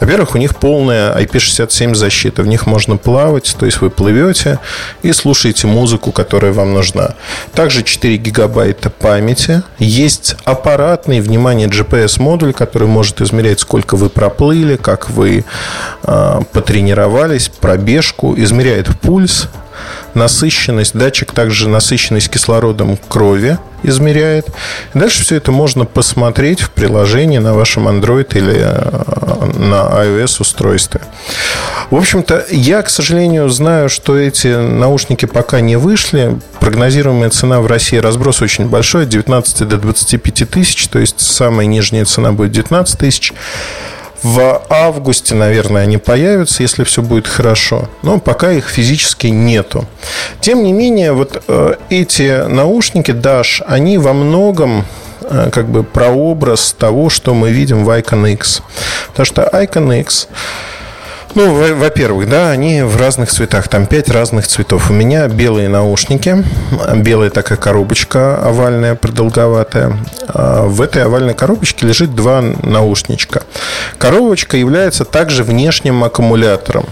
во-первых, 0.00 0.34
у 0.36 0.38
них 0.38 0.56
полная 0.56 1.14
IP67 1.18 1.94
защита. 1.94 2.42
В 2.42 2.46
них 2.46 2.66
можно 2.66 2.96
плавать, 2.96 3.54
то 3.58 3.66
есть 3.66 3.80
вы 3.80 3.90
плывете 3.90 4.60
и 5.02 5.12
слушаете 5.12 5.66
музыку, 5.66 6.12
которая 6.12 6.52
вам 6.52 6.72
нужна. 6.72 7.14
Также 7.52 7.82
4 7.82 8.16
гигабайта 8.16 8.90
памяти. 8.90 9.62
Есть 9.78 10.36
аппаратный, 10.44 11.20
внимание, 11.20 11.68
GPS-модуль, 11.68 12.52
который 12.52 12.88
может 12.88 13.20
измерять, 13.20 13.60
сколько 13.60 13.96
вы 13.96 14.08
проплыли, 14.08 14.76
как 14.76 15.10
вы 15.10 15.44
э, 16.04 16.40
потренировались, 16.52 17.48
пробежку, 17.48 18.34
измеряет 18.36 18.88
пульс, 19.00 19.48
насыщенность, 20.14 20.96
датчик 20.96 21.32
также 21.32 21.68
насыщенность 21.68 22.30
кислородом 22.30 22.96
крови 23.08 23.58
измеряет. 23.82 24.46
Дальше 24.94 25.22
все 25.22 25.36
это 25.36 25.52
можно 25.52 25.84
посмотреть 25.84 26.60
в 26.60 26.70
приложении 26.70 27.38
на 27.38 27.54
вашем 27.54 27.86
Android 27.86 28.36
или 28.36 28.56
э, 28.56 29.58
на 29.58 30.02
iOS 30.04 30.40
устройстве. 30.40 31.00
В 31.90 31.96
общем-то, 31.96 32.46
я, 32.50 32.82
к 32.82 32.90
сожалению, 32.90 33.48
знаю, 33.50 33.88
что 33.88 34.16
эти 34.16 34.48
наушники 34.48 35.26
пока 35.26 35.60
не 35.60 35.76
вышли. 35.76 36.38
Прогнозируемая 36.60 37.30
цена 37.30 37.60
в 37.60 37.66
России 37.66 37.98
разброс 37.98 38.40
очень 38.40 38.66
большой, 38.66 39.02
от 39.04 39.10
19 39.10 39.68
до 39.68 39.76
25 39.76 40.50
тысяч, 40.50 40.88
то 40.88 40.98
есть 40.98 41.20
самая 41.20 41.66
нижняя 41.66 42.04
цена 42.04 42.32
будет 42.32 42.52
19 42.52 42.98
тысяч. 42.98 43.32
В 44.24 44.62
августе, 44.70 45.34
наверное, 45.34 45.82
они 45.82 45.98
появятся, 45.98 46.62
если 46.62 46.82
все 46.84 47.02
будет 47.02 47.28
хорошо. 47.28 47.90
Но 48.00 48.18
пока 48.18 48.52
их 48.52 48.70
физически 48.70 49.26
нету. 49.26 49.86
Тем 50.40 50.64
не 50.64 50.72
менее, 50.72 51.12
вот 51.12 51.42
э, 51.46 51.74
эти 51.90 52.48
наушники 52.48 53.10
Dash, 53.10 53.62
они 53.66 53.98
во 53.98 54.14
многом 54.14 54.86
э, 55.20 55.50
как 55.52 55.68
бы 55.68 55.84
прообраз 55.84 56.72
того, 56.72 57.10
что 57.10 57.34
мы 57.34 57.50
видим 57.50 57.84
в 57.84 57.90
Icon 57.90 58.32
X. 58.32 58.62
Потому 59.08 59.26
что 59.26 59.42
Icon 59.42 60.00
X 60.00 60.28
ну, 61.34 61.74
во-первых, 61.74 62.28
да, 62.28 62.50
они 62.50 62.82
в 62.82 62.96
разных 62.96 63.30
цветах. 63.30 63.68
Там 63.68 63.86
пять 63.86 64.08
разных 64.08 64.46
цветов. 64.46 64.90
У 64.90 64.92
меня 64.92 65.26
белые 65.26 65.68
наушники, 65.68 66.44
белая 66.96 67.30
такая 67.30 67.58
коробочка 67.58 68.36
овальная, 68.36 68.94
продолговатая. 68.94 69.96
А 70.28 70.66
в 70.66 70.80
этой 70.80 71.04
овальной 71.04 71.34
коробочке 71.34 71.86
лежит 71.86 72.14
два 72.14 72.40
наушничка. 72.40 73.42
Коробочка 73.98 74.56
является 74.56 75.04
также 75.04 75.42
внешним 75.44 76.04
аккумулятором. 76.04 76.86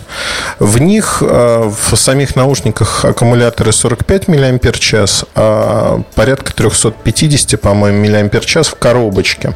В 0.58 0.78
них, 0.78 1.22
а, 1.22 1.70
в 1.70 1.96
самих 1.96 2.34
наушниках 2.36 3.04
аккумуляторы 3.04 3.72
45 3.72 4.28
мАч, 4.28 5.24
а 5.34 6.02
порядка 6.14 6.52
350, 6.52 7.60
по-моему, 7.60 8.06
мАч 8.32 8.66
в 8.68 8.74
коробочке. 8.74 9.54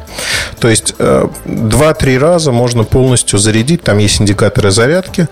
То 0.59 0.69
есть 0.69 0.95
2-3 0.97 2.15
э, 2.15 2.17
раза 2.17 2.51
можно 2.51 2.83
полностью 2.83 3.39
зарядить. 3.39 3.83
Там 3.83 3.97
есть 3.97 4.21
индикаторы 4.21 4.71
зарядки, 4.77 5.27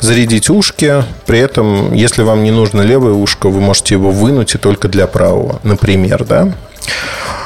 зарядить 0.00 0.50
ушки. 0.50 1.04
При 1.26 1.38
этом, 1.38 1.94
если 1.94 2.22
вам 2.22 2.42
не 2.42 2.50
нужно 2.50 2.82
левое 2.82 3.12
ушко, 3.12 3.48
вы 3.48 3.60
можете 3.60 3.94
его 3.94 4.10
вынуть 4.10 4.54
и 4.54 4.58
только 4.58 4.88
для 4.88 5.06
правого, 5.06 5.60
например, 5.62 6.24
да. 6.24 6.52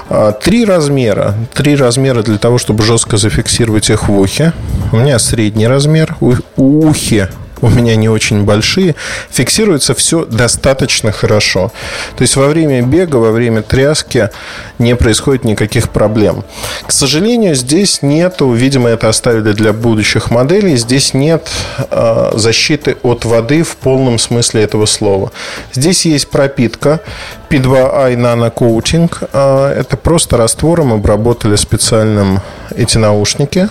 А, 0.09 0.32
три 0.32 0.64
размера. 0.64 1.34
Три 1.53 1.76
размера 1.76 2.22
для 2.22 2.38
того, 2.38 2.59
чтобы 2.59 2.82
жестко 2.84 3.16
зафиксировать 3.16 3.90
их 3.90 4.09
в 4.09 4.18
ухе. 4.18 4.53
У 4.92 4.96
меня 4.96 5.18
средний 5.18 5.68
размер. 5.68 6.16
У 6.20 6.34
ухе 6.57 7.28
у 7.61 7.68
меня 7.68 7.96
не 7.96 8.08
очень 8.08 8.44
большие, 8.44 8.94
фиксируется 9.30 9.94
все 9.94 10.24
достаточно 10.24 11.12
хорошо. 11.12 11.72
То 12.16 12.22
есть 12.22 12.36
во 12.36 12.46
время 12.46 12.82
бега, 12.82 13.16
во 13.16 13.30
время 13.30 13.62
тряски 13.62 14.30
не 14.78 14.96
происходит 14.96 15.44
никаких 15.44 15.90
проблем. 15.90 16.44
К 16.86 16.92
сожалению, 16.92 17.54
здесь 17.54 18.02
нету, 18.02 18.52
видимо, 18.52 18.88
это 18.88 19.08
оставили 19.08 19.52
для 19.52 19.72
будущих 19.72 20.30
моделей, 20.30 20.76
здесь 20.76 21.14
нет 21.14 21.48
э, 21.90 22.30
защиты 22.34 22.96
от 23.02 23.24
воды 23.24 23.62
в 23.62 23.76
полном 23.76 24.18
смысле 24.18 24.62
этого 24.62 24.86
слова. 24.86 25.32
Здесь 25.72 26.06
есть 26.06 26.28
пропитка 26.28 27.00
P2i 27.48 28.16
Nano 28.16 28.52
Coating. 28.52 29.11
Э, 29.32 29.74
это 29.80 29.96
просто 29.96 30.36
раствором 30.36 30.92
обработали 30.92 31.56
специальным 31.56 32.40
эти 32.74 32.98
наушники 32.98 33.68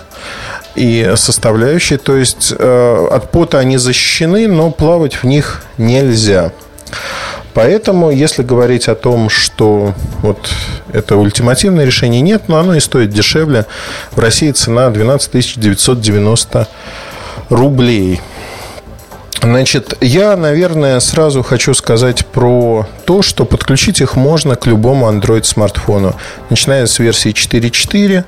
и 0.80 1.12
составляющие. 1.16 1.98
То 1.98 2.16
есть 2.16 2.54
э, 2.58 3.08
от 3.10 3.30
пота 3.30 3.58
они 3.58 3.76
защищены, 3.76 4.48
но 4.48 4.70
плавать 4.70 5.14
в 5.14 5.24
них 5.24 5.62
нельзя. 5.76 6.52
Поэтому, 7.52 8.10
если 8.10 8.42
говорить 8.42 8.88
о 8.88 8.94
том, 8.94 9.28
что 9.28 9.92
вот 10.22 10.50
это 10.92 11.16
ультимативное 11.16 11.84
решение, 11.84 12.22
нет, 12.22 12.44
но 12.48 12.58
оно 12.58 12.74
и 12.76 12.80
стоит 12.80 13.10
дешевле. 13.10 13.66
В 14.12 14.20
России 14.20 14.50
цена 14.52 14.88
12 14.88 15.60
990 15.60 16.68
рублей. 17.50 18.20
Значит, 19.42 19.96
я, 20.00 20.36
наверное, 20.36 21.00
сразу 21.00 21.42
хочу 21.42 21.72
сказать 21.74 22.26
про 22.26 22.86
то, 23.06 23.22
что 23.22 23.44
подключить 23.44 24.00
их 24.00 24.16
можно 24.16 24.54
к 24.54 24.66
любому 24.66 25.10
Android-смартфону. 25.10 26.14
Начиная 26.50 26.86
с 26.86 26.98
версии 26.98 27.32
4.4, 27.32 28.24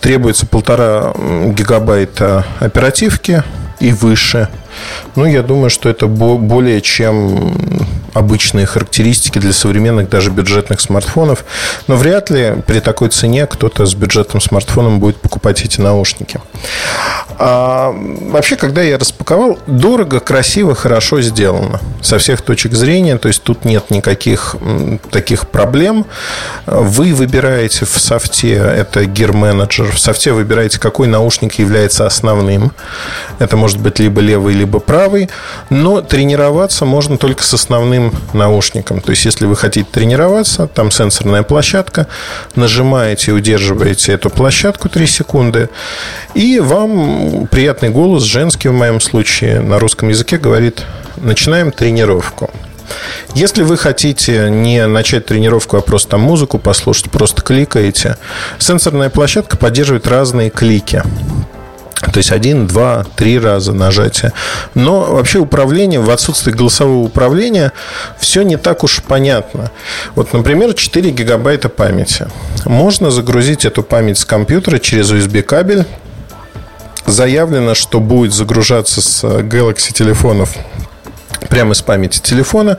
требуется 0.00 0.46
полтора 0.46 1.12
гигабайта 1.14 2.46
оперативки 2.60 3.42
и 3.80 3.92
выше– 3.92 4.48
Ну, 5.14 5.24
я 5.26 5.42
думаю, 5.42 5.70
что 5.70 5.88
это 5.88 6.06
более 6.06 6.80
чем 6.80 7.86
обычные 8.16 8.66
характеристики 8.66 9.38
для 9.38 9.52
современных, 9.52 10.08
даже 10.08 10.30
бюджетных 10.30 10.80
смартфонов. 10.80 11.44
Но 11.86 11.96
вряд 11.96 12.30
ли 12.30 12.54
при 12.66 12.80
такой 12.80 13.10
цене 13.10 13.46
кто-то 13.46 13.84
с 13.84 13.94
бюджетным 13.94 14.40
смартфоном 14.40 15.00
будет 15.00 15.16
покупать 15.16 15.62
эти 15.62 15.80
наушники. 15.80 16.40
А, 17.38 17.92
вообще, 17.92 18.56
когда 18.56 18.82
я 18.82 18.98
распаковал, 18.98 19.58
дорого, 19.66 20.20
красиво, 20.20 20.74
хорошо 20.74 21.20
сделано. 21.20 21.80
Со 22.00 22.18
всех 22.18 22.40
точек 22.40 22.72
зрения. 22.72 23.18
То 23.18 23.28
есть, 23.28 23.42
тут 23.42 23.64
нет 23.64 23.90
никаких 23.90 24.56
таких 25.10 25.48
проблем. 25.48 26.06
Вы 26.66 27.12
выбираете 27.12 27.84
в 27.84 27.98
софте, 27.98 28.54
это 28.54 29.02
Gear 29.02 29.32
Manager, 29.32 29.90
в 29.92 29.98
софте 29.98 30.32
выбираете, 30.32 30.80
какой 30.80 31.06
наушник 31.06 31.54
является 31.54 32.06
основным. 32.06 32.72
Это 33.38 33.56
может 33.56 33.78
быть 33.78 33.98
либо 33.98 34.20
левый, 34.20 34.54
либо 34.54 34.78
правый. 34.78 35.28
Но 35.68 36.00
тренироваться 36.00 36.84
можно 36.86 37.18
только 37.18 37.42
с 37.42 37.52
основным 37.52 38.05
наушником. 38.32 39.00
То 39.00 39.10
есть, 39.10 39.24
если 39.24 39.46
вы 39.46 39.56
хотите 39.56 39.88
тренироваться, 39.90 40.66
там 40.66 40.90
сенсорная 40.90 41.42
площадка, 41.42 42.06
нажимаете 42.54 43.30
и 43.30 43.34
удерживаете 43.34 44.12
эту 44.12 44.30
площадку 44.30 44.88
3 44.88 45.06
секунды, 45.06 45.68
и 46.34 46.60
вам 46.60 47.46
приятный 47.48 47.90
голос, 47.90 48.22
женский 48.22 48.68
в 48.68 48.74
моем 48.74 49.00
случае, 49.00 49.60
на 49.60 49.78
русском 49.78 50.08
языке 50.08 50.38
говорит, 50.38 50.84
начинаем 51.16 51.72
тренировку. 51.72 52.50
Если 53.34 53.62
вы 53.62 53.76
хотите 53.76 54.48
не 54.50 54.86
начать 54.86 55.26
тренировку, 55.26 55.76
а 55.76 55.80
просто 55.80 56.12
там 56.12 56.20
музыку 56.20 56.58
послушать, 56.58 57.10
просто 57.10 57.42
кликаете, 57.42 58.16
сенсорная 58.58 59.10
площадка 59.10 59.56
поддерживает 59.56 60.06
разные 60.06 60.50
клики. 60.50 61.02
То 62.00 62.18
есть 62.18 62.30
один, 62.30 62.66
два, 62.66 63.04
три 63.16 63.38
раза 63.38 63.72
нажатия. 63.72 64.32
Но 64.74 65.00
вообще 65.14 65.38
управление, 65.38 66.00
в 66.00 66.10
отсутствии 66.10 66.52
голосового 66.52 67.04
управления, 67.04 67.72
все 68.18 68.42
не 68.42 68.56
так 68.56 68.84
уж 68.84 69.02
понятно. 69.02 69.70
Вот, 70.14 70.32
например, 70.32 70.74
4 70.74 71.10
гигабайта 71.10 71.68
памяти. 71.68 72.28
Можно 72.64 73.10
загрузить 73.10 73.64
эту 73.64 73.82
память 73.82 74.18
с 74.18 74.24
компьютера 74.24 74.78
через 74.78 75.10
USB 75.10 75.42
кабель. 75.42 75.84
Заявлено, 77.06 77.74
что 77.74 78.00
будет 78.00 78.34
загружаться 78.34 79.00
с 79.00 79.24
Galaxy 79.24 79.92
телефонов 79.92 80.54
прямо 81.48 81.72
из 81.72 81.82
памяти 81.82 82.20
телефона. 82.20 82.78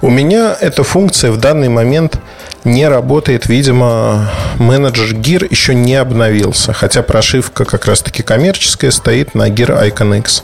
У 0.00 0.10
меня 0.10 0.56
эта 0.60 0.82
функция 0.82 1.30
в 1.30 1.38
данный 1.38 1.68
момент 1.68 2.18
не 2.64 2.88
работает. 2.88 3.46
Видимо, 3.46 4.30
менеджер 4.58 5.14
Gear 5.14 5.46
еще 5.48 5.74
не 5.74 5.94
обновился. 5.94 6.72
Хотя 6.72 7.02
прошивка 7.02 7.64
как 7.64 7.86
раз-таки 7.86 8.22
коммерческая 8.22 8.90
стоит 8.90 9.34
на 9.34 9.48
Gear 9.48 9.90
Icon 9.90 10.18
X. 10.18 10.42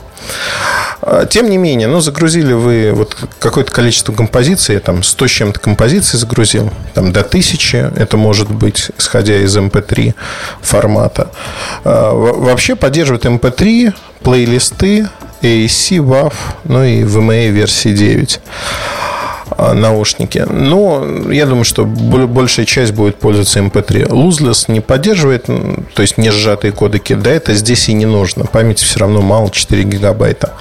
А, 1.01 1.27
тем 1.27 1.51
не 1.51 1.59
менее, 1.59 1.89
ну, 1.89 2.01
загрузили 2.01 2.53
вы 2.53 2.93
вот 2.93 3.17
какое-то 3.41 3.73
количество 3.73 4.13
композиций, 4.13 4.79
там 4.79 5.03
100 5.03 5.27
с 5.27 5.31
чем-то 5.31 5.61
композиций 5.61 6.19
загрузил, 6.19 6.71
там 6.95 7.13
до 7.13 7.21
1000, 7.21 7.93
это 7.97 8.17
может 8.17 8.49
быть, 8.49 8.91
исходя 8.99 9.37
из 9.39 9.57
MP3 9.57 10.07
эм 10.07 10.15
формата. 10.61 11.31
А, 11.85 12.13
вообще 12.13 12.77
поддерживает 12.77 13.25
MP3, 13.25 13.87
эм 13.87 13.95
плейлисты, 14.23 15.09
AAC, 15.43 15.99
WAV, 15.99 16.33
ну 16.65 16.85
и 16.85 17.03
VMA 17.03 17.51
версии 17.51 17.91
9 17.91 18.41
а, 19.59 19.75
наушники. 19.75 20.45
Но 20.49 21.05
я 21.31 21.47
думаю, 21.47 21.65
что 21.65 21.85
большая 21.85 22.67
часть 22.67 22.93
будет 22.93 23.17
пользоваться 23.17 23.61
MP3. 23.61 24.09
Lossless 24.09 24.65
не 24.69 24.81
поддерживает, 24.81 25.47
то 25.47 26.03
есть 26.03 26.19
не 26.19 26.31
сжатые 26.31 26.73
кодеки. 26.73 27.15
Да, 27.15 27.31
это 27.31 27.55
здесь 27.55 27.89
и 27.89 27.93
не 27.93 28.07
нужно. 28.07 28.45
Памяти 28.45 28.85
все 28.85 29.01
равно 29.01 29.21
мало, 29.21 29.51
4 29.51 29.83
гигабайта. 29.85 30.53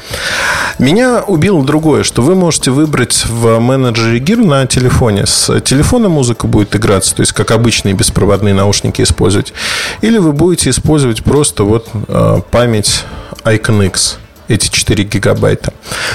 Меня 0.80 1.24
убило 1.26 1.64
другое, 1.64 2.04
что 2.04 2.22
вы 2.22 2.36
можете 2.36 2.72
выбрать 2.72 3.26
в 3.26 3.60
менеджере 3.60 4.20
Gear 4.20 4.44
на 4.46 4.66
телефоне. 4.66 5.26
С 5.26 5.60
телефона 5.62 6.10
музыка 6.10 6.48
будет 6.48 6.76
играться, 6.76 7.16
то 7.16 7.22
есть 7.22 7.34
как 7.34 7.52
обычные 7.52 7.94
беспроводные 7.94 8.54
наушники 8.54 9.02
использовать. 9.02 9.54
Или 10.02 10.18
вы 10.18 10.32
будете 10.32 10.70
использовать 10.70 11.24
просто 11.24 11.64
вот 11.64 11.88
а, 12.08 12.42
память 12.42 13.04
Icon 13.46 13.88
X 13.88 14.18
эти 14.52 14.70
4 14.70 15.04
гигабайта. 15.06 15.74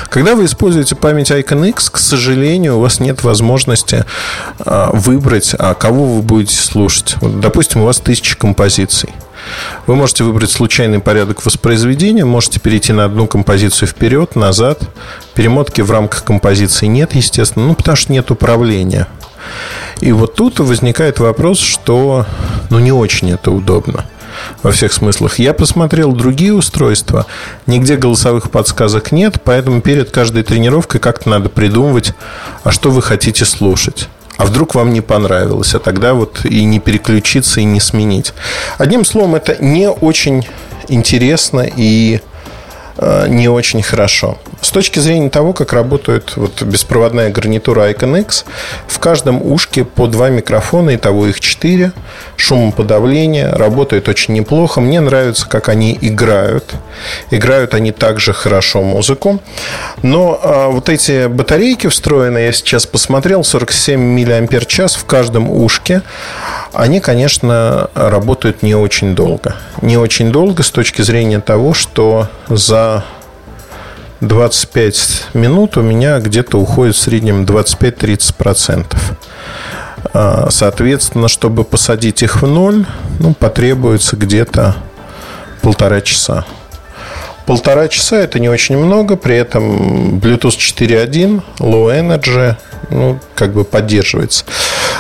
Когда 0.08 0.34
вы 0.34 0.44
используете 0.44 0.94
память 0.94 1.30
Icon 1.30 1.68
X, 1.70 1.90
к 1.90 1.98
сожалению, 1.98 2.76
у 2.76 2.80
вас 2.80 3.00
нет 3.00 3.24
возможности 3.24 4.04
а, 4.58 4.90
выбрать, 4.92 5.54
а 5.58 5.74
кого 5.74 6.16
вы 6.16 6.22
будете 6.22 6.56
слушать. 6.56 7.16
Вот, 7.20 7.40
допустим, 7.40 7.82
у 7.82 7.84
вас 7.86 7.98
тысяча 7.98 8.36
композиций. 8.36 9.10
Вы 9.86 9.94
можете 9.94 10.24
выбрать 10.24 10.50
случайный 10.50 10.98
порядок 10.98 11.44
воспроизведения, 11.44 12.24
можете 12.24 12.58
перейти 12.58 12.92
на 12.92 13.04
одну 13.04 13.26
композицию 13.26 13.88
вперед, 13.88 14.34
назад. 14.34 14.80
Перемотки 15.34 15.80
в 15.80 15.90
рамках 15.90 16.24
композиции 16.24 16.86
нет, 16.86 17.14
естественно, 17.14 17.66
ну, 17.66 17.74
потому 17.74 17.96
что 17.96 18.12
нет 18.12 18.30
управления. 18.30 19.06
И 20.00 20.12
вот 20.12 20.34
тут 20.34 20.58
возникает 20.58 21.20
вопрос, 21.20 21.60
что 21.60 22.26
ну, 22.70 22.80
не 22.80 22.92
очень 22.92 23.30
это 23.30 23.50
удобно 23.50 24.04
во 24.62 24.72
всех 24.72 24.92
смыслах. 24.92 25.38
Я 25.38 25.52
посмотрел 25.52 26.12
другие 26.12 26.54
устройства, 26.54 27.26
нигде 27.66 27.96
голосовых 27.96 28.50
подсказок 28.50 29.12
нет, 29.12 29.40
поэтому 29.44 29.80
перед 29.80 30.10
каждой 30.10 30.42
тренировкой 30.42 31.00
как-то 31.00 31.28
надо 31.28 31.48
придумывать, 31.48 32.12
а 32.64 32.70
что 32.70 32.90
вы 32.90 33.02
хотите 33.02 33.44
слушать. 33.44 34.08
А 34.36 34.44
вдруг 34.44 34.74
вам 34.74 34.92
не 34.92 35.00
понравилось, 35.00 35.74
а 35.74 35.78
тогда 35.78 36.12
вот 36.12 36.44
и 36.44 36.64
не 36.64 36.78
переключиться, 36.78 37.60
и 37.60 37.64
не 37.64 37.80
сменить. 37.80 38.34
Одним 38.76 39.04
словом, 39.04 39.34
это 39.34 39.56
не 39.62 39.88
очень 39.88 40.46
интересно 40.88 41.66
и 41.76 42.20
Э, 42.98 43.26
не 43.28 43.48
очень 43.48 43.82
хорошо. 43.82 44.38
С 44.60 44.70
точки 44.70 44.98
зрения 44.98 45.30
того, 45.30 45.52
как 45.52 45.72
работает 45.72 46.36
вот 46.36 46.62
беспроводная 46.62 47.30
гарнитура 47.30 47.90
Icon 47.90 48.20
X, 48.22 48.44
в 48.88 48.98
каждом 48.98 49.40
ушке 49.44 49.84
по 49.84 50.06
два 50.06 50.30
микрофона, 50.30 50.90
и 50.90 50.96
того 50.96 51.26
их 51.26 51.40
четыре, 51.40 51.92
шумоподавление, 52.36 53.50
работает 53.50 54.08
очень 54.08 54.34
неплохо. 54.34 54.80
Мне 54.80 55.00
нравится, 55.00 55.46
как 55.48 55.68
они 55.68 55.96
играют. 56.00 56.74
Играют 57.30 57.74
они 57.74 57.92
также 57.92 58.32
хорошо 58.32 58.82
музыку. 58.82 59.40
Но 60.02 60.40
а, 60.42 60.68
вот 60.68 60.88
эти 60.88 61.26
батарейки 61.26 61.86
встроенные, 61.88 62.46
я 62.46 62.52
сейчас 62.52 62.86
посмотрел, 62.86 63.44
47 63.44 64.00
мАч 64.50 64.96
в 64.96 65.04
каждом 65.04 65.50
ушке, 65.50 66.02
они, 66.72 67.00
конечно, 67.00 67.90
работают 67.94 68.62
не 68.62 68.74
очень 68.74 69.14
долго. 69.14 69.56
Не 69.82 69.96
очень 69.96 70.32
долго 70.32 70.62
с 70.62 70.70
точки 70.70 71.02
зрения 71.02 71.40
того, 71.40 71.74
что 71.74 72.28
за 72.48 73.04
25 74.20 75.28
минут 75.34 75.76
у 75.76 75.82
меня 75.82 76.18
где-то 76.20 76.58
уходит 76.58 76.96
в 76.96 77.00
среднем 77.00 77.44
25-30%. 77.44 78.96
А, 80.14 80.48
соответственно, 80.50 81.28
чтобы 81.28 81.64
посадить 81.64 82.22
их 82.22 82.40
в 82.42 82.46
ноль, 82.46 82.86
ну, 83.20 83.34
потребуется 83.34 84.16
где-то 84.16 84.76
полтора 85.60 86.00
часа. 86.00 86.46
Полтора 87.44 87.88
часа 87.88 88.16
это 88.16 88.40
не 88.40 88.48
очень 88.48 88.76
много, 88.76 89.16
при 89.16 89.36
этом 89.36 90.18
Bluetooth 90.18 90.56
4.1, 90.56 91.42
Low 91.58 91.92
Energy, 91.92 92.56
ну, 92.90 93.20
как 93.34 93.52
бы 93.52 93.64
поддерживается. 93.64 94.44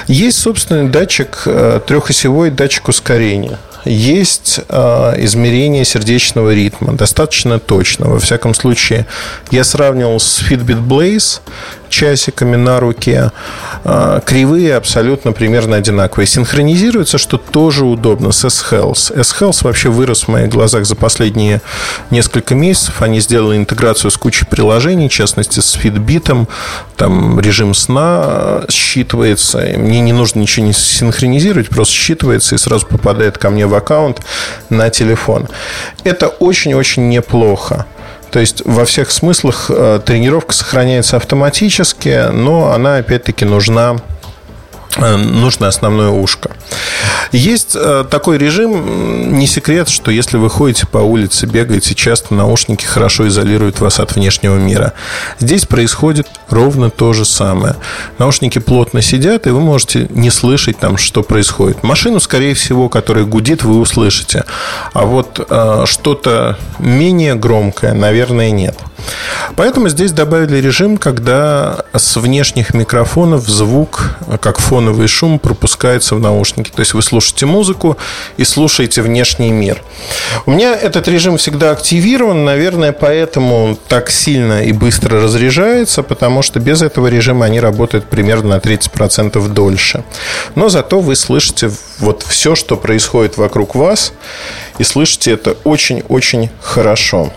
Есть 0.06 0.38
собственный 0.38 0.90
датчик, 0.90 1.42
э, 1.46 1.80
трехосевой 1.86 2.50
датчик 2.50 2.88
ускорения 2.88 3.58
есть 3.86 4.60
э, 4.68 5.14
измерение 5.24 5.84
сердечного 5.84 6.54
ритма, 6.54 6.92
достаточно 6.92 7.58
точно. 7.58 8.08
Во 8.10 8.18
всяком 8.18 8.54
случае, 8.54 9.06
я 9.50 9.64
сравнивал 9.64 10.20
с 10.20 10.42
Fitbit 10.42 10.86
Blaze 10.86 11.40
часиками 11.88 12.56
на 12.56 12.80
руке. 12.80 13.32
Э, 13.84 14.20
кривые 14.24 14.76
абсолютно 14.76 15.32
примерно 15.32 15.76
одинаковые. 15.76 16.26
Синхронизируется, 16.26 17.18
что 17.18 17.38
тоже 17.38 17.84
удобно 17.84 18.32
с 18.32 18.44
S-Health. 18.44 19.18
S-Health 19.18 19.64
вообще 19.64 19.88
вырос 19.88 20.24
в 20.24 20.28
моих 20.28 20.48
глазах 20.48 20.86
за 20.86 20.96
последние 20.96 21.60
несколько 22.10 22.54
месяцев. 22.54 23.02
Они 23.02 23.20
сделали 23.20 23.56
интеграцию 23.56 24.10
с 24.10 24.16
кучей 24.16 24.44
приложений, 24.46 25.08
в 25.08 25.12
частности, 25.12 25.60
с 25.60 25.76
Fitbit. 25.76 26.48
Там 26.96 27.40
режим 27.40 27.74
сна 27.74 28.64
считывается. 28.68 29.78
Мне 29.78 30.00
не 30.00 30.12
нужно 30.12 30.40
ничего 30.40 30.66
не 30.66 30.72
синхронизировать, 30.72 31.68
просто 31.68 31.94
считывается 31.94 32.54
и 32.54 32.58
сразу 32.58 32.86
попадает 32.86 33.38
ко 33.38 33.50
мне 33.50 33.66
в 33.66 33.74
аккаунт 33.74 34.20
на 34.70 34.90
телефон. 34.90 35.48
Это 36.04 36.28
очень-очень 36.28 37.08
неплохо. 37.08 37.86
То 38.30 38.40
есть 38.40 38.62
во 38.64 38.84
всех 38.84 39.10
смыслах 39.10 39.70
э, 39.70 40.00
тренировка 40.04 40.52
сохраняется 40.52 41.16
автоматически, 41.16 42.30
но 42.32 42.72
она 42.72 42.96
опять-таки 42.96 43.44
нужна 43.44 43.96
нужно 44.98 45.68
основное 45.68 46.08
ушко. 46.08 46.50
Есть 47.32 47.72
э, 47.74 48.04
такой 48.08 48.38
режим, 48.38 49.38
не 49.38 49.46
секрет, 49.46 49.88
что 49.88 50.10
если 50.10 50.36
вы 50.36 50.48
ходите 50.48 50.86
по 50.86 50.98
улице, 50.98 51.46
бегаете, 51.46 51.94
часто 51.94 52.34
наушники 52.34 52.84
хорошо 52.84 53.28
изолируют 53.28 53.80
вас 53.80 54.00
от 54.00 54.14
внешнего 54.14 54.56
мира. 54.56 54.92
Здесь 55.38 55.66
происходит 55.66 56.28
ровно 56.48 56.90
то 56.90 57.12
же 57.12 57.24
самое. 57.24 57.76
Наушники 58.18 58.58
плотно 58.58 59.02
сидят, 59.02 59.46
и 59.46 59.50
вы 59.50 59.60
можете 59.60 60.06
не 60.10 60.30
слышать 60.30 60.78
там, 60.78 60.96
что 60.96 61.22
происходит. 61.22 61.82
Машину, 61.82 62.20
скорее 62.20 62.54
всего, 62.54 62.88
которая 62.88 63.24
гудит, 63.24 63.64
вы 63.64 63.78
услышите. 63.80 64.44
А 64.92 65.04
вот 65.04 65.44
э, 65.48 65.82
что-то 65.86 66.58
менее 66.78 67.34
громкое, 67.34 67.92
наверное, 67.92 68.50
нет. 68.50 68.76
Поэтому 69.56 69.88
здесь 69.88 70.12
добавили 70.12 70.56
режим, 70.56 70.96
когда 70.96 71.84
с 71.94 72.16
внешних 72.16 72.74
микрофонов 72.74 73.48
звук, 73.48 74.16
как 74.40 74.58
фоновый 74.58 75.08
шум, 75.08 75.38
пропускается 75.38 76.14
в 76.14 76.20
наушники. 76.20 76.70
То 76.70 76.80
есть 76.80 76.94
вы 76.94 77.02
слушаете 77.02 77.46
музыку 77.46 77.96
и 78.36 78.44
слушаете 78.44 79.02
внешний 79.02 79.50
мир. 79.50 79.82
У 80.46 80.50
меня 80.50 80.74
этот 80.74 81.08
режим 81.08 81.36
всегда 81.38 81.70
активирован, 81.70 82.44
наверное, 82.44 82.92
поэтому 82.92 83.78
так 83.88 84.10
сильно 84.10 84.64
и 84.64 84.72
быстро 84.72 85.22
разряжается, 85.22 86.02
потому 86.02 86.42
что 86.42 86.60
без 86.60 86.82
этого 86.82 87.06
режима 87.06 87.46
они 87.46 87.60
работают 87.60 88.06
примерно 88.06 88.48
на 88.50 88.58
30% 88.58 89.48
дольше. 89.48 90.04
Но 90.54 90.68
зато 90.68 91.00
вы 91.00 91.16
слышите 91.16 91.70
вот 91.98 92.22
все, 92.22 92.54
что 92.54 92.76
происходит 92.76 93.36
вокруг 93.36 93.74
вас, 93.74 94.12
и 94.78 94.84
слышите 94.84 95.32
это 95.32 95.56
очень-очень 95.64 96.50
хорошо. 96.60 97.32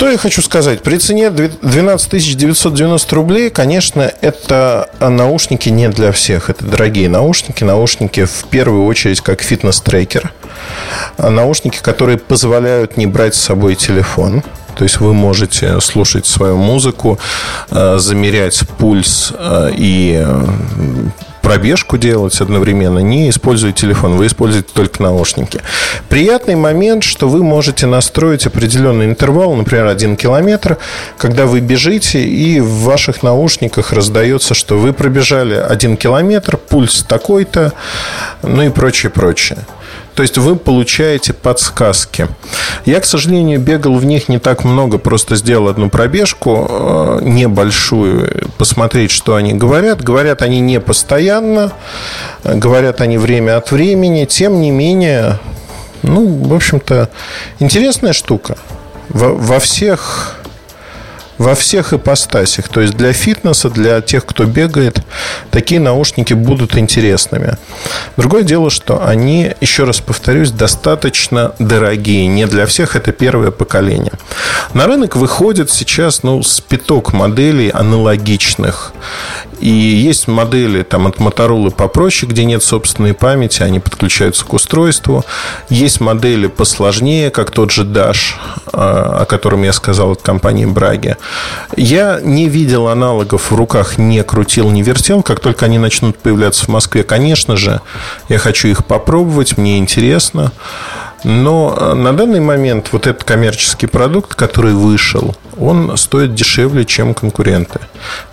Что 0.00 0.08
я 0.08 0.16
хочу 0.16 0.40
сказать? 0.40 0.80
При 0.82 0.96
цене 0.96 1.28
12 1.28 2.38
990 2.38 3.14
рублей, 3.14 3.50
конечно, 3.50 4.10
это 4.22 4.88
наушники 4.98 5.68
не 5.68 5.90
для 5.90 6.10
всех. 6.10 6.48
Это 6.48 6.64
дорогие 6.64 7.10
наушники. 7.10 7.64
Наушники 7.64 8.24
в 8.24 8.44
первую 8.48 8.86
очередь 8.86 9.20
как 9.20 9.42
фитнес-трекер. 9.42 10.32
Наушники, 11.18 11.80
которые 11.82 12.16
позволяют 12.16 12.96
не 12.96 13.04
брать 13.04 13.34
с 13.34 13.40
собой 13.40 13.74
телефон. 13.74 14.42
То 14.74 14.84
есть 14.84 15.00
вы 15.00 15.12
можете 15.12 15.78
слушать 15.82 16.24
свою 16.24 16.56
музыку, 16.56 17.18
э, 17.70 17.98
замерять 17.98 18.58
пульс 18.78 19.34
э, 19.36 19.70
и 19.76 20.24
э, 20.24 20.44
пробежку 21.50 21.98
делать 21.98 22.40
одновременно, 22.40 23.00
не 23.00 23.28
используя 23.28 23.72
телефон, 23.72 24.16
вы 24.16 24.28
используете 24.28 24.68
только 24.72 25.02
наушники. 25.02 25.60
Приятный 26.08 26.54
момент, 26.54 27.02
что 27.02 27.28
вы 27.28 27.42
можете 27.42 27.86
настроить 27.86 28.46
определенный 28.46 29.06
интервал, 29.06 29.54
например, 29.54 29.86
один 29.86 30.16
километр, 30.16 30.78
когда 31.18 31.46
вы 31.46 31.58
бежите, 31.58 32.22
и 32.22 32.60
в 32.60 32.84
ваших 32.84 33.24
наушниках 33.24 33.92
раздается, 33.92 34.54
что 34.54 34.78
вы 34.78 34.92
пробежали 34.92 35.54
один 35.54 35.96
километр, 35.96 36.56
пульс 36.56 37.02
такой-то, 37.02 37.72
ну 38.44 38.62
и 38.62 38.68
прочее, 38.68 39.10
прочее. 39.10 39.58
То 40.20 40.22
есть 40.22 40.36
вы 40.36 40.54
получаете 40.54 41.32
подсказки. 41.32 42.28
Я, 42.84 43.00
к 43.00 43.06
сожалению, 43.06 43.58
бегал 43.58 43.94
в 43.94 44.04
них 44.04 44.28
не 44.28 44.38
так 44.38 44.64
много, 44.64 44.98
просто 44.98 45.34
сделал 45.34 45.68
одну 45.68 45.88
пробежку 45.88 46.66
э, 46.68 47.20
небольшую, 47.22 48.50
посмотреть, 48.58 49.12
что 49.12 49.36
они 49.36 49.54
говорят. 49.54 50.02
Говорят 50.02 50.42
они 50.42 50.60
не 50.60 50.78
постоянно, 50.78 51.72
говорят 52.44 53.00
они 53.00 53.16
время 53.16 53.56
от 53.56 53.72
времени. 53.72 54.26
Тем 54.26 54.60
не 54.60 54.70
менее, 54.70 55.38
ну, 56.02 56.26
в 56.26 56.52
общем-то, 56.52 57.08
интересная 57.58 58.12
штука. 58.12 58.58
Во, 59.08 59.30
во 59.30 59.58
всех 59.58 60.36
во 61.40 61.54
всех 61.54 61.94
ипостасях. 61.94 62.68
То 62.68 62.82
есть 62.82 62.94
для 62.94 63.14
фитнеса, 63.14 63.70
для 63.70 64.02
тех, 64.02 64.26
кто 64.26 64.44
бегает, 64.44 65.00
такие 65.50 65.80
наушники 65.80 66.34
будут 66.34 66.76
интересными. 66.76 67.56
Другое 68.18 68.42
дело, 68.42 68.68
что 68.68 69.02
они, 69.06 69.54
еще 69.62 69.84
раз 69.84 70.00
повторюсь, 70.00 70.50
достаточно 70.50 71.54
дорогие. 71.58 72.26
Не 72.26 72.46
для 72.46 72.66
всех 72.66 72.94
это 72.94 73.12
первое 73.12 73.50
поколение. 73.52 74.12
На 74.74 74.86
рынок 74.86 75.16
выходит 75.16 75.70
сейчас 75.70 76.22
ну, 76.22 76.42
спиток 76.42 77.14
моделей 77.14 77.70
аналогичных. 77.70 78.92
И 79.60 79.68
есть 79.68 80.26
модели 80.26 80.82
там, 80.82 81.06
от 81.06 81.16
Motorola 81.16 81.70
попроще, 81.70 82.30
где 82.30 82.44
нет 82.44 82.62
собственной 82.62 83.14
памяти, 83.14 83.62
они 83.62 83.78
подключаются 83.78 84.44
к 84.44 84.52
устройству. 84.52 85.24
Есть 85.68 86.00
модели 86.00 86.46
посложнее, 86.46 87.30
как 87.30 87.50
тот 87.50 87.70
же 87.70 87.84
Dash, 87.84 88.34
а, 88.72 89.20
о 89.20 89.24
котором 89.26 89.62
я 89.62 89.72
сказал 89.72 90.12
от 90.12 90.22
компании 90.22 90.64
Браги. 90.64 91.16
Я 91.76 92.20
не 92.22 92.48
видел 92.48 92.88
аналогов 92.88 93.50
в 93.50 93.54
руках, 93.54 93.98
не 93.98 94.22
крутил, 94.22 94.70
не 94.70 94.82
вертел. 94.82 95.22
Как 95.22 95.40
только 95.40 95.66
они 95.66 95.78
начнут 95.78 96.16
появляться 96.18 96.64
в 96.64 96.68
Москве, 96.68 97.02
конечно 97.02 97.56
же, 97.56 97.80
я 98.28 98.38
хочу 98.38 98.68
их 98.68 98.84
попробовать, 98.86 99.58
мне 99.58 99.78
интересно. 99.78 100.52
Но 101.24 101.76
э, 101.78 101.94
на 101.94 102.12
данный 102.12 102.40
момент 102.40 102.88
вот 102.92 103.06
этот 103.06 103.24
коммерческий 103.24 103.86
продукт, 103.86 104.34
который 104.34 104.72
вышел, 104.72 105.34
он 105.58 105.96
стоит 105.96 106.34
дешевле, 106.34 106.84
чем 106.84 107.14
конкуренты. 107.14 107.80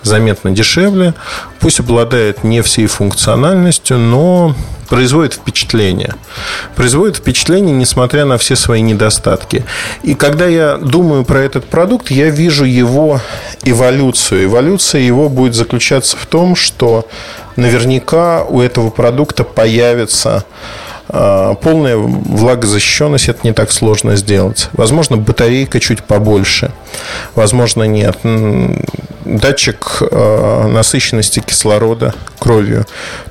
Заметно 0.03 0.51
дешевле. 0.51 1.13
Пусть 1.59 1.79
обладает 1.79 2.43
не 2.43 2.61
всей 2.61 2.87
функциональностью, 2.87 3.97
но 3.97 4.55
производит 4.87 5.33
впечатление. 5.33 6.15
Производит 6.75 7.17
впечатление, 7.17 7.75
несмотря 7.75 8.25
на 8.25 8.37
все 8.37 8.55
свои 8.55 8.81
недостатки. 8.81 9.65
И 10.03 10.13
когда 10.13 10.47
я 10.47 10.77
думаю 10.77 11.25
про 11.25 11.39
этот 11.39 11.65
продукт, 11.65 12.09
я 12.09 12.29
вижу 12.29 12.63
его 12.63 13.19
эволюцию. 13.63 14.45
Эволюция 14.45 15.01
его 15.01 15.27
будет 15.27 15.55
заключаться 15.55 16.15
в 16.15 16.25
том, 16.25 16.55
что 16.55 17.07
наверняка 17.57 18.43
у 18.43 18.61
этого 18.61 18.89
продукта 18.89 19.43
появится 19.43 20.45
полная 21.07 21.97
влагозащищенность 21.97 23.29
это 23.29 23.39
не 23.43 23.53
так 23.53 23.71
сложно 23.71 24.15
сделать. 24.15 24.69
Возможно, 24.73 25.17
батарейка 25.17 25.79
чуть 25.79 26.03
побольше. 26.03 26.71
Возможно, 27.35 27.83
нет. 27.83 28.17
Датчик 29.25 29.97
а, 30.01 30.67
насыщенности 30.67 31.41
кислорода 31.41 32.13
кровью 32.39 32.85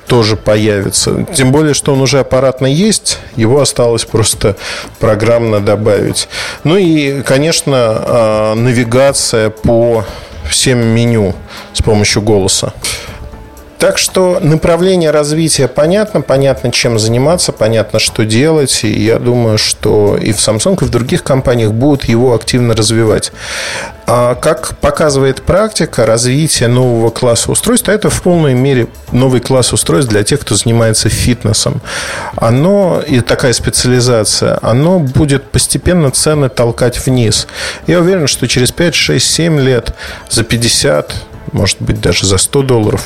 тоже 0.05 0.35
появится. 0.35 1.25
Тем 1.33 1.51
более, 1.51 1.73
что 1.73 1.93
он 1.93 2.01
уже 2.01 2.19
аппаратно 2.19 2.67
есть, 2.67 3.17
его 3.35 3.61
осталось 3.61 4.05
просто 4.05 4.55
программно 4.99 5.59
добавить. 5.59 6.29
Ну 6.63 6.77
и, 6.77 7.21
конечно, 7.23 7.75
а, 7.77 8.55
навигация 8.55 9.49
по 9.49 10.05
всем 10.47 10.85
меню 10.85 11.35
с 11.73 11.81
помощью 11.81 12.21
голоса. 12.21 12.73
Так 13.79 13.99
что 13.99 14.39
направление 14.41 15.11
развития 15.11 15.67
понятно, 15.67 16.21
понятно, 16.21 16.71
чем 16.71 16.97
заниматься, 16.97 17.51
понятно, 17.51 17.99
что 17.99 18.25
делать. 18.25 18.83
И 18.83 18.89
я 18.89 19.19
думаю, 19.19 19.59
что 19.59 20.17
и 20.17 20.31
в 20.31 20.37
Samsung, 20.37 20.81
и 20.81 20.85
в 20.85 20.89
других 20.89 21.23
компаниях 21.23 21.71
будут 21.71 22.05
его 22.05 22.33
активно 22.33 22.75
развивать. 22.75 23.31
А 24.07 24.33
как 24.33 24.77
показывает 24.77 25.43
практика, 25.43 26.07
развитие 26.07 26.69
нового 26.69 27.11
класса 27.11 27.51
устройств, 27.51 27.87
а 27.89 27.93
это 27.93 28.09
в 28.09 28.21
полной 28.23 28.55
мере 28.55 28.87
новый 29.11 29.41
класс 29.41 29.73
устройств 29.73 30.09
для 30.09 30.23
тех, 30.23 30.39
кто 30.39 30.55
занимается 30.55 31.09
фитнесом. 31.09 31.81
Оно, 32.35 33.03
и 33.05 33.19
такая 33.19 33.53
специализация, 33.53 34.57
оно 34.63 34.97
будет 34.99 35.51
постепенно 35.51 36.09
цены 36.09 36.49
толкать 36.49 37.05
вниз. 37.05 37.47
Я 37.85 37.99
уверен, 37.99 38.25
что 38.25 38.47
через 38.47 38.71
5, 38.71 38.95
6, 38.95 39.29
7 39.29 39.59
лет 39.59 39.93
за 40.29 40.43
50, 40.43 41.13
может 41.51 41.77
быть, 41.79 42.01
даже 42.01 42.25
за 42.25 42.37
100 42.37 42.61
долларов 42.63 43.03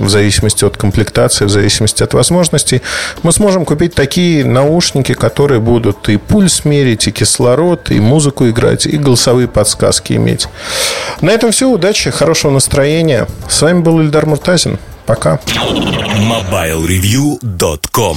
в 0.00 0.08
зависимости 0.08 0.64
от 0.64 0.76
комплектации, 0.76 1.44
в 1.44 1.50
зависимости 1.50 2.02
от 2.02 2.14
возможностей, 2.14 2.82
мы 3.22 3.30
сможем 3.32 3.64
купить 3.64 3.94
такие 3.94 4.44
наушники, 4.44 5.14
которые 5.14 5.60
будут 5.60 6.08
и 6.08 6.16
пульс 6.16 6.64
мерить, 6.64 7.06
и 7.06 7.12
кислород, 7.12 7.90
и 7.90 8.00
музыку 8.00 8.48
играть, 8.48 8.86
и 8.86 8.96
голосовые 8.96 9.46
подсказки 9.46 10.14
иметь. 10.14 10.48
На 11.20 11.30
этом 11.30 11.52
все. 11.52 11.68
Удачи, 11.68 12.10
хорошего 12.10 12.50
настроения. 12.50 13.28
С 13.48 13.62
вами 13.62 13.80
был 13.80 14.00
Ильдар 14.00 14.26
Муртазин. 14.26 14.78
Пока. 15.06 15.38
MobileReview.com 16.16 18.16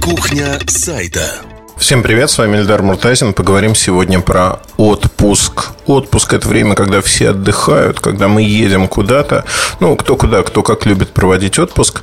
Кухня 0.00 0.58
сайта 0.66 1.40
Всем 1.76 2.04
привет, 2.04 2.30
с 2.30 2.38
вами 2.38 2.58
Эльдар 2.58 2.82
Муртазин. 2.82 3.34
Поговорим 3.34 3.74
сегодня 3.74 4.20
про 4.20 4.60
отпуск. 4.76 5.72
Отпуск– 5.86 6.32
это 6.34 6.48
время, 6.48 6.76
когда 6.76 7.02
все 7.02 7.30
отдыхают, 7.30 7.98
когда 7.98 8.28
мы 8.28 8.42
едем 8.42 8.86
куда-то. 8.86 9.44
Ну, 9.80 9.96
кто 9.96 10.16
куда, 10.16 10.42
кто 10.44 10.62
как 10.62 10.86
любит 10.86 11.10
проводить 11.10 11.58
отпуск. 11.58 12.02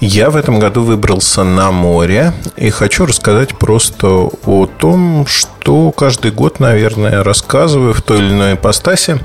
Я 0.00 0.30
в 0.30 0.36
этом 0.36 0.58
году 0.58 0.82
выбрался 0.82 1.44
на 1.44 1.70
море 1.70 2.32
и 2.56 2.70
хочу 2.70 3.06
рассказать 3.06 3.56
просто 3.56 4.08
о 4.08 4.66
том, 4.66 5.26
что 5.26 5.92
каждый 5.92 6.32
год, 6.32 6.58
наверное, 6.58 7.22
рассказываю 7.22 7.94
в 7.94 8.02
той 8.02 8.18
или 8.18 8.32
иной 8.32 8.54
ипостаси, 8.54 9.20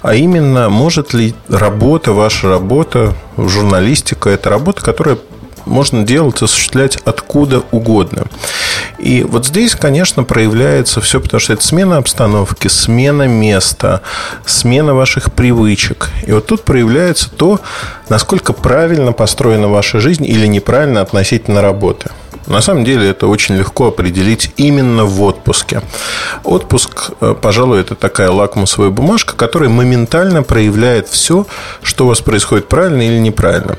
а 0.00 0.14
именно, 0.14 0.70
может 0.70 1.12
ли 1.12 1.34
работа, 1.48 2.12
ваша 2.12 2.48
работа, 2.48 3.12
журналистика– 3.36 4.30
это 4.30 4.48
работа, 4.48 4.80
которая 4.80 5.18
можно 5.64 6.04
делать, 6.04 6.42
осуществлять 6.42 6.96
откуда 7.04 7.62
угодно. 7.70 8.26
И 8.98 9.24
вот 9.24 9.46
здесь, 9.46 9.74
конечно, 9.74 10.22
проявляется 10.24 11.00
все, 11.00 11.20
потому 11.20 11.40
что 11.40 11.52
это 11.52 11.64
смена 11.64 11.96
обстановки, 11.96 12.68
смена 12.68 13.26
места, 13.26 14.00
смена 14.46 14.94
ваших 14.94 15.32
привычек. 15.32 16.10
И 16.26 16.32
вот 16.32 16.46
тут 16.46 16.62
проявляется 16.62 17.30
то, 17.30 17.60
насколько 18.08 18.52
правильно 18.52 19.12
построена 19.12 19.68
ваша 19.68 19.98
жизнь 19.98 20.24
или 20.24 20.46
неправильно 20.46 21.00
относительно 21.00 21.62
работы. 21.62 22.10
На 22.46 22.60
самом 22.60 22.84
деле 22.84 23.08
это 23.08 23.26
очень 23.26 23.56
легко 23.56 23.88
определить 23.88 24.52
именно 24.56 25.04
в 25.04 25.22
отпуске. 25.22 25.82
Отпуск, 26.44 27.10
э, 27.20 27.34
пожалуй, 27.40 27.80
это 27.80 27.94
такая 27.94 28.30
лакмусовая 28.30 28.90
бумажка, 28.90 29.34
которая 29.36 29.68
моментально 29.68 30.42
проявляет 30.42 31.08
все, 31.08 31.46
что 31.82 32.04
у 32.04 32.08
вас 32.08 32.20
происходит 32.20 32.68
правильно 32.68 33.02
или 33.02 33.18
неправильно. 33.18 33.76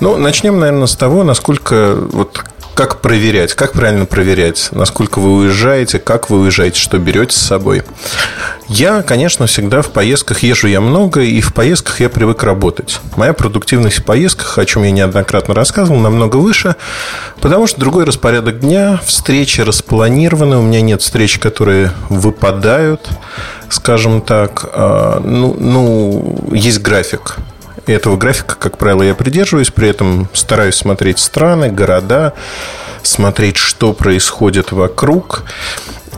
Ну, 0.00 0.16
начнем, 0.16 0.58
наверное, 0.58 0.86
с 0.86 0.96
того, 0.96 1.24
насколько 1.24 1.96
вот 2.12 2.44
как 2.76 3.00
проверять, 3.00 3.54
как 3.54 3.72
правильно 3.72 4.04
проверять, 4.04 4.68
насколько 4.70 5.18
вы 5.18 5.32
уезжаете, 5.38 5.98
как 5.98 6.28
вы 6.28 6.40
уезжаете, 6.40 6.78
что 6.78 6.98
берете 6.98 7.34
с 7.34 7.40
собой. 7.40 7.82
Я, 8.68 9.02
конечно, 9.02 9.46
всегда 9.46 9.80
в 9.80 9.88
поездках 9.88 10.42
езжу 10.42 10.68
я 10.68 10.82
много, 10.82 11.22
и 11.22 11.40
в 11.40 11.54
поездках 11.54 12.00
я 12.00 12.10
привык 12.10 12.42
работать. 12.42 13.00
Моя 13.16 13.32
продуктивность 13.32 14.00
в 14.00 14.04
поездках, 14.04 14.58
о 14.58 14.66
чем 14.66 14.82
я 14.82 14.90
неоднократно 14.90 15.54
рассказывал, 15.54 15.98
намного 16.00 16.36
выше, 16.36 16.76
потому 17.40 17.66
что 17.66 17.80
другой 17.80 18.04
распорядок 18.04 18.60
дня, 18.60 19.00
встречи 19.06 19.62
распланированы, 19.62 20.58
у 20.58 20.62
меня 20.62 20.82
нет 20.82 21.00
встреч, 21.00 21.38
которые 21.38 21.92
выпадают, 22.10 23.08
скажем 23.70 24.20
так. 24.20 24.68
А, 24.74 25.20
ну, 25.24 25.56
ну 25.58 26.50
есть 26.52 26.82
график. 26.82 27.38
Этого 27.86 28.16
графика, 28.16 28.56
как 28.56 28.78
правило, 28.78 29.02
я 29.02 29.14
придерживаюсь, 29.14 29.70
при 29.70 29.88
этом 29.88 30.28
стараюсь 30.32 30.74
смотреть 30.74 31.18
страны, 31.18 31.70
города, 31.70 32.32
смотреть, 33.02 33.56
что 33.56 33.92
происходит 33.92 34.72
вокруг. 34.72 35.44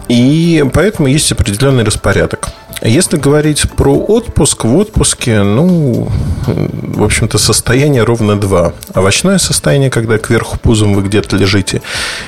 И 0.09 0.65
поэтому 0.73 1.09
есть 1.09 1.31
определенный 1.31 1.85
распорядок. 1.85 2.49
Если 2.81 3.17
говорить 3.17 3.69
про 3.73 3.95
отпуск, 3.95 4.65
в 4.65 4.77
отпуске, 4.77 5.43
ну, 5.43 6.09
в 6.47 7.03
общем-то, 7.03 7.37
состояние 7.37 8.05
ровно 8.05 8.41
два. 8.41 8.73
Овощное 8.95 9.39
состояние, 9.39 9.91
когда 9.91 10.17
кверху 10.17 10.59
пузом 10.59 10.95
вы 10.95 11.03
где-то 11.03 11.37
лежите, 11.37 11.83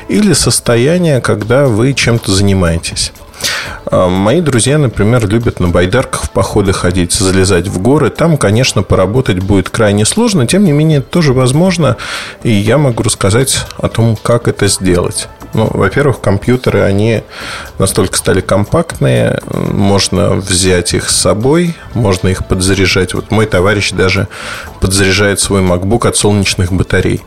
или 0.09 0.33
состояние, 0.35 1.21
когда 1.21 1.67
вы 1.67 1.95
чем-то 1.95 2.33
занимаетесь. 2.33 3.13
А, 3.87 4.09
мои 4.09 4.41
друзья, 4.41 4.79
например, 4.79 5.27
любят 5.27 5.61
на 5.61 5.69
байдарках 5.69 6.25
в 6.25 6.31
походы 6.31 6.73
ходить, 6.73 7.13
залезать 7.13 7.69
в 7.69 7.81
горы. 7.81 8.11
Там, 8.11 8.37
конечно, 8.37 8.83
поработать 8.83 9.41
будет 9.41 9.71
крайне 9.71 10.05
сложно. 10.05 10.47
Тем 10.47 10.65
не 10.65 10.73
менее, 10.73 10.99
это 10.99 11.09
тоже 11.09 11.33
возможно. 11.33 11.97
И 12.43 12.51
я 12.51 12.79
могу 12.79 13.03
рассказать 13.03 13.67
о 13.79 13.89
том, 13.89 14.17
как 14.17 14.49
это 14.49 14.67
сделать. 14.69 15.29
Ну, 15.53 15.69
во-первых, 15.73 16.21
компьютеры, 16.21 16.83
они 16.83 17.23
настолько 17.79 18.17
стали 18.17 18.41
компактные, 18.41 19.41
можно 19.53 20.35
взять 20.35 20.95
их 20.95 21.11
с 21.11 21.17
собой, 21.17 21.77
можно 21.95 22.29
их 22.29 22.47
подзаряжать. 22.47 23.15
Вот 23.15 23.31
мой 23.31 23.47
товарищ 23.47 23.91
даже 23.91 24.29
подзаряжает 24.81 25.41
свой 25.41 25.61
MacBook 25.63 26.07
от 26.07 26.17
солнечных 26.17 26.73
батарей. 26.73 27.23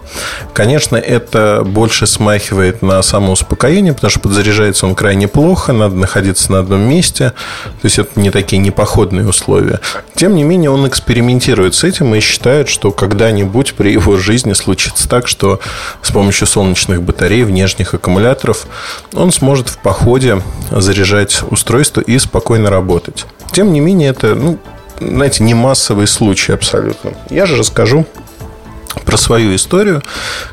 Конечно, 0.54 0.96
это 0.96 1.64
больше 1.66 2.08
смахивает 2.08 2.82
на 2.82 3.02
самоуспокоение, 3.02 3.94
потому 3.94 4.10
что 4.10 4.20
подзаряжается 4.22 4.88
он 4.88 4.96
крайне 4.96 5.28
плохо, 5.28 5.74
надо 5.74 5.96
находиться 5.96 6.52
на 6.52 6.60
одном 6.60 6.82
месте, 6.82 7.34
то 7.64 7.86
есть 7.86 8.00
это 8.00 8.20
не 8.20 8.32
такие 8.32 8.62
непоходные 8.62 9.28
условия. 9.28 9.80
Тем 10.16 10.36
не 10.36 10.44
менее, 10.44 10.70
он 10.70 10.88
экспериментирует 10.88 11.76
с 11.76 11.84
этим 11.84 12.16
и 12.16 12.20
считает, 12.22 12.70
что 12.70 12.92
когда-нибудь 12.92 13.74
при 13.74 13.92
его 13.92 14.18
жизни 14.18 14.54
случится 14.54 15.10
так, 15.10 15.28
что 15.28 15.60
с 16.02 16.12
помощью 16.12 16.48
солнечных 16.48 17.02
батарей, 17.02 17.44
внешних 17.44 17.94
аккумуляторов 17.94 18.13
аккумуляторов, 18.14 18.68
он 19.14 19.32
сможет 19.32 19.70
в 19.70 19.78
походе 19.78 20.42
заряжать 20.72 21.42
устройство 21.50 22.02
и 22.02 22.20
спокойно 22.20 22.70
работать. 22.70 23.26
Тем 23.52 23.74
не 23.74 23.80
менее, 23.80 24.10
это, 24.10 24.36
ну, 24.36 24.60
знаете, 25.00 25.44
не 25.44 25.54
массовый 25.54 26.08
случай 26.08 26.54
абсолютно. 26.54 27.12
Я 27.30 27.46
же 27.46 27.58
расскажу 27.58 28.06
про 29.06 29.18
свою 29.18 29.56
историю, 29.56 30.04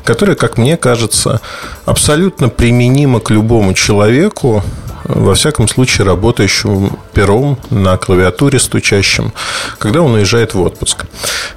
которая, 0.03 0.35
как 0.35 0.57
мне 0.57 0.75
кажется, 0.75 1.41
абсолютно 1.85 2.49
применима 2.49 3.19
к 3.19 3.29
любому 3.29 3.73
человеку, 3.73 4.63
во 5.03 5.35
всяком 5.35 5.67
случае, 5.67 6.05
работающему 6.05 6.99
пером 7.13 7.57
на 7.69 7.97
клавиатуре 7.97 8.59
стучащим, 8.59 9.33
когда 9.77 10.01
он 10.01 10.13
уезжает 10.13 10.53
в 10.53 10.61
отпуск. 10.61 11.05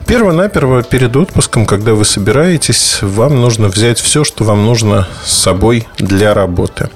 Перво-наперво 0.07 0.83
перед 0.83 1.17
отпуском, 1.17 1.67
когда 1.67 1.95
вы 1.95 2.05
собираетесь, 2.05 2.99
вам 3.03 3.41
нужно 3.41 3.69
взять 3.69 3.99
все, 3.99 4.25
что 4.25 4.45
вам 4.45 4.65
нужно 4.65 5.09
с 5.25 5.33
собой 5.33 5.87
для 5.99 6.35
работы. 6.35 6.91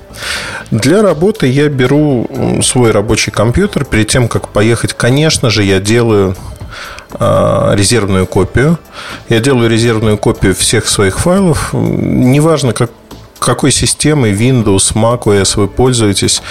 Для 0.70 1.02
работы 1.02 1.46
я 1.46 1.68
беру 1.68 2.60
свой 2.62 2.90
рабочий 2.90 3.30
компьютер. 3.30 3.84
Перед 3.84 4.08
тем, 4.08 4.28
как 4.28 4.48
поехать, 4.48 4.92
конечно 4.92 5.48
же, 5.50 5.62
я 5.62 5.80
делаю 5.80 6.36
а, 7.12 7.74
резервную 7.74 8.26
копию. 8.26 8.78
Я 9.28 9.40
делаю 9.40 9.70
резервную 9.70 10.18
копию 10.18 10.54
всех 10.54 10.88
своих 10.88 11.18
файлов. 11.18 11.70
Неважно, 11.72 12.72
как, 12.72 12.90
какой 13.38 13.72
системой 13.72 14.32
Windows, 14.32 14.94
Mac 14.94 15.24
OS 15.24 15.52
вы 15.56 15.68
пользуетесь. 15.68 16.42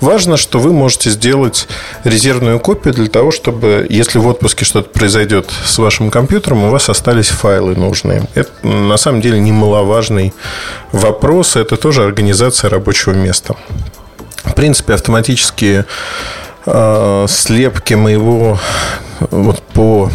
Важно, 0.00 0.36
что 0.36 0.58
вы 0.58 0.72
можете 0.72 1.10
сделать 1.10 1.68
резервную 2.04 2.60
копию 2.60 2.94
для 2.94 3.08
того, 3.08 3.30
чтобы, 3.30 3.86
если 3.88 4.18
в 4.18 4.26
отпуске 4.26 4.64
что-то 4.64 4.88
произойдет 4.90 5.50
с 5.64 5.78
вашим 5.78 6.10
компьютером, 6.10 6.64
у 6.64 6.70
вас 6.70 6.88
остались 6.88 7.28
файлы 7.28 7.74
нужные. 7.74 8.24
Это 8.34 8.50
на 8.66 8.96
самом 8.96 9.20
деле 9.20 9.38
немаловажный 9.40 10.32
вопрос. 10.92 11.56
Это 11.56 11.76
тоже 11.76 12.04
организация 12.04 12.70
рабочего 12.70 13.12
места. 13.12 13.56
В 14.44 14.54
принципе, 14.54 14.94
автоматические 14.94 15.86
э, 16.66 17.26
слепки 17.28 17.94
моего 17.94 18.58
вот 19.30 19.62
по 19.62 20.10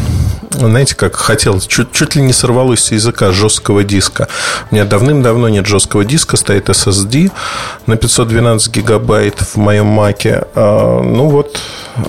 знаете, 0.52 0.96
как 0.96 1.16
хотел, 1.16 1.60
чуть, 1.62 1.92
чуть 1.92 2.16
ли 2.16 2.22
не 2.22 2.34
сорвалось 2.34 2.84
с 2.84 2.92
языка 2.92 3.32
жесткого 3.32 3.84
диска. 3.84 4.28
У 4.70 4.76
меня 4.76 4.86
давным-давно 4.86 5.50
нет 5.50 5.66
жесткого 5.66 6.06
диска, 6.06 6.38
стоит 6.38 6.70
SSD 6.70 7.32
на 7.88 7.98
512 7.98 8.74
гигабайт 8.74 9.40
в 9.40 9.56
моем 9.58 9.88
маке. 9.88 10.44
А, 10.56 11.02
ну 11.02 11.30
вот, 11.30 11.60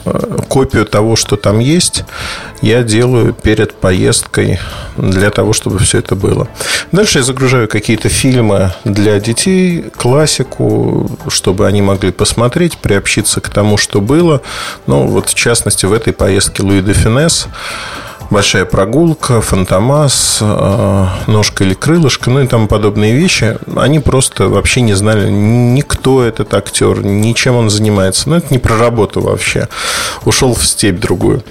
э, 0.04 0.38
копию 0.48 0.84
того, 0.86 1.16
что 1.16 1.36
там 1.36 1.60
есть, 1.60 2.04
я 2.62 2.82
делаю 2.82 3.34
перед 3.34 3.74
поездкой 3.74 4.58
для 4.96 5.30
того, 5.30 5.52
чтобы 5.52 5.78
все 5.78 5.98
это 5.98 6.14
было. 6.14 6.48
Дальше 6.92 7.18
я 7.18 7.24
загружаю 7.24 7.68
какие-то 7.68 8.08
фильмы 8.08 8.72
для 8.84 9.18
детей, 9.18 9.84
классику, 9.96 11.10
чтобы 11.28 11.66
они 11.66 11.82
могли 11.82 12.12
посмотреть, 12.12 12.78
приобщиться 12.78 13.40
к 13.40 13.48
тому, 13.48 13.76
что 13.76 14.00
было. 14.00 14.42
Ну, 14.86 15.06
вот 15.06 15.28
в 15.28 15.34
частности, 15.34 15.86
в 15.86 15.92
этой 15.92 16.12
поездке 16.12 16.62
Луи 16.62 16.81
де 16.82 16.92
Финес 16.92 17.48
большая 18.32 18.64
прогулка, 18.64 19.40
фантомас, 19.40 20.38
э, 20.40 21.06
ножка 21.26 21.64
или 21.64 21.74
крылышко, 21.74 22.30
ну 22.30 22.40
и 22.40 22.46
тому 22.46 22.66
подобные 22.66 23.14
вещи, 23.14 23.58
они 23.76 24.00
просто 24.00 24.48
вообще 24.48 24.80
не 24.80 24.94
знали 24.94 25.30
никто 25.30 26.24
этот 26.24 26.54
актер, 26.54 27.04
ничем 27.04 27.56
он 27.56 27.70
занимается. 27.70 28.30
Ну, 28.30 28.36
это 28.36 28.46
не 28.50 28.58
про 28.58 28.78
работу 28.78 29.20
вообще. 29.20 29.68
Ушел 30.24 30.54
в 30.54 30.64
степь 30.64 30.98
другую. 30.98 31.44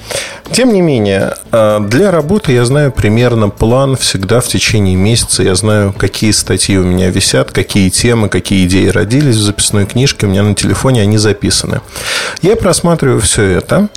Тем 0.52 0.74
не 0.74 0.82
менее, 0.82 1.36
э, 1.52 1.80
для 1.88 2.12
работы 2.12 2.52
я 2.52 2.66
знаю 2.66 2.92
примерно 2.92 3.50
план 3.50 3.96
всегда 3.96 4.42
в 4.42 4.48
течение 4.48 4.96
месяца. 4.96 5.44
Я 5.44 5.56
знаю, 5.56 5.94
какие 5.94 6.32
статьи 6.32 6.78
у 6.78 6.84
меня 6.84 7.12
висят, 7.12 7.52
какие 7.52 7.90
темы, 7.90 8.28
какие 8.28 8.66
идеи 8.66 8.88
родились 8.88 9.36
в 9.36 9.42
записной 9.42 9.86
книжке. 9.86 10.26
У 10.26 10.30
меня 10.30 10.44
на 10.44 10.56
телефоне 10.56 11.04
они 11.04 11.18
записаны. 11.18 11.82
Я 12.42 12.56
просматриваю 12.56 13.22
все 13.22 13.44
это. 13.44 13.90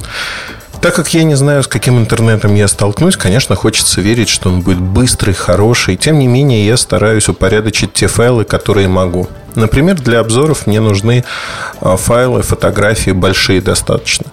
Так 0.85 0.97
как 0.97 1.15
я 1.15 1.25
не 1.25 1.35
знаю, 1.35 1.63
с 1.63 1.67
каким 1.67 1.99
интернетом 1.99 2.55
я 2.55 2.69
столкнусь, 2.69 3.17
конечно, 3.17 3.57
хочется 3.57 4.03
верить, 4.03 4.29
что 4.29 4.51
он 4.51 4.61
будет 4.61 4.81
быстрый, 4.81 5.33
хороший. 5.33 5.97
Тем 5.97 6.19
не 6.19 6.27
менее, 6.27 6.67
я 6.67 6.77
стараюсь 6.77 7.27
упорядочить 7.27 7.95
те 7.95 8.07
файлы, 8.07 8.45
которые 8.45 8.87
могу. 8.87 9.27
Например, 9.55 9.95
для 9.95 10.21
обзоров 10.21 10.67
мне 10.67 10.81
нужны 10.81 11.25
а, 11.81 11.97
файлы, 11.97 12.43
фотографии 12.43 13.11
большие 13.13 13.61
достаточно. 13.61 14.27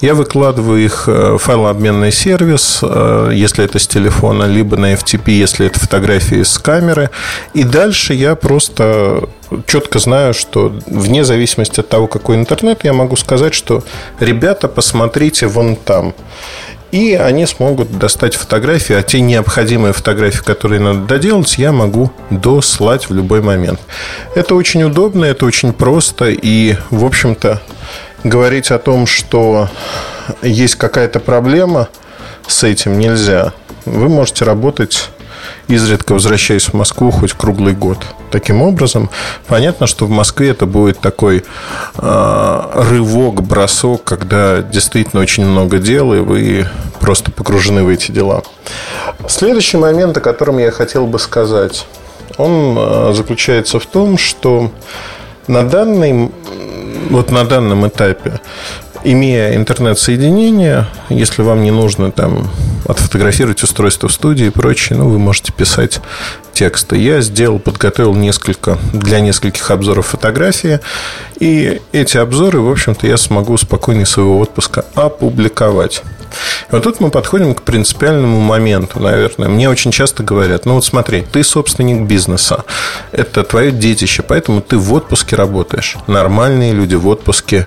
Я 0.00 0.14
выкладываю 0.14 0.84
их 0.84 1.06
в 1.06 1.38
файлообменный 1.38 2.12
сервис, 2.12 2.80
а, 2.82 3.30
если 3.30 3.64
это 3.64 3.78
с 3.78 3.86
телефона, 3.86 4.44
либо 4.44 4.76
на 4.76 4.94
FTP, 4.94 5.30
если 5.30 5.66
это 5.66 5.78
фотографии 5.78 6.42
с 6.42 6.58
камеры. 6.58 7.10
И 7.52 7.64
дальше 7.64 8.14
я 8.14 8.34
просто 8.34 9.28
четко 9.66 9.98
знаю, 9.98 10.34
что 10.34 10.74
вне 10.86 11.24
зависимости 11.24 11.80
от 11.80 11.88
того, 11.88 12.06
какой 12.06 12.36
интернет, 12.36 12.84
я 12.84 12.92
могу 12.92 13.16
сказать, 13.16 13.54
что 13.54 13.82
ребята, 14.20 14.68
посмотрите 14.68 15.46
вон 15.46 15.76
там. 15.76 16.14
И 16.94 17.14
они 17.14 17.44
смогут 17.44 17.98
достать 17.98 18.36
фотографии, 18.36 18.94
а 18.94 19.02
те 19.02 19.20
необходимые 19.20 19.92
фотографии, 19.92 20.44
которые 20.44 20.80
надо 20.80 21.00
доделать, 21.00 21.58
я 21.58 21.72
могу 21.72 22.12
дослать 22.30 23.10
в 23.10 23.12
любой 23.12 23.42
момент. 23.42 23.80
Это 24.36 24.54
очень 24.54 24.84
удобно, 24.84 25.24
это 25.24 25.44
очень 25.44 25.72
просто. 25.72 26.26
И, 26.26 26.76
в 26.90 27.04
общем-то, 27.04 27.60
говорить 28.22 28.70
о 28.70 28.78
том, 28.78 29.08
что 29.08 29.68
есть 30.40 30.76
какая-то 30.76 31.18
проблема 31.18 31.88
с 32.46 32.62
этим 32.62 32.96
нельзя. 32.96 33.52
Вы 33.86 34.08
можете 34.08 34.44
работать 34.44 35.10
изредка 35.68 36.12
возвращаясь 36.12 36.64
в 36.64 36.74
Москву 36.74 37.10
хоть 37.10 37.32
круглый 37.32 37.74
год. 37.74 37.98
Таким 38.30 38.62
образом, 38.62 39.10
понятно, 39.46 39.86
что 39.86 40.06
в 40.06 40.10
Москве 40.10 40.50
это 40.50 40.66
будет 40.66 41.00
такой 41.00 41.44
э, 41.96 42.62
рывок, 42.90 43.42
бросок, 43.42 44.04
когда 44.04 44.62
действительно 44.62 45.22
очень 45.22 45.46
много 45.46 45.78
дел, 45.78 46.12
и 46.14 46.20
вы 46.20 46.68
просто 47.00 47.30
погружены 47.30 47.84
в 47.84 47.88
эти 47.88 48.12
дела. 48.12 48.42
Следующий 49.28 49.76
момент, 49.76 50.16
о 50.16 50.20
котором 50.20 50.58
я 50.58 50.70
хотел 50.70 51.06
бы 51.06 51.18
сказать, 51.18 51.86
он 52.36 52.76
э, 52.76 53.12
заключается 53.14 53.78
в 53.78 53.86
том, 53.86 54.18
что 54.18 54.70
на 55.46 55.62
данный 55.62 56.30
вот 57.10 57.30
на 57.30 57.44
данном 57.44 57.86
этапе 57.86 58.40
имея 59.04 59.54
интернет-соединение, 59.54 60.86
если 61.10 61.42
вам 61.42 61.62
не 61.62 61.70
нужно 61.70 62.10
там 62.10 62.50
отфотографировать 62.86 63.62
устройство 63.62 64.08
в 64.08 64.12
студии 64.12 64.46
и 64.46 64.50
прочее, 64.50 64.98
ну, 64.98 65.08
вы 65.08 65.18
можете 65.18 65.52
писать 65.52 66.00
текста. 66.52 66.96
Я 66.96 67.20
сделал, 67.20 67.58
подготовил 67.58 68.14
несколько, 68.14 68.78
для 68.92 69.20
нескольких 69.20 69.70
обзоров 69.70 70.06
фотографии. 70.06 70.80
И 71.38 71.80
эти 71.92 72.16
обзоры, 72.16 72.60
в 72.60 72.70
общем-то, 72.70 73.06
я 73.06 73.16
смогу 73.16 73.56
спокойно 73.56 74.06
своего 74.06 74.38
отпуска 74.40 74.84
опубликовать. 74.94 76.02
И 76.68 76.72
вот 76.72 76.82
тут 76.82 77.00
мы 77.00 77.10
подходим 77.10 77.54
к 77.54 77.62
принципиальному 77.62 78.40
моменту, 78.40 79.00
наверное. 79.00 79.48
Мне 79.48 79.68
очень 79.70 79.92
часто 79.92 80.22
говорят, 80.22 80.66
ну 80.66 80.74
вот 80.74 80.84
смотри, 80.84 81.24
ты 81.30 81.44
собственник 81.44 82.02
бизнеса, 82.02 82.64
это 83.12 83.44
твое 83.44 83.70
детище, 83.70 84.22
поэтому 84.22 84.60
ты 84.60 84.76
в 84.76 84.92
отпуске 84.92 85.36
работаешь. 85.36 85.96
Нормальные 86.06 86.72
люди 86.72 86.94
в 86.96 87.06
отпуске 87.06 87.66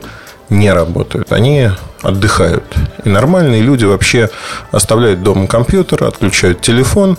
не 0.50 0.72
работают. 0.72 1.32
Они 1.32 1.70
отдыхают. 2.02 2.64
И 3.04 3.10
нормальные 3.10 3.62
люди 3.62 3.86
вообще 3.86 4.30
оставляют 4.72 5.24
дома 5.24 5.48
компьютер, 5.48 6.04
отключают 6.04 6.62
телефон 6.62 7.18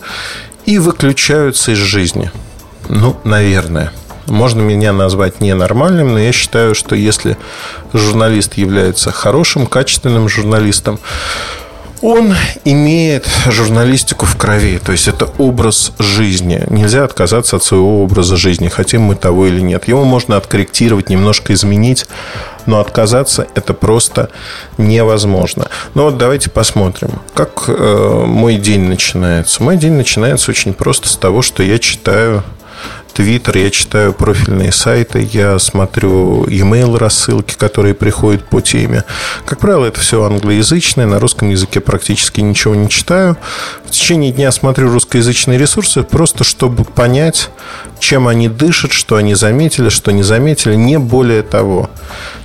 и 0.67 0.79
выключаются 0.79 1.73
из 1.73 1.79
жизни. 1.79 2.31
Ну, 2.89 3.17
наверное. 3.25 3.93
Можно 4.27 4.61
меня 4.61 4.93
назвать 4.93 5.41
ненормальным, 5.41 6.13
но 6.13 6.19
я 6.19 6.33
считаю, 6.33 6.75
что 6.75 6.95
если 6.95 7.39
журналист 7.95 8.55
является 8.55 9.11
хорошим, 9.11 9.67
качественным 9.67 10.29
журналистом, 10.29 11.01
он 12.03 12.35
имеет 12.65 13.27
журналистику 13.47 14.27
в 14.27 14.37
крови, 14.37 14.79
то 14.79 14.93
есть 14.93 15.09
это 15.09 15.29
образ 15.39 15.93
жизни. 15.99 16.65
Нельзя 16.69 17.05
отказаться 17.05 17.57
от 17.57 17.65
своего 17.65 18.03
образа 18.03 18.37
жизни, 18.37 18.69
хотим 18.69 19.03
мы 19.03 19.17
того 19.17 19.47
или 19.47 19.61
нет. 19.61 19.89
Его 19.89 20.05
можно 20.05 20.37
откорректировать, 20.37 21.09
немножко 21.09 21.53
изменить, 21.53 22.07
но 22.67 22.81
отказаться 22.81 23.47
это 23.55 23.75
просто 23.75 24.31
невозможно. 24.77 25.69
Но 25.95 26.05
вот 26.05 26.19
давайте 26.19 26.51
посмотрим, 26.51 27.21
как 27.35 27.65
э, 27.69 28.25
мой 28.27 28.57
день 28.57 28.83
начинается. 28.83 29.63
Мой 29.63 29.77
день 29.77 29.93
начинается 29.93 30.51
очень 30.51 30.75
просто 30.75 31.09
с 31.09 31.17
того, 31.17 31.43
что 31.43 31.63
я 31.63 31.79
читаю 31.79 32.45
Твиттер, 33.15 33.59
я 33.59 33.71
читаю 33.71 34.13
профильные 34.13 34.73
сайты, 34.73 35.29
я 35.33 35.59
смотрю 35.59 36.47
e-mail 36.47 36.97
рассылки, 36.99 37.55
которые 37.55 37.95
приходят 37.95 38.45
по 38.45 38.61
теме. 38.61 39.05
Как 39.45 39.59
правило, 39.59 39.87
это 39.87 40.01
все 40.01 40.25
англоязычное, 40.25 41.07
на 41.07 41.19
русском 41.19 41.51
языке 41.51 41.81
практически 41.81 42.41
ничего 42.41 42.75
не 42.75 42.89
читаю. 42.89 43.37
В 43.87 43.91
течение 43.91 44.33
дня 44.33 44.53
смотрю 44.53 44.93
русскоязычные 44.93 45.59
ресурсы, 45.59 46.03
просто 46.03 46.45
чтобы 46.45 46.85
понять, 46.85 47.51
чем 47.99 48.29
они 48.29 48.49
дышат, 48.49 48.93
что 48.93 49.17
они 49.17 49.35
заметили, 49.35 49.89
что 49.89 50.13
не 50.13 50.23
заметили, 50.23 50.75
не 50.75 50.99
более 50.99 51.43
того. 51.43 51.91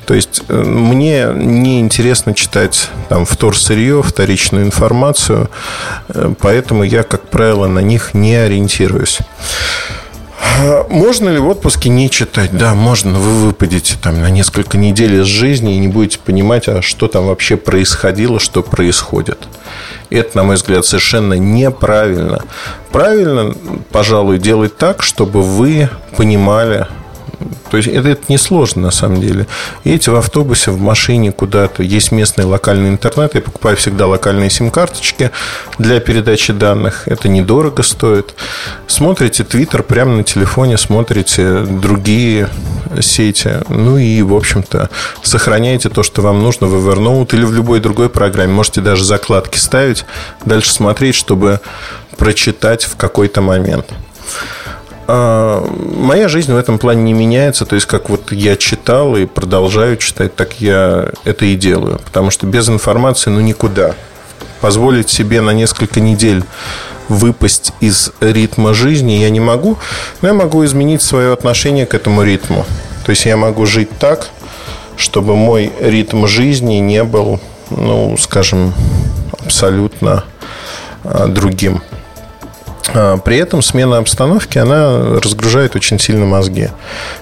То 0.06 0.14
есть 0.14 0.44
э, 0.50 0.64
мне 0.64 1.30
не 1.34 1.80
интересно 1.80 2.34
читать 2.34 2.90
там 3.10 3.26
вторсырье, 3.26 4.04
вторичную 4.04 4.66
информацию, 4.66 5.50
э, 6.10 6.34
поэтому 6.40 6.84
я, 6.84 7.04
как 7.04 7.30
правило, 7.30 7.68
на 7.68 7.80
них 7.80 8.14
не 8.14 8.36
ориентируюсь. 8.36 9.20
А 10.44 10.86
можно 10.90 11.30
ли 11.30 11.40
в 11.40 11.48
отпуске 11.48 11.90
не 11.90 12.10
читать? 12.10 12.56
Да, 12.56 12.74
можно. 12.76 13.18
Вы 13.18 13.48
выпадете 13.48 13.96
там 14.02 14.22
на 14.22 14.30
несколько 14.30 14.78
недель 14.78 15.22
из 15.22 15.26
жизни 15.26 15.76
и 15.76 15.80
не 15.80 15.88
будете 15.88 16.20
понимать, 16.20 16.68
а 16.68 16.82
что 16.82 17.08
там 17.08 17.28
вообще 17.28 17.58
происходило, 17.58 18.40
что 18.40 18.62
происходит. 18.62 19.48
Это, 20.10 20.38
на 20.38 20.44
мой 20.44 20.56
взгляд, 20.56 20.86
совершенно 20.86 21.34
неправильно. 21.34 22.44
Правильно, 22.92 23.56
пожалуй, 23.92 24.38
делать 24.38 24.78
так, 24.78 25.02
чтобы 25.02 25.42
вы 25.42 25.90
понимали, 26.18 26.88
то 27.70 27.78
есть 27.78 27.90
это, 27.90 28.10
это 28.10 28.22
несложно 28.30 28.84
на 28.84 28.92
самом 28.92 29.22
деле. 29.22 29.48
Едете 29.84 30.12
в 30.12 30.16
автобусе, 30.16 30.72
в 30.72 30.80
машине 30.80 31.32
куда-то, 31.32 31.84
есть 31.84 32.12
местный 32.12 32.46
локальный 32.46 32.90
интернет. 32.90 33.36
Я 33.36 33.42
покупаю 33.42 33.78
всегда 33.78 34.08
локальные 34.08 34.50
сим-карточки 34.50 35.32
для 35.78 36.00
передачи 36.00 36.54
данных. 36.54 37.08
Это 37.08 37.30
недорого 37.30 37.84
стоит. 37.84 38.36
Смотрите 38.88 39.44
Твиттер 39.44 39.84
прямо 39.84 40.18
на 40.18 40.24
телефоне, 40.24 40.78
смотрите 40.78 41.62
другие 41.62 42.50
сети. 43.02 43.60
Ну 43.70 43.98
и, 43.98 44.22
в 44.22 44.34
общем-то, 44.34 44.90
сохраняйте 45.22 45.90
то, 45.90 46.04
что 46.04 46.22
вам 46.22 46.44
нужно 46.44 46.68
в 46.68 46.76
Evernote 46.76 47.36
или 47.36 47.46
в 47.46 47.54
любой 47.54 47.80
другой 47.80 48.10
программе. 48.10 48.54
Можете 48.54 48.82
даже 48.82 49.04
закладки 49.04 49.58
ставить, 49.58 50.06
дальше 50.46 50.72
смотреть, 50.72 51.16
чтобы 51.16 51.60
прочитать 52.18 52.84
в 52.84 52.96
какой-то 52.96 53.42
момент. 53.42 53.88
А, 55.08 55.66
моя 55.96 56.28
жизнь 56.28 56.54
в 56.54 56.58
этом 56.58 56.80
плане 56.80 57.04
не 57.04 57.14
меняется. 57.14 57.66
То 57.66 57.76
есть, 57.76 57.88
как 57.88 58.10
вот 58.10 58.32
я 58.32 58.56
читал 58.56 59.16
и 59.16 59.26
продолжаю 59.26 59.98
читать, 59.98 60.36
так 60.36 60.62
я 60.62 61.10
это 61.24 61.46
и 61.46 61.56
делаю. 61.56 62.00
Потому 62.06 62.30
что 62.32 62.48
без 62.48 62.70
информации 62.70 63.30
ну 63.30 63.42
никуда. 63.42 63.96
Позволить 64.62 65.10
себе 65.10 65.42
на 65.42 65.52
несколько 65.52 66.00
недель 66.00 66.44
выпасть 67.10 67.74
из 67.82 68.12
ритма 68.22 68.74
жизни 68.74 69.14
я 69.14 69.30
не 69.30 69.42
могу, 69.42 69.78
но 70.22 70.30
я 70.30 70.34
могу 70.34 70.64
изменить 70.64 71.02
свое 71.02 71.34
отношение 71.34 71.86
к 71.86 71.94
этому 71.94 72.24
ритму. 72.24 72.66
То 73.06 73.10
есть 73.10 73.26
я 73.26 73.36
могу 73.36 73.66
жить 73.66 73.90
так, 74.00 74.30
чтобы 74.96 75.36
мой 75.36 75.72
ритм 75.82 76.26
жизни 76.28 76.76
не 76.76 77.04
был, 77.04 77.42
ну, 77.70 78.16
скажем, 78.18 78.74
абсолютно 79.44 80.24
а, 81.04 81.28
другим. 81.28 81.82
А, 82.90 83.18
при 83.18 83.38
этом 83.38 83.62
смена 83.62 83.98
обстановки, 83.98 84.58
она 84.58 85.20
разгружает 85.22 85.76
очень 85.76 86.00
сильно 86.00 86.26
мозги. 86.26 86.70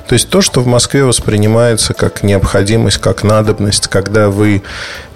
То 0.07 0.13
есть 0.13 0.29
то, 0.29 0.41
что 0.41 0.61
в 0.61 0.67
Москве 0.67 1.03
воспринимается 1.03 1.93
как 1.93 2.23
необходимость, 2.23 2.97
как 2.97 3.23
надобность, 3.23 3.87
когда 3.87 4.29
вы 4.29 4.63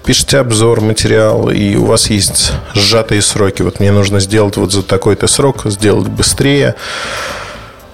пишете 0.04 0.38
обзор, 0.38 0.80
материал, 0.80 1.50
и 1.50 1.74
у 1.74 1.86
вас 1.86 2.10
есть 2.10 2.52
сжатые 2.74 3.22
сроки. 3.22 3.62
Вот 3.62 3.80
мне 3.80 3.90
нужно 3.90 4.20
сделать 4.20 4.56
вот 4.56 4.72
за 4.72 4.82
такой-то 4.82 5.26
срок, 5.26 5.62
сделать 5.64 6.06
быстрее. 6.06 6.76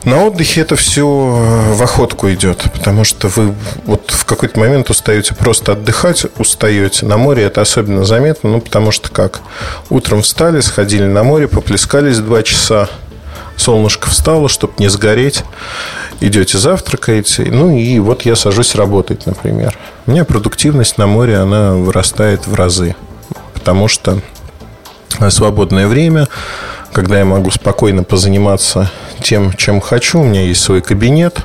На 0.05 0.25
отдыхе 0.25 0.63
это 0.63 0.75
все 0.75 1.03
э, 1.03 1.73
в 1.75 1.83
охотку 1.83 2.29
идет, 2.31 2.65
потому 2.73 3.05
что 3.05 3.29
вы 3.29 3.55
вот 3.85 4.11
в 4.11 4.25
какой-то 4.25 4.59
момент 4.59 4.91
устаете 4.91 5.35
просто 5.35 5.73
отдыхать, 5.73 6.27
устаете. 6.39 7.07
На 7.07 7.17
море 7.17 7.45
это 7.45 7.61
особенно 7.61 8.05
заметно, 8.05 8.51
ну, 8.51 8.61
потому 8.61 8.91
что 8.91 9.11
как? 9.11 9.41
Утром 9.91 10.23
встали, 10.23 10.61
сходили 10.61 11.05
на 11.05 11.23
море, 11.23 11.47
поплескались 11.47 12.19
два 12.19 12.43
часа, 12.43 12.89
солнышко 13.57 14.11
встало, 14.11 14.49
чтобы 14.49 14.73
не 14.79 14.89
сгореть, 14.89 15.45
идете 16.21 16.59
завтракаете, 16.59 17.45
ну 17.45 17.71
и 17.71 18.01
вот 18.01 18.23
я 18.23 18.35
сажусь 18.35 18.75
работать, 18.75 19.27
например. 19.27 19.79
У 20.07 20.11
меня 20.11 20.25
продуктивность 20.25 20.99
на 20.99 21.07
море, 21.07 21.37
она 21.37 21.75
вырастает 21.75 22.49
в 22.49 22.55
разы, 22.55 22.97
потому 23.55 23.87
что 23.87 24.21
свободное 25.29 25.87
время, 25.87 26.27
когда 26.93 27.19
я 27.19 27.25
могу 27.25 27.51
спокойно 27.51 28.05
позаниматься 28.05 28.91
тем, 29.23 29.53
чем 29.55 29.81
хочу. 29.81 30.21
У 30.21 30.25
меня 30.25 30.43
есть 30.43 30.63
свой 30.63 30.83
кабинет, 30.83 31.41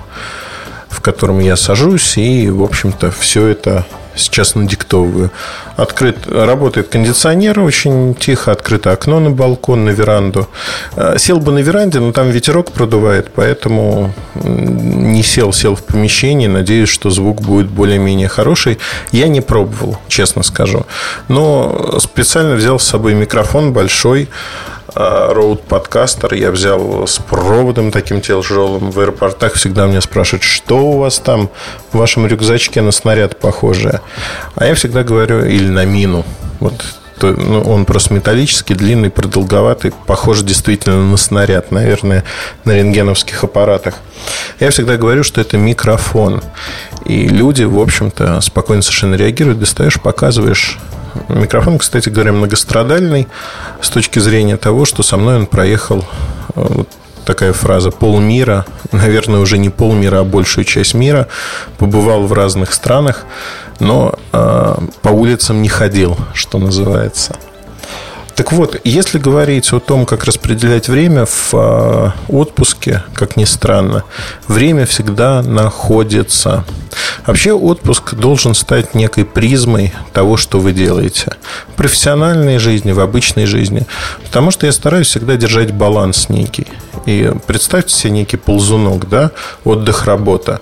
в 0.89 1.01
котором 1.01 1.39
я 1.39 1.55
сажусь 1.55 2.17
и, 2.17 2.49
в 2.49 2.63
общем-то, 2.63 3.11
все 3.11 3.47
это 3.47 3.85
сейчас 4.17 4.55
надиктовываю. 4.55 5.31
Открыт, 5.75 6.27
работает 6.27 6.87
кондиционер 6.87 7.59
очень 7.59 8.15
тихо, 8.15 8.51
открыто 8.51 8.91
окно 8.91 9.19
на 9.19 9.29
балкон, 9.29 9.85
на 9.85 9.91
веранду. 9.91 10.47
А, 10.95 11.17
сел 11.17 11.39
бы 11.39 11.51
на 11.51 11.59
веранде, 11.59 11.99
но 11.99 12.11
там 12.11 12.29
ветерок 12.31 12.71
продувает, 12.71 13.31
поэтому 13.33 14.13
не 14.33 15.21
сел, 15.23 15.53
сел 15.53 15.75
в 15.75 15.83
помещении. 15.83 16.47
Надеюсь, 16.47 16.89
что 16.89 17.09
звук 17.09 17.41
будет 17.41 17.67
более-менее 17.67 18.27
хороший. 18.27 18.79
Я 19.11 19.27
не 19.27 19.41
пробовал, 19.41 19.99
честно 20.07 20.43
скажу. 20.43 20.85
Но 21.27 21.99
специально 21.99 22.55
взял 22.55 22.79
с 22.79 22.83
собой 22.83 23.13
микрофон 23.13 23.71
большой, 23.71 24.29
Роуд 24.97 25.61
подкастер 25.61 26.33
я 26.33 26.49
взял 26.49 27.05
с 27.05 27.19
проводом 27.19 27.91
таким 27.91 28.19
тяжелым. 28.19 28.89
В 28.89 28.99
аэропортах 28.99 29.53
всегда 29.53 29.85
меня 29.85 30.01
спрашивают, 30.01 30.43
что 30.43 30.77
у 30.77 30.97
вас 30.97 31.19
там 31.19 31.49
в 31.91 31.97
вашем 31.97 32.25
рюкзачке 32.25 32.81
на 32.81 32.91
снаряд 32.91 33.37
похожее. 33.39 34.01
А 34.55 34.65
я 34.65 34.73
всегда 34.73 35.03
говорю, 35.03 35.45
или 35.45 35.67
на 35.67 35.85
мину. 35.85 36.25
Вот 36.59 36.73
то, 37.19 37.31
ну, 37.31 37.61
он 37.61 37.85
просто 37.85 38.13
металлический, 38.13 38.73
длинный, 38.73 39.09
продолговатый, 39.11 39.91
похож 40.05 40.41
действительно 40.41 41.03
на 41.03 41.17
снаряд, 41.17 41.71
наверное, 41.71 42.23
на 42.63 42.75
рентгеновских 42.75 43.43
аппаратах. 43.43 43.95
Я 44.59 44.71
всегда 44.71 44.97
говорю, 44.97 45.23
что 45.23 45.41
это 45.41 45.57
микрофон. 45.57 46.41
И 47.05 47.27
люди, 47.27 47.63
в 47.63 47.79
общем-то, 47.79 48.41
спокойно 48.41 48.81
совершенно 48.81 49.15
реагируют. 49.15 49.59
Достаешь, 49.59 49.99
показываешь 49.99 50.79
Микрофон, 51.29 51.77
кстати 51.77 52.09
говоря, 52.09 52.31
многострадальный 52.31 53.27
с 53.81 53.89
точки 53.89 54.19
зрения 54.19 54.57
того, 54.57 54.85
что 54.85 55.03
со 55.03 55.17
мной 55.17 55.37
он 55.37 55.45
проехал 55.45 55.99
э, 55.99 56.03
вот 56.55 56.89
такая 57.25 57.51
фраза 57.51 57.91
полмира, 57.91 58.65
наверное, 58.91 59.39
уже 59.39 59.57
не 59.57 59.69
полмира, 59.69 60.21
а 60.21 60.23
большую 60.23 60.65
часть 60.65 60.93
мира, 60.93 61.27
побывал 61.77 62.23
в 62.23 62.33
разных 62.33 62.73
странах, 62.73 63.25
но 63.79 64.13
э, 64.31 64.75
по 65.01 65.09
улицам 65.09 65.61
не 65.61 65.69
ходил, 65.69 66.17
что 66.33 66.57
называется. 66.57 67.35
Так 68.37 68.51
вот, 68.51 68.79
если 68.83 69.17
говорить 69.17 69.73
о 69.73 69.79
том, 69.79 70.05
как 70.05 70.23
распределять 70.25 70.89
время 70.89 71.25
в 71.25 71.53
э, 71.53 72.11
отпуске, 72.29 73.01
как 73.15 73.35
ни 73.35 73.45
странно, 73.45 74.03
время 74.47 74.85
всегда 74.85 75.41
находится. 75.41 76.63
Вообще 77.25 77.53
отпуск 77.53 78.13
должен 78.13 78.53
стать 78.53 78.93
некой 78.93 79.25
призмой 79.25 79.91
того, 80.13 80.37
что 80.37 80.59
вы 80.59 80.71
делаете. 80.71 81.35
В 81.69 81.73
профессиональной 81.73 82.59
жизни, 82.59 82.91
в 82.91 82.99
обычной 82.99 83.47
жизни. 83.47 83.87
Потому 84.23 84.51
что 84.51 84.67
я 84.67 84.71
стараюсь 84.71 85.07
всегда 85.07 85.35
держать 85.35 85.73
баланс 85.73 86.29
некий. 86.29 86.67
И 87.07 87.31
представьте 87.45 87.95
себе 87.95 88.11
некий 88.11 88.35
ползунок, 88.35 89.07
да, 89.07 89.31
отдых, 89.63 90.03
работа. 90.05 90.59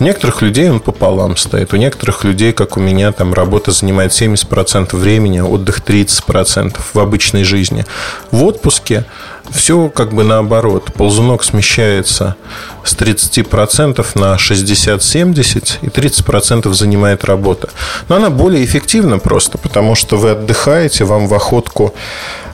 У 0.00 0.04
некоторых 0.04 0.40
людей 0.40 0.70
он 0.70 0.80
пополам 0.80 1.36
стоит. 1.36 1.74
У 1.74 1.76
некоторых 1.76 2.24
людей, 2.24 2.52
как 2.52 2.78
у 2.78 2.80
меня, 2.80 3.12
там 3.12 3.34
работа 3.34 3.70
занимает 3.70 4.12
70% 4.12 4.96
времени, 4.96 5.40
отдых 5.40 5.80
30% 5.80 6.80
в 6.94 6.98
обычной 6.98 7.44
жизни. 7.44 7.84
В 8.30 8.44
отпуске 8.44 9.04
все 9.50 9.90
как 9.90 10.14
бы 10.14 10.24
наоборот. 10.24 10.90
Ползунок 10.94 11.44
смещается 11.44 12.36
с 12.82 12.96
30% 12.96 14.06
на 14.14 14.36
60-70, 14.36 15.78
и 15.82 15.86
30% 15.86 16.72
занимает 16.72 17.24
работа. 17.24 17.68
Но 18.08 18.16
она 18.16 18.30
более 18.30 18.64
эффективна 18.64 19.18
просто, 19.18 19.58
потому 19.58 19.94
что 19.96 20.16
вы 20.16 20.30
отдыхаете, 20.30 21.04
вам 21.04 21.28
в 21.28 21.34
охотку 21.34 21.94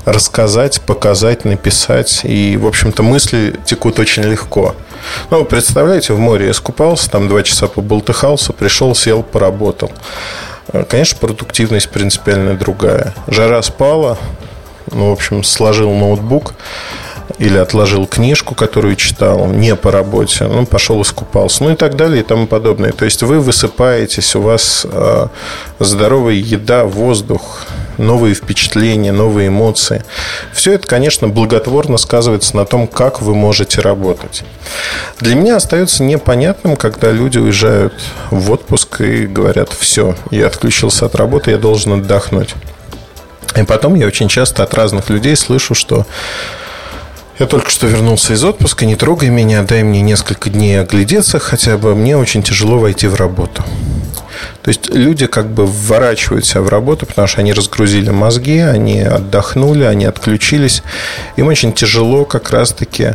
рассказать, 0.05 0.81
показать, 0.83 1.45
написать. 1.45 2.21
И, 2.25 2.57
в 2.57 2.67
общем-то, 2.67 3.03
мысли 3.03 3.59
текут 3.65 3.99
очень 3.99 4.23
легко. 4.25 4.75
Ну, 5.31 5.45
представляете, 5.45 6.13
в 6.13 6.19
море 6.19 6.51
искупался, 6.51 7.11
там 7.11 7.29
два 7.29 7.43
часа 7.43 7.67
поболтыхался, 7.67 8.53
пришел, 8.53 8.95
сел, 8.95 9.23
поработал. 9.23 9.91
Конечно, 10.89 11.19
продуктивность 11.19 11.91
принципиально 11.91 12.55
другая. 12.55 13.15
Жара 13.27 13.61
спала, 13.63 14.19
ну, 14.91 15.11
в 15.11 15.13
общем, 15.13 15.43
сложил 15.43 15.93
ноутбук 15.93 16.55
или 17.39 17.57
отложил 17.57 18.07
книжку, 18.07 18.55
которую 18.55 18.97
читал, 18.97 19.47
не 19.47 19.75
по 19.77 19.91
работе, 19.91 20.45
ну, 20.45 20.67
пошел 20.67 21.01
искупался, 21.03 21.65
ну 21.65 21.73
и 21.73 21.77
так 21.77 21.97
далее 21.97 22.21
и 22.21 22.25
тому 22.25 22.47
подобное. 22.47 22.93
То 22.93 23.05
есть 23.05 23.23
вы 23.23 23.41
высыпаетесь, 23.41 24.35
у 24.35 24.43
вас 24.43 24.87
э, 24.91 25.27
здоровая 25.79 26.35
еда, 26.35 26.85
воздух, 26.85 27.67
новые 27.99 28.35
впечатления, 28.35 29.13
новые 29.13 29.49
эмоции. 29.49 30.05
Все 30.53 30.73
это, 30.73 30.87
конечно, 30.87 31.29
благотворно 31.29 31.99
сказывается 31.99 32.57
на 32.57 32.65
том, 32.65 32.87
как 32.87 33.21
вы 33.23 33.35
можете 33.35 33.81
работать. 33.81 34.43
Для 35.21 35.35
меня 35.35 35.57
остается 35.57 36.03
непонятным, 36.03 36.77
когда 36.77 37.11
люди 37.11 37.39
уезжают 37.39 37.95
в 38.31 38.51
отпуск 38.51 39.01
и 39.03 39.27
говорят, 39.27 39.71
все, 39.73 40.15
я 40.31 40.47
отключился 40.47 41.07
от 41.07 41.15
работы, 41.15 41.53
я 41.53 41.59
должен 41.59 41.93
отдохнуть. 41.93 42.55
И 43.57 43.65
потом 43.65 43.95
я 43.95 44.07
очень 44.07 44.29
часто 44.29 44.63
от 44.63 44.75
разных 44.75 45.11
людей 45.11 45.37
слышу, 45.37 45.75
что 45.75 46.07
я 47.41 47.47
только 47.47 47.71
что 47.71 47.87
вернулся 47.87 48.35
из 48.35 48.45
отпуска, 48.45 48.85
не 48.85 48.97
трогай 48.97 49.31
меня, 49.31 49.63
дай 49.63 49.83
мне 49.83 50.03
несколько 50.03 50.51
дней 50.51 50.79
оглядеться 50.79 51.39
хотя 51.39 51.79
бы, 51.79 51.95
мне 51.95 52.15
очень 52.15 52.43
тяжело 52.43 52.79
войти 52.79 53.07
в 53.07 53.15
работу. 53.15 53.65
То 54.63 54.69
есть 54.69 54.91
люди 54.91 55.27
как 55.27 55.49
бы 55.49 55.65
вворачивают 55.65 56.45
себя 56.45 56.61
в 56.61 56.69
работу, 56.69 57.07
потому 57.07 57.27
что 57.27 57.41
они 57.41 57.55
разгрузили 57.55 58.11
мозги, 58.11 58.59
они 58.59 59.01
отдохнули, 59.01 59.85
они 59.85 60.05
отключились. 60.05 60.83
Им 61.37 61.47
очень 61.47 61.73
тяжело 61.73 62.27
как 62.27 62.51
раз-таки 62.51 63.15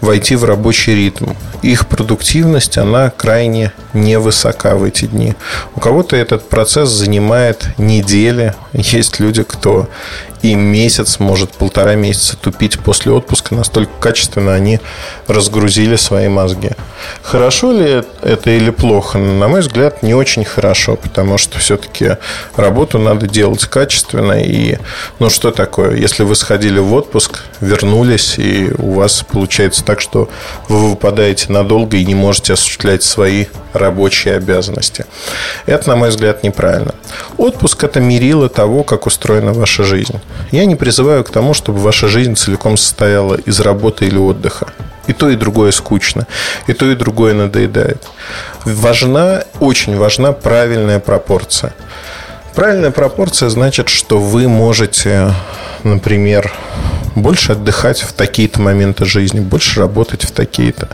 войти 0.00 0.36
в 0.36 0.44
рабочий 0.44 0.94
ритм. 0.94 1.32
Их 1.60 1.86
продуктивность, 1.86 2.78
она 2.78 3.10
крайне 3.10 3.72
невысока 3.92 4.76
в 4.76 4.84
эти 4.84 5.04
дни. 5.04 5.34
У 5.74 5.80
кого-то 5.80 6.16
этот 6.16 6.48
процесс 6.48 6.88
занимает 6.88 7.68
недели. 7.76 8.54
Есть 8.72 9.20
люди, 9.20 9.42
кто 9.42 9.88
и 10.46 10.54
месяц, 10.54 11.18
может 11.18 11.50
полтора 11.50 11.94
месяца 11.96 12.36
тупить 12.36 12.78
после 12.78 13.10
отпуска. 13.10 13.54
Настолько 13.54 13.92
качественно 13.98 14.54
они 14.54 14.80
разгрузили 15.26 15.96
свои 15.96 16.28
мозги. 16.28 16.70
Хорошо 17.22 17.72
ли 17.72 18.04
это 18.22 18.50
или 18.50 18.70
плохо? 18.70 19.18
На 19.18 19.48
мой 19.48 19.60
взгляд, 19.60 20.02
не 20.02 20.14
очень 20.14 20.44
хорошо, 20.44 20.96
потому 20.96 21.36
что 21.38 21.58
все-таки 21.58 22.16
работу 22.54 22.98
надо 22.98 23.26
делать 23.26 23.64
качественно. 23.66 24.40
И, 24.40 24.78
ну, 25.18 25.30
что 25.30 25.50
такое? 25.50 25.96
Если 25.96 26.22
вы 26.22 26.36
сходили 26.36 26.78
в 26.78 26.94
отпуск, 26.94 27.40
вернулись, 27.60 28.38
и 28.38 28.70
у 28.78 28.92
вас 28.92 29.24
получается 29.28 29.84
так, 29.84 30.00
что 30.00 30.28
вы 30.68 30.90
выпадаете 30.90 31.52
надолго 31.52 31.96
и 31.96 32.04
не 32.04 32.14
можете 32.14 32.52
осуществлять 32.52 33.02
свои 33.02 33.46
рабочие 33.72 34.36
обязанности. 34.36 35.06
Это, 35.66 35.88
на 35.88 35.96
мой 35.96 36.10
взгляд, 36.10 36.42
неправильно. 36.42 36.94
Отпуск– 37.36 37.82
это 37.84 38.00
мерило 38.00 38.48
того, 38.48 38.84
как 38.84 39.06
устроена 39.06 39.52
ваша 39.52 39.84
жизнь. 39.84 40.20
Я 40.50 40.64
не 40.64 40.76
призываю 40.76 41.24
к 41.24 41.30
тому, 41.30 41.54
чтобы 41.54 41.78
ваша 41.78 42.08
жизнь 42.08 42.36
целиком 42.36 42.76
состояла 42.76 43.34
из 43.34 43.60
работы 43.60 44.06
или 44.06 44.18
отдыха. 44.18 44.68
И 45.06 45.12
то, 45.12 45.28
и 45.30 45.36
другое 45.36 45.70
скучно. 45.70 46.26
И 46.66 46.72
то, 46.72 46.90
и 46.90 46.94
другое 46.94 47.34
надоедает. 47.34 48.02
Важна, 48.64 49.44
очень 49.60 49.96
важна 49.96 50.32
правильная 50.32 50.98
пропорция. 50.98 51.74
Правильная 52.54 52.90
пропорция 52.90 53.48
значит, 53.48 53.88
что 53.88 54.18
вы 54.18 54.48
можете, 54.48 55.32
например, 55.84 56.52
больше 57.14 57.52
отдыхать 57.52 58.00
в 58.00 58.12
такие-то 58.12 58.60
моменты 58.60 59.04
жизни, 59.04 59.40
больше 59.40 59.80
работать 59.80 60.24
в 60.24 60.30
такие-то. 60.30 60.88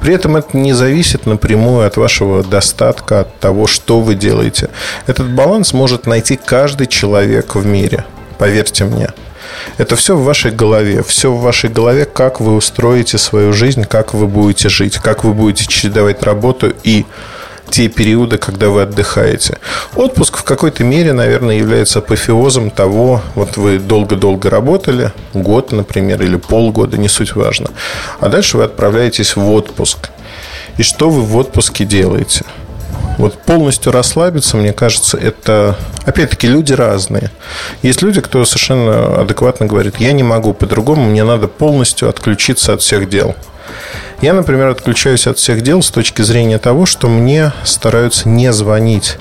При 0.00 0.14
этом 0.14 0.36
это 0.36 0.56
не 0.56 0.72
зависит 0.72 1.26
напрямую 1.26 1.86
от 1.86 1.96
вашего 1.96 2.44
достатка, 2.44 3.20
от 3.20 3.40
того, 3.40 3.66
что 3.66 4.00
вы 4.00 4.14
делаете. 4.14 4.68
Этот 5.06 5.30
баланс 5.30 5.72
может 5.72 6.06
найти 6.06 6.36
каждый 6.36 6.86
человек 6.86 7.54
в 7.54 7.64
мире. 7.64 8.04
Поверьте 8.38 8.84
мне. 8.84 9.08
Это 9.78 9.96
все 9.96 10.16
в 10.16 10.24
вашей 10.24 10.50
голове. 10.50 11.02
Все 11.02 11.32
в 11.32 11.40
вашей 11.40 11.70
голове, 11.70 12.04
как 12.04 12.40
вы 12.40 12.54
устроите 12.54 13.18
свою 13.18 13.52
жизнь, 13.52 13.84
как 13.84 14.14
вы 14.14 14.26
будете 14.26 14.68
жить, 14.68 14.96
как 14.98 15.24
вы 15.24 15.32
будете 15.32 15.66
чередовать 15.66 16.22
работу 16.22 16.72
и 16.82 17.04
те 17.70 17.88
периоды, 17.88 18.38
когда 18.38 18.68
вы 18.68 18.82
отдыхаете. 18.82 19.58
Отпуск 19.96 20.36
в 20.36 20.44
какой-то 20.44 20.84
мере, 20.84 21.12
наверное, 21.12 21.56
является 21.56 21.98
апофеозом 21.98 22.70
того, 22.70 23.22
вот 23.34 23.56
вы 23.56 23.78
долго-долго 23.78 24.50
работали, 24.50 25.12
год, 25.32 25.72
например, 25.72 26.22
или 26.22 26.36
полгода, 26.36 26.98
не 26.98 27.08
суть 27.08 27.34
важно. 27.34 27.70
А 28.20 28.28
дальше 28.28 28.58
вы 28.58 28.64
отправляетесь 28.64 29.34
в 29.34 29.50
отпуск. 29.50 30.10
И 30.76 30.82
что 30.82 31.08
вы 31.08 31.22
в 31.22 31.36
отпуске 31.36 31.84
делаете? 31.84 32.44
Вот 33.18 33.38
полностью 33.42 33.92
расслабиться, 33.92 34.56
мне 34.56 34.72
кажется, 34.72 35.16
это... 35.16 35.76
Опять-таки, 36.04 36.46
люди 36.46 36.72
разные. 36.72 37.30
Есть 37.82 38.02
люди, 38.02 38.20
кто 38.20 38.44
совершенно 38.44 39.20
адекватно 39.20 39.66
говорит, 39.66 39.96
я 39.98 40.12
не 40.12 40.22
могу 40.22 40.52
по-другому, 40.52 41.04
мне 41.04 41.24
надо 41.24 41.48
полностью 41.48 42.08
отключиться 42.08 42.72
от 42.74 42.82
всех 42.82 43.08
дел. 43.08 43.34
Я, 44.20 44.32
например, 44.32 44.68
отключаюсь 44.68 45.26
от 45.26 45.38
всех 45.38 45.62
дел 45.62 45.82
с 45.82 45.90
точки 45.90 46.22
зрения 46.22 46.58
того, 46.58 46.86
что 46.86 47.08
мне 47.08 47.52
стараются 47.64 48.28
не 48.28 48.52
звонить 48.52 49.18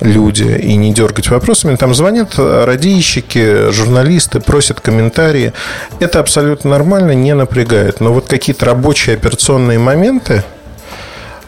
люди 0.00 0.44
и 0.44 0.74
не 0.76 0.92
дергать 0.92 1.28
вопросами. 1.28 1.76
Там 1.76 1.94
звонят 1.94 2.34
радийщики, 2.36 3.70
журналисты, 3.70 4.40
просят 4.40 4.80
комментарии. 4.80 5.52
Это 6.00 6.18
абсолютно 6.18 6.70
нормально, 6.70 7.12
не 7.12 7.34
напрягает. 7.34 8.00
Но 8.00 8.12
вот 8.12 8.26
какие-то 8.26 8.66
рабочие 8.66 9.16
операционные 9.16 9.78
моменты, 9.78 10.42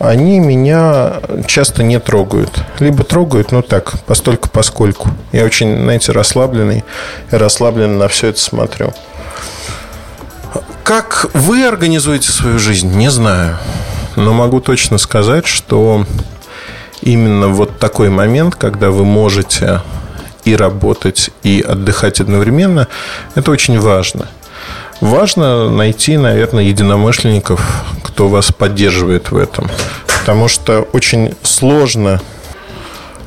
они 0.09 0.41
меня 0.41 1.15
часто 1.47 1.83
не 1.83 1.99
трогают. 1.99 2.63
Либо 2.79 3.05
трогают, 3.05 3.53
ну 3.53 3.63
так, 3.63 3.95
постольку 4.07 4.49
поскольку. 4.49 5.11
Я 5.33 5.45
очень, 5.45 5.77
знаете, 5.83 6.13
расслабленный 6.13 6.85
и 7.31 7.37
расслабленно 7.37 7.99
на 7.99 8.09
все 8.09 8.29
это 8.29 8.41
смотрю. 8.41 8.93
Как 10.83 11.27
вы 11.33 11.67
организуете 11.67 12.31
свою 12.31 12.59
жизнь, 12.59 12.95
не 12.95 13.11
знаю. 13.11 13.59
Но 14.17 14.33
могу 14.33 14.61
точно 14.61 14.99
сказать, 14.99 15.47
что 15.47 16.05
именно 17.01 17.49
вот 17.49 17.79
такой 17.79 18.11
момент, 18.11 18.55
когда 18.55 18.91
вы 18.91 19.05
можете 19.05 19.81
и 20.45 20.55
работать, 20.55 21.31
и 21.43 21.65
отдыхать 21.67 22.21
одновременно, 22.21 22.89
это 23.35 23.51
очень 23.51 23.81
важно. 23.81 24.29
Важно 25.01 25.69
найти, 25.71 26.17
наверное, 26.17 26.65
единомышленников, 26.65 27.85
кто 28.15 28.29
вас 28.29 28.53
поддерживает 28.53 29.33
в 29.33 29.37
этом. 29.37 29.69
Потому 30.21 30.47
что 30.47 30.83
очень 30.93 31.35
сложно 31.43 32.21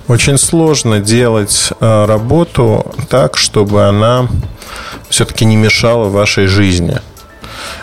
очень 0.08 0.38
сложно 0.38 1.02
делать 1.02 1.74
э, 1.82 2.06
работу 2.06 2.86
так, 3.10 3.36
чтобы 3.36 3.84
она 3.84 4.30
все-таки 5.10 5.44
не 5.44 5.58
мешала 5.58 6.08
вашей 6.08 6.48
жизни. 6.48 7.02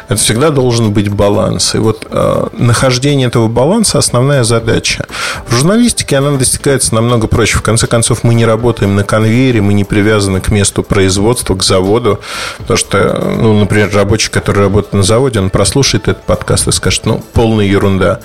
Это 0.09 0.21
всегда 0.21 0.51
должен 0.51 0.93
быть 0.93 1.09
баланс. 1.09 1.75
И 1.75 1.79
вот 1.79 2.07
э, 2.11 2.47
нахождение 2.53 3.29
этого 3.29 3.49
баланса– 3.49 3.99
основная 3.99 4.45
задача. 4.45 5.07
В 5.47 5.55
журналистике 5.55 6.17
она 6.17 6.33
достигается 6.33 6.95
намного 6.95 7.27
проще. 7.27 7.59
В 7.59 7.63
конце 7.63 7.87
концов, 7.87 8.23
мы 8.23 8.35
не 8.35 8.45
работаем 8.45 8.95
на 8.95 9.05
конвейере, 9.05 9.61
мы 9.61 9.73
не 9.73 9.85
привязаны 9.85 10.41
к 10.41 10.51
месту 10.51 10.83
производства, 10.83 11.55
к 11.55 11.63
заводу. 11.63 12.21
Потому 12.59 12.77
что, 12.77 13.37
ну, 13.41 13.59
например, 13.59 13.91
рабочий, 13.95 14.31
который 14.31 14.65
работает 14.65 14.93
на 14.93 15.03
заводе, 15.03 15.41
он 15.41 15.51
прослушает 15.51 16.09
этот 16.09 16.25
подкаст 16.25 16.69
и 16.69 16.73
скажет, 16.73 17.07
ну, 17.07 17.23
полная 17.33 17.65
ерунда. 17.65 18.21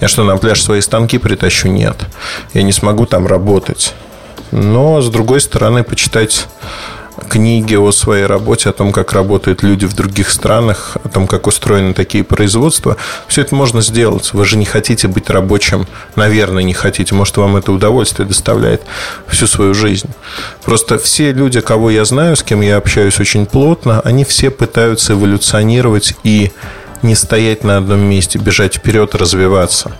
Я 0.00 0.08
что, 0.08 0.24
на 0.24 0.36
пляж 0.36 0.60
свои 0.60 0.80
станки 0.80 1.18
притащу? 1.18 1.68
Нет. 1.68 1.96
Я 2.52 2.62
не 2.62 2.72
смогу 2.72 3.06
там 3.06 3.26
работать. 3.26 3.94
Но, 4.50 5.00
с 5.00 5.08
другой 5.08 5.40
стороны, 5.40 5.82
почитать 5.82 6.46
книги 7.32 7.76
о 7.76 7.90
своей 7.92 8.26
работе, 8.26 8.68
о 8.68 8.72
том, 8.74 8.92
как 8.92 9.14
работают 9.14 9.62
люди 9.62 9.86
в 9.86 9.94
других 9.94 10.28
странах, 10.28 10.98
о 11.02 11.08
том, 11.08 11.26
как 11.26 11.46
устроены 11.46 11.94
такие 11.94 12.24
производства. 12.24 12.98
Все 13.26 13.40
это 13.40 13.54
можно 13.54 13.80
сделать. 13.80 14.34
Вы 14.34 14.44
же 14.44 14.58
не 14.58 14.66
хотите 14.66 15.08
быть 15.08 15.30
рабочим, 15.30 15.86
наверное, 16.14 16.62
не 16.62 16.74
хотите. 16.74 17.14
Может, 17.14 17.38
вам 17.38 17.56
это 17.56 17.72
удовольствие 17.72 18.28
доставляет 18.28 18.82
всю 19.28 19.46
свою 19.46 19.72
жизнь. 19.72 20.10
Просто 20.62 20.98
все 20.98 21.32
люди, 21.32 21.62
кого 21.62 21.88
я 21.88 22.04
знаю, 22.04 22.36
с 22.36 22.42
кем 22.42 22.60
я 22.60 22.76
общаюсь 22.76 23.18
очень 23.18 23.46
плотно, 23.46 24.02
они 24.02 24.24
все 24.26 24.50
пытаются 24.50 25.14
эволюционировать 25.14 26.14
и 26.24 26.52
не 27.00 27.14
стоять 27.14 27.64
на 27.64 27.78
одном 27.78 28.00
месте, 28.00 28.38
бежать 28.38 28.74
вперед, 28.74 29.14
развиваться. 29.14 29.96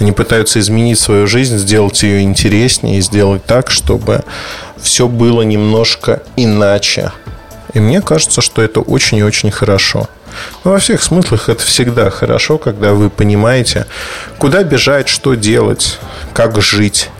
Они 0.00 0.12
пытаются 0.12 0.58
изменить 0.58 0.98
свою 0.98 1.26
жизнь, 1.26 1.58
сделать 1.58 2.02
ее 2.02 2.22
интереснее 2.22 3.00
сделать 3.02 3.44
так, 3.44 3.70
чтобы 3.70 4.24
все 4.80 5.06
было 5.08 5.42
немножко 5.42 6.22
иначе. 6.36 7.12
И 7.74 7.80
мне 7.80 8.00
кажется, 8.00 8.40
что 8.40 8.62
это 8.62 8.80
очень 8.80 9.18
и 9.18 9.22
очень 9.22 9.50
хорошо. 9.50 10.08
Но 10.64 10.72
во 10.72 10.78
всех 10.78 11.02
смыслах 11.02 11.48
это 11.48 11.62
всегда 11.62 12.10
хорошо, 12.10 12.56
когда 12.56 12.94
вы 12.94 13.10
понимаете, 13.10 13.86
куда 14.38 14.62
бежать, 14.62 15.08
что 15.08 15.34
делать, 15.34 15.98
как 16.32 16.60
жить. 16.62 17.10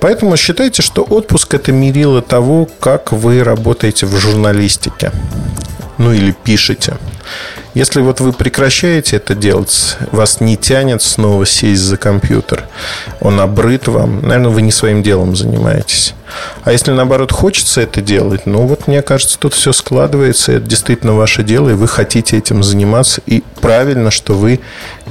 Поэтому 0.00 0.36
считайте, 0.36 0.82
что 0.82 1.02
отпуск– 1.02 1.54
это 1.54 1.72
мерило 1.72 2.22
того, 2.22 2.68
как 2.78 3.12
вы 3.12 3.42
работаете 3.42 4.06
в 4.06 4.16
журналистике. 4.18 5.12
Ну 6.00 6.14
или 6.14 6.32
пишете. 6.32 6.96
Если 7.74 8.00
вот 8.00 8.20
вы 8.20 8.32
прекращаете 8.32 9.16
это 9.16 9.34
делать, 9.34 9.98
вас 10.12 10.40
не 10.40 10.56
тянет 10.56 11.02
снова 11.02 11.44
сесть 11.44 11.82
за 11.82 11.98
компьютер, 11.98 12.64
он 13.20 13.38
обрыт 13.38 13.86
вам, 13.86 14.22
наверное, 14.22 14.48
вы 14.48 14.62
не 14.62 14.72
своим 14.72 15.02
делом 15.02 15.36
занимаетесь. 15.36 16.14
А 16.64 16.72
если, 16.72 16.92
наоборот, 16.92 17.32
хочется 17.32 17.82
это 17.82 18.00
делать, 18.00 18.46
ну 18.46 18.66
вот, 18.66 18.86
мне 18.86 19.02
кажется, 19.02 19.38
тут 19.38 19.52
все 19.52 19.74
складывается, 19.74 20.52
это 20.52 20.66
действительно 20.66 21.12
ваше 21.12 21.42
дело, 21.42 21.68
и 21.68 21.74
вы 21.74 21.86
хотите 21.86 22.38
этим 22.38 22.62
заниматься, 22.62 23.20
и 23.26 23.44
правильно, 23.60 24.10
что 24.10 24.32
вы 24.32 24.60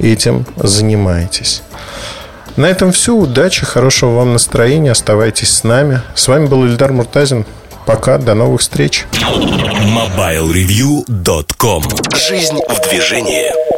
этим 0.00 0.44
занимаетесь. 0.56 1.62
На 2.56 2.66
этом 2.66 2.90
все. 2.90 3.14
Удачи, 3.14 3.64
хорошего 3.64 4.16
вам 4.16 4.32
настроения. 4.32 4.90
Оставайтесь 4.90 5.50
с 5.50 5.62
нами. 5.62 6.02
С 6.16 6.26
вами 6.26 6.46
был 6.46 6.66
Ильдар 6.66 6.92
Муртазин. 6.92 7.46
Пока, 7.90 8.18
до 8.18 8.34
новых 8.34 8.60
встреч. 8.60 9.06
MobileReview.com 9.82 11.82
Жизнь 12.14 12.60
в 12.68 12.88
движении. 12.88 13.69